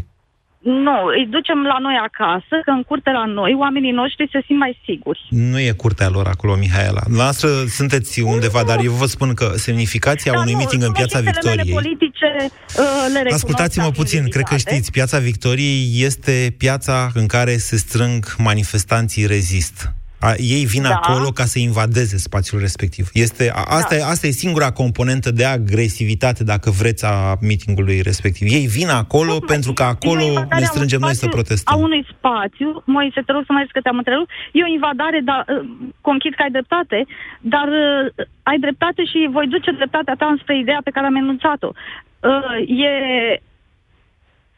Nu, 0.62 1.06
îi 1.18 1.28
ducem 1.30 1.64
la 1.64 1.78
noi 1.80 1.98
acasă, 2.04 2.56
că 2.66 2.72
în 2.72 2.84
curte 2.84 3.12
la 3.12 3.26
noi 3.26 3.54
oamenii 3.54 3.92
noștri 3.92 4.30
se 4.32 4.42
simt 4.46 4.60
mai 4.60 4.82
siguri. 4.86 5.28
Nu 5.30 5.60
e 5.60 5.72
curtea 5.72 6.10
lor 6.10 6.28
acolo, 6.28 6.56
Mihaela. 6.56 7.02
Noastră 7.08 7.50
sunteți 7.68 8.22
undeva, 8.22 8.64
dar 8.64 8.80
eu 8.84 8.92
vă 8.92 9.06
spun 9.06 9.34
că 9.34 9.52
semnificația 9.56 10.32
da, 10.32 10.40
unui 10.40 10.52
nu, 10.52 10.58
meeting 10.58 10.84
în 10.84 10.92
Piața 10.92 11.20
Victoriei... 11.20 11.74
politice 11.74 12.28
uh, 12.40 13.22
le 13.24 13.30
Ascultați-mă 13.34 13.92
puțin, 13.92 14.30
cred 14.30 14.44
că 14.44 14.58
știți, 14.58 14.92
Piața 14.92 15.18
Victoriei 15.18 16.04
este 16.04 16.56
piața 16.58 17.10
în 17.14 17.26
care 17.28 17.58
se 17.58 17.78
strâng 17.78 18.36
manifestanții 18.38 19.26
rezist. 19.26 19.94
A, 20.28 20.30
ei 20.38 20.66
vin 20.66 20.84
da. 20.84 20.90
acolo 20.96 21.30
ca 21.40 21.46
să 21.54 21.60
invadeze 21.60 22.18
spațiul 22.18 22.60
respectiv. 22.68 23.10
Este, 23.14 23.52
a, 23.56 23.64
asta, 23.80 23.96
da. 23.96 24.02
e, 24.02 24.10
asta 24.14 24.28
e 24.28 24.42
singura 24.46 24.72
componentă 24.72 25.30
de 25.32 25.46
agresivitate, 25.46 26.44
dacă 26.44 26.70
vreți, 26.70 27.06
a 27.06 27.16
meetingului 27.42 28.02
respectiv. 28.02 28.46
Ei 28.52 28.68
vin 28.78 28.90
acolo 28.90 29.34
Cum 29.38 29.48
pentru 29.54 29.72
că 29.74 29.84
acolo 29.84 30.26
ne 30.60 30.68
strângem 30.72 31.00
noi 31.00 31.16
să 31.16 31.28
protestăm. 31.28 31.76
A 31.76 31.78
unui 31.78 32.04
spațiu, 32.14 32.84
Moise, 32.86 33.22
te 33.26 33.32
rog 33.32 33.44
să 33.46 33.52
mai 33.54 33.64
zic 33.64 33.72
că 33.72 33.82
te-am 33.82 33.98
întrerupt, 33.98 34.30
e 34.52 34.64
o 34.64 34.74
invadare, 34.78 35.20
dar 35.30 35.46
uh, 35.48 35.70
conchid 36.02 36.34
că 36.36 36.42
ai 36.44 36.56
dreptate, 36.58 37.06
dar 37.42 37.68
uh, 37.68 38.26
ai 38.44 38.58
dreptate 38.66 39.02
și 39.12 39.30
voi 39.32 39.48
duce 39.48 39.72
dreptatea 39.72 40.16
ta 40.18 40.26
înspre 40.26 40.58
ideea 40.58 40.82
pe 40.84 40.94
care 40.96 41.06
am 41.06 41.16
enunțat-o. 41.16 41.70
Uh, 41.72 42.58
e 42.86 42.92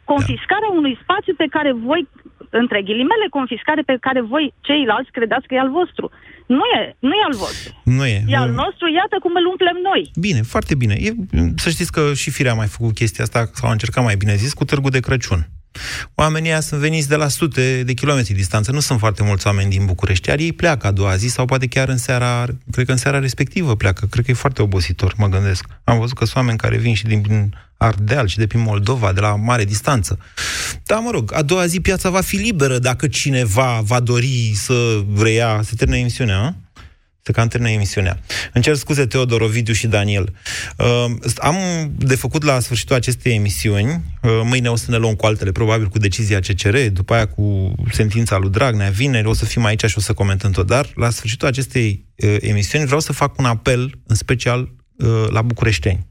confiscarea 0.03 0.71
da. 0.71 0.77
unui 0.79 0.99
spațiu 1.03 1.33
pe 1.37 1.47
care 1.55 1.71
voi 1.71 2.07
între 2.61 2.79
ghilimele, 2.87 3.25
confiscare 3.39 3.81
pe 3.89 3.95
care 4.05 4.21
voi, 4.33 4.45
ceilalți, 4.67 5.11
credeți 5.17 5.47
că 5.47 5.53
e 5.53 5.65
al 5.65 5.71
vostru. 5.79 6.05
Nu 6.57 6.63
e, 6.79 6.81
nu 7.07 7.13
e 7.19 7.23
al 7.29 7.35
vostru. 7.43 7.71
Nu 7.97 8.05
e. 8.15 8.17
E 8.33 8.35
al 8.35 8.51
nostru, 8.61 8.85
iată 8.99 9.15
cum 9.23 9.31
îl 9.39 9.45
umplem 9.53 9.77
noi. 9.89 10.01
Bine, 10.25 10.41
foarte 10.53 10.73
bine. 10.75 10.95
E, 11.07 11.09
să 11.63 11.69
știți 11.69 11.91
că 11.91 12.03
și 12.21 12.29
Firea 12.31 12.51
a 12.51 12.61
mai 12.61 12.67
făcut 12.75 12.93
chestia 12.93 13.23
asta, 13.23 13.39
sau 13.53 13.69
a 13.69 13.71
încercat 13.71 14.03
mai 14.03 14.15
bine 14.15 14.35
zis, 14.35 14.53
cu 14.53 14.65
Târgu 14.65 14.89
de 14.89 14.99
Crăciun. 14.99 15.41
Oamenii 16.15 16.49
ăia 16.49 16.59
sunt 16.59 16.79
veniți 16.79 17.07
de 17.07 17.15
la 17.15 17.27
sute 17.27 17.83
de 17.83 17.93
kilometri 17.93 18.33
distanță, 18.33 18.71
nu 18.71 18.79
sunt 18.79 18.99
foarte 18.99 19.23
mulți 19.23 19.47
oameni 19.47 19.69
din 19.69 19.85
București, 19.85 20.29
iar 20.29 20.39
ei 20.39 20.51
pleacă 20.51 20.87
a 20.87 20.91
doua 20.91 21.15
zi 21.15 21.27
sau 21.27 21.45
poate 21.45 21.67
chiar 21.67 21.89
în 21.89 21.97
seara, 21.97 22.45
cred 22.71 22.85
că 22.85 22.91
în 22.91 22.97
seara 22.97 23.19
respectivă 23.19 23.75
pleacă, 23.75 24.05
cred 24.05 24.25
că 24.25 24.31
e 24.31 24.33
foarte 24.33 24.61
obositor, 24.61 25.13
mă 25.17 25.27
gândesc. 25.27 25.65
Am 25.83 25.99
văzut 25.99 26.17
că 26.17 26.23
sunt 26.23 26.37
oameni 26.37 26.57
care 26.57 26.77
vin 26.77 26.93
și 26.93 27.03
din 27.03 27.55
Ardeal 27.77 28.27
și 28.27 28.37
de 28.37 28.47
prin 28.47 28.61
Moldova, 28.61 29.13
de 29.13 29.19
la 29.19 29.35
mare 29.35 29.65
distanță. 29.65 30.19
Dar, 30.83 30.99
mă 30.99 31.09
rog, 31.11 31.33
a 31.33 31.41
doua 31.41 31.65
zi 31.65 31.79
piața 31.79 32.09
va 32.09 32.21
fi 32.21 32.35
liberă 32.35 32.77
dacă 32.79 33.07
cineva 33.07 33.81
va 33.83 33.99
dori 33.99 34.53
să 34.55 35.03
reia, 35.17 35.61
se 35.63 35.75
termină 35.75 35.99
emisiunea, 35.99 36.39
a? 36.39 36.55
Se 37.25 37.31
cam 37.31 37.47
termină 37.47 37.71
emisiunea. 37.71 38.19
Îmi 38.53 38.63
cer 38.63 38.75
scuze, 38.75 39.05
Teodor, 39.05 39.41
Ovidiu 39.41 39.73
și 39.73 39.87
Daniel. 39.87 40.33
Uh, 40.77 41.05
am 41.37 41.55
de 41.97 42.15
făcut 42.15 42.43
la 42.43 42.59
sfârșitul 42.59 42.95
acestei 42.95 43.35
emisiuni, 43.35 44.03
uh, 44.21 44.41
mâine 44.43 44.69
o 44.69 44.75
să 44.75 44.91
ne 44.91 44.97
luăm 44.97 45.13
cu 45.13 45.25
altele, 45.25 45.51
probabil 45.51 45.87
cu 45.87 45.97
decizia 45.97 46.39
CCR, 46.39 46.77
după 46.91 47.13
aia 47.13 47.27
cu 47.27 47.75
sentința 47.91 48.37
lui 48.37 48.49
Dragnea, 48.49 48.89
vineri 48.89 49.27
o 49.27 49.33
să 49.33 49.45
fim 49.45 49.65
aici 49.65 49.85
și 49.85 49.97
o 49.97 50.01
să 50.01 50.13
comentăm 50.13 50.51
tot, 50.51 50.67
dar 50.67 50.89
la 50.95 51.09
sfârșitul 51.09 51.47
acestei 51.47 52.05
uh, 52.15 52.35
emisiuni 52.39 52.85
vreau 52.85 52.99
să 52.99 53.13
fac 53.13 53.37
un 53.39 53.45
apel, 53.45 53.99
în 54.07 54.15
special 54.15 54.71
uh, 54.97 55.25
la 55.29 55.41
bucureșteni. 55.41 56.07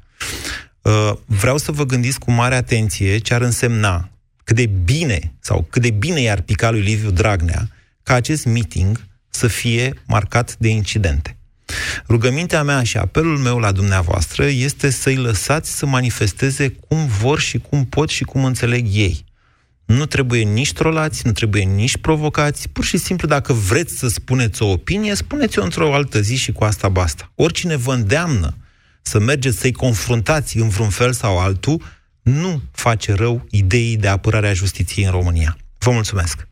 Uh, 0.83 1.13
vreau 1.27 1.59
să 1.59 1.73
vă 1.73 1.85
gândiți 1.85 2.19
cu 2.19 2.31
mare 2.31 2.55
atenție 2.55 3.19
ce 3.19 3.35
ar 3.35 3.41
însemna 3.41 4.11
cât 4.45 4.57
de 4.57 4.67
bine 4.67 5.35
sau 5.41 5.67
cât 5.71 5.83
de 5.83 5.91
bine 5.91 6.21
i-ar 6.21 6.41
pica 6.41 6.71
lui 6.71 6.81
Liviu 6.81 7.11
Dragnea 7.11 7.69
ca 8.03 8.15
acest 8.15 8.45
meeting 8.45 9.11
să 9.35 9.47
fie 9.47 10.03
marcat 10.07 10.57
de 10.59 10.69
incidente. 10.69 11.37
Rugămintea 12.09 12.63
mea 12.63 12.83
și 12.83 12.97
apelul 12.97 13.39
meu 13.39 13.59
la 13.59 13.73
dumneavoastră 13.73 14.45
este 14.45 14.91
să-i 14.91 15.17
lăsați 15.17 15.77
să 15.77 15.87
manifesteze 15.87 16.69
cum 16.69 17.07
vor 17.07 17.41
și 17.41 17.59
cum 17.59 17.85
pot 17.85 18.09
și 18.09 18.25
cum 18.25 18.45
înțeleg 18.45 18.87
ei. 18.91 19.25
Nu 19.85 20.07
trebuie 20.07 20.43
nici 20.43 20.73
trolați, 20.73 21.27
nu 21.27 21.33
trebuie 21.33 21.63
nici 21.63 21.97
provocați, 21.97 22.69
pur 22.69 22.85
și 22.85 22.97
simplu 22.97 23.29
dacă 23.29 23.53
vreți 23.53 23.99
să 23.99 24.09
spuneți 24.09 24.63
o 24.63 24.71
opinie, 24.71 25.15
spuneți-o 25.15 25.63
într-o 25.63 25.95
altă 25.95 26.21
zi 26.21 26.37
și 26.37 26.53
cu 26.53 26.65
asta 26.65 26.89
basta. 26.89 27.33
Oricine 27.35 27.77
vă 27.77 27.93
îndeamnă 27.93 28.57
să 29.03 29.19
mergeți 29.19 29.59
să-i 29.59 29.73
confruntați 29.73 30.57
în 30.57 30.69
vreun 30.69 30.91
fel 30.91 31.13
sau 31.13 31.39
altul, 31.39 31.83
nu 32.23 32.63
face 32.73 33.13
rău 33.13 33.47
ideii 33.51 33.97
de 33.97 34.09
apărare 34.09 34.49
a 34.49 34.53
justiției 34.53 35.05
în 35.05 35.11
România. 35.11 35.57
Vă 35.79 35.91
mulțumesc! 35.91 36.52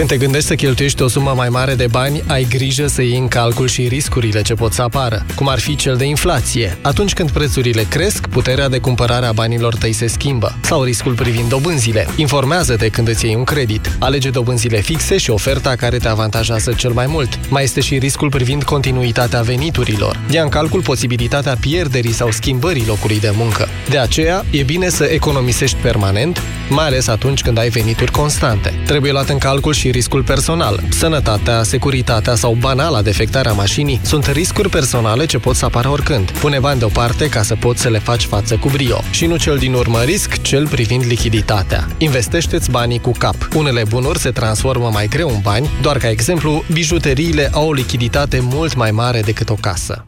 Când 0.00 0.12
te 0.12 0.18
gândești 0.18 0.48
să 0.48 0.54
cheltuiești 0.54 1.02
o 1.02 1.08
sumă 1.08 1.32
mai 1.36 1.48
mare 1.48 1.74
de 1.74 1.86
bani, 1.86 2.22
ai 2.26 2.46
grijă 2.50 2.86
să 2.86 3.02
iei 3.02 3.18
în 3.18 3.28
calcul 3.28 3.68
și 3.68 3.88
riscurile 3.88 4.42
ce 4.42 4.54
pot 4.54 4.72
să 4.72 4.82
apară, 4.82 5.26
cum 5.34 5.48
ar 5.48 5.58
fi 5.58 5.76
cel 5.76 5.96
de 5.96 6.04
inflație. 6.04 6.78
Atunci 6.82 7.12
când 7.12 7.30
prețurile 7.30 7.82
cresc, 7.82 8.26
puterea 8.26 8.68
de 8.68 8.78
cumpărare 8.78 9.26
a 9.26 9.32
banilor 9.32 9.74
tăi 9.74 9.92
se 9.92 10.06
schimbă. 10.06 10.56
Sau 10.62 10.82
riscul 10.82 11.14
privind 11.14 11.48
dobânzile. 11.48 12.08
Informează-te 12.16 12.88
când 12.88 13.08
îți 13.08 13.26
iei 13.26 13.34
un 13.34 13.44
credit. 13.44 13.96
Alege 13.98 14.30
dobânzile 14.30 14.80
fixe 14.80 15.16
și 15.16 15.30
oferta 15.30 15.74
care 15.74 15.96
te 15.96 16.08
avantajează 16.08 16.72
cel 16.72 16.92
mai 16.92 17.06
mult. 17.06 17.38
Mai 17.48 17.62
este 17.62 17.80
și 17.80 17.98
riscul 17.98 18.28
privind 18.28 18.62
continuitatea 18.62 19.40
veniturilor. 19.40 20.20
Ia 20.30 20.42
în 20.42 20.48
calcul 20.48 20.82
posibilitatea 20.82 21.56
pierderii 21.60 22.12
sau 22.12 22.30
schimbării 22.30 22.86
locului 22.86 23.20
de 23.20 23.32
muncă. 23.36 23.68
De 23.88 23.98
aceea, 23.98 24.44
e 24.50 24.62
bine 24.62 24.88
să 24.88 25.04
economisești 25.04 25.76
permanent, 25.76 26.42
mai 26.68 26.86
ales 26.86 27.06
atunci 27.06 27.42
când 27.42 27.58
ai 27.58 27.68
venituri 27.68 28.10
constante. 28.10 28.74
Trebuie 28.86 29.12
luat 29.12 29.28
în 29.28 29.38
calcul 29.38 29.72
și 29.72 29.89
riscul 29.90 30.22
personal. 30.22 30.80
Sănătatea, 30.88 31.62
securitatea 31.62 32.34
sau 32.34 32.56
banala 32.60 33.02
defectarea 33.02 33.52
mașinii 33.52 34.00
sunt 34.02 34.26
riscuri 34.26 34.68
personale 34.68 35.26
ce 35.26 35.38
pot 35.38 35.56
să 35.56 35.64
apară 35.64 35.88
oricând. 35.88 36.30
Pune 36.30 36.58
bani 36.58 36.78
deoparte 36.78 37.28
ca 37.28 37.42
să 37.42 37.54
poți 37.54 37.80
să 37.80 37.88
le 37.88 37.98
faci 37.98 38.24
față 38.24 38.56
cu 38.56 38.68
brio. 38.68 39.00
Și 39.10 39.26
nu 39.26 39.36
cel 39.36 39.56
din 39.56 39.74
urmă 39.74 40.00
risc, 40.00 40.42
cel 40.42 40.68
privind 40.68 41.04
lichiditatea. 41.06 41.88
Investește-ți 41.98 42.70
banii 42.70 43.00
cu 43.00 43.10
cap. 43.18 43.36
Unele 43.54 43.82
bunuri 43.88 44.18
se 44.18 44.30
transformă 44.30 44.90
mai 44.92 45.06
greu 45.06 45.28
în 45.28 45.40
bani, 45.42 45.70
doar 45.82 45.96
ca 45.96 46.10
exemplu, 46.10 46.64
bijuteriile 46.72 47.50
au 47.52 47.68
o 47.68 47.72
lichiditate 47.72 48.40
mult 48.42 48.74
mai 48.74 48.90
mare 48.90 49.20
decât 49.20 49.50
o 49.50 49.54
casă. 49.54 50.04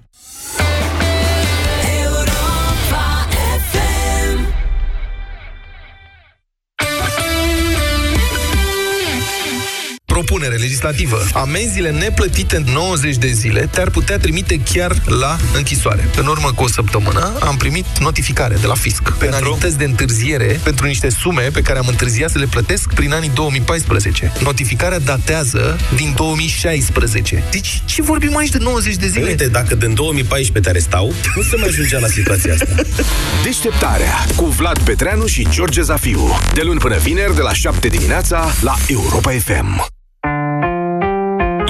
Propunere 10.43 10.69
legislativă. 10.69 11.23
Amenziile 11.33 11.91
neplătite 11.91 12.57
în 12.57 12.65
90 12.73 13.17
de 13.17 13.27
zile 13.27 13.69
te-ar 13.71 13.91
putea 13.91 14.19
trimite 14.19 14.61
chiar 14.73 14.97
la 15.07 15.37
închisoare. 15.57 16.09
În 16.17 16.27
urmă 16.27 16.53
cu 16.55 16.63
o 16.63 16.69
săptămână 16.69 17.33
am 17.41 17.57
primit 17.57 17.87
notificare 18.01 18.57
de 18.61 18.67
la 18.67 18.75
fisc. 18.75 19.11
Penalități 19.11 19.79
de 19.79 19.85
întârziere 19.85 20.61
pentru 20.63 20.87
niște 20.87 21.11
sume 21.11 21.43
pe 21.53 21.63
care 21.63 21.79
am 21.79 21.87
întârziat 21.89 22.31
să 22.31 22.39
le 22.39 22.47
plătesc 22.51 22.93
prin 22.95 23.13
anii 23.13 23.31
2014. 23.35 24.33
Notificarea 24.41 24.99
datează 24.99 25.79
din 25.97 26.13
2016. 26.17 27.43
Deci 27.51 27.83
ce 27.85 28.03
vorbim 28.03 28.37
aici 28.37 28.51
de 28.51 28.59
90 28.61 28.95
de 28.95 29.09
zile? 29.09 29.29
Uite, 29.29 29.49
dacă 29.49 29.75
din 29.75 29.95
2014 29.95 30.61
te 30.61 30.69
arestau, 30.69 31.15
nu 31.37 31.43
se 31.43 31.57
mai 31.57 31.69
ajungea 31.69 31.99
la 31.99 32.07
situația 32.07 32.53
asta. 32.53 32.75
Deșteptarea 33.45 34.27
cu 34.37 34.45
Vlad 34.45 34.79
Petreanu 34.79 35.27
și 35.27 35.47
George 35.51 35.83
Zafiu. 35.83 36.39
De 36.55 36.63
luni 36.63 36.79
până 36.79 36.97
vineri, 36.97 37.35
de 37.35 37.41
la 37.41 37.53
7 37.53 37.89
dimineața, 37.89 38.53
la 38.61 38.75
Europa 38.89 39.31
FM. 39.31 40.01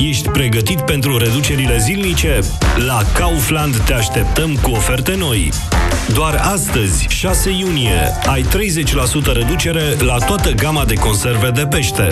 Ești 0.09 0.29
pregătit 0.29 0.81
pentru 0.81 1.19
reducerile 1.19 1.79
zilnice? 1.79 2.41
La 2.87 3.03
Kaufland 3.15 3.77
te 3.77 3.95
așteptăm 3.95 4.57
cu 4.57 4.71
oferte 4.71 5.15
noi. 5.17 5.51
Doar 6.15 6.35
astăzi, 6.35 7.07
6 7.09 7.51
iunie, 7.51 8.13
ai 8.27 8.43
30% 8.43 9.33
reducere 9.33 9.97
la 9.99 10.17
toată 10.19 10.51
gama 10.51 10.85
de 10.85 10.95
conserve 10.95 11.51
de 11.51 11.67
pește. 11.67 12.11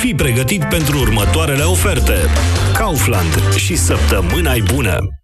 Fii 0.00 0.14
pregătit 0.14 0.64
pentru 0.64 0.98
următoarele 0.98 1.62
oferte. 1.62 2.16
Kaufland 2.72 3.54
și 3.56 3.76
săptămâna 3.76 4.52
bună! 4.72 5.23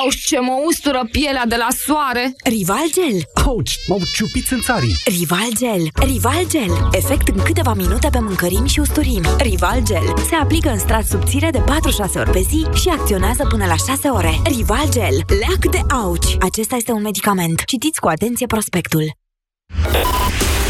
Au, 0.00 0.08
ce 0.26 0.38
mă 0.38 0.56
ustură 0.66 1.08
pielea 1.10 1.44
de 1.48 1.56
la 1.56 1.68
soare! 1.84 2.34
Rival 2.44 2.86
Gel. 2.92 3.18
Ouch, 3.46 3.70
m-au 3.88 4.00
ciupit 4.14 4.50
în 4.50 4.60
țarii. 4.60 4.96
Rival 5.04 5.48
Gel. 5.58 5.82
Rival 6.10 6.44
Gel. 6.50 6.88
Efect 6.92 7.28
în 7.28 7.42
câteva 7.42 7.74
minute 7.74 8.08
pe 8.10 8.18
mâncărimi 8.18 8.68
și 8.68 8.80
usturimi. 8.80 9.26
Rival 9.38 9.80
Gel. 9.84 10.14
Se 10.28 10.34
aplică 10.34 10.68
în 10.68 10.78
strat 10.78 11.06
subțire 11.06 11.50
de 11.50 11.58
4-6 11.58 11.62
ori 12.14 12.30
pe 12.30 12.40
zi 12.40 12.66
și 12.80 12.88
acționează 12.88 13.46
până 13.48 13.66
la 13.66 13.76
6 13.76 14.08
ore. 14.08 14.40
Rival 14.44 14.86
Gel. 14.90 15.16
Leac 15.40 15.62
de 15.70 15.94
auci. 15.94 16.36
Acesta 16.40 16.76
este 16.76 16.92
un 16.92 17.02
medicament. 17.02 17.64
Citiți 17.64 18.00
cu 18.00 18.08
atenție 18.08 18.46
prospectul. 18.46 19.04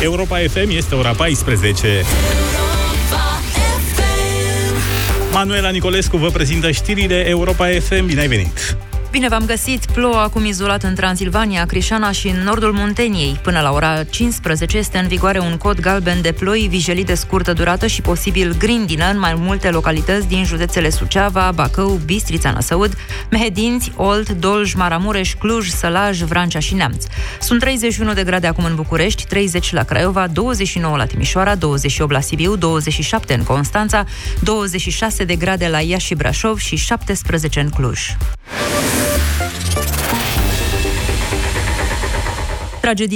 Europa 0.03 0.39
FM 0.39 0.70
este 0.70 0.95
ora 0.95 1.12
14. 1.12 2.05
Manuela 5.33 5.70
Nicolescu 5.70 6.16
vă 6.16 6.29
prezintă 6.29 6.70
știrile 6.70 7.29
Europa 7.29 7.66
FM. 7.66 8.07
Bine 8.07 8.20
ai 8.20 8.29
venit! 8.29 8.88
Bine 9.11 9.29
v-am 9.29 9.45
găsit! 9.47 9.87
Plouă 9.87 10.17
acum 10.17 10.45
izolat 10.45 10.83
în 10.83 10.95
Transilvania, 10.95 11.65
Crișana 11.65 12.11
și 12.11 12.29
în 12.29 12.43
nordul 12.43 12.73
Munteniei. 12.73 13.41
Până 13.43 13.61
la 13.61 13.73
ora 13.73 14.05
15 14.05 14.79
este 14.79 14.99
în 14.99 15.07
vigoare 15.07 15.39
un 15.39 15.57
cod 15.57 15.81
galben 15.81 16.21
de 16.23 16.33
ploi, 16.33 16.67
vijelii 16.71 17.05
de 17.05 17.15
scurtă 17.15 17.53
durată 17.53 17.87
și 17.87 18.01
posibil 18.01 18.57
grindină 18.59 19.11
în 19.11 19.19
mai 19.19 19.35
multe 19.35 19.71
localități 19.71 20.27
din 20.27 20.45
județele 20.45 20.91
Suceava, 20.91 21.53
Bacău, 21.55 22.01
Bistrița, 22.05 22.51
Năsăud, 22.51 22.97
Mehedinți, 23.31 23.93
Olt, 23.97 24.31
Dolj, 24.31 24.75
Maramureș, 24.75 25.35
Cluj, 25.35 25.69
Sălaj, 25.69 26.21
Vrancea 26.21 26.59
și 26.59 26.75
Neamț. 26.75 27.05
Sunt 27.41 27.61
31 27.61 28.13
de 28.13 28.25
grade 28.25 28.47
acum 28.47 28.65
în 28.65 28.75
București, 28.75 29.27
30 29.27 29.73
la 29.73 29.83
Craiova, 29.83 30.27
29 30.27 30.97
la 30.97 31.07
Timișoara, 31.07 31.55
28 31.55 32.13
la 32.13 32.21
Sibiu, 32.21 32.57
27 32.57 33.35
în 33.35 33.43
Constanța, 33.43 34.05
26 34.41 35.25
de 35.25 35.37
grade 35.37 35.69
la 35.69 35.81
Iași 35.81 36.07
și 36.07 36.15
Brașov 36.15 36.59
și 36.59 36.77
17 36.77 37.61
în 37.61 37.69
Cluj. 37.69 38.17
tragedia 42.89 43.07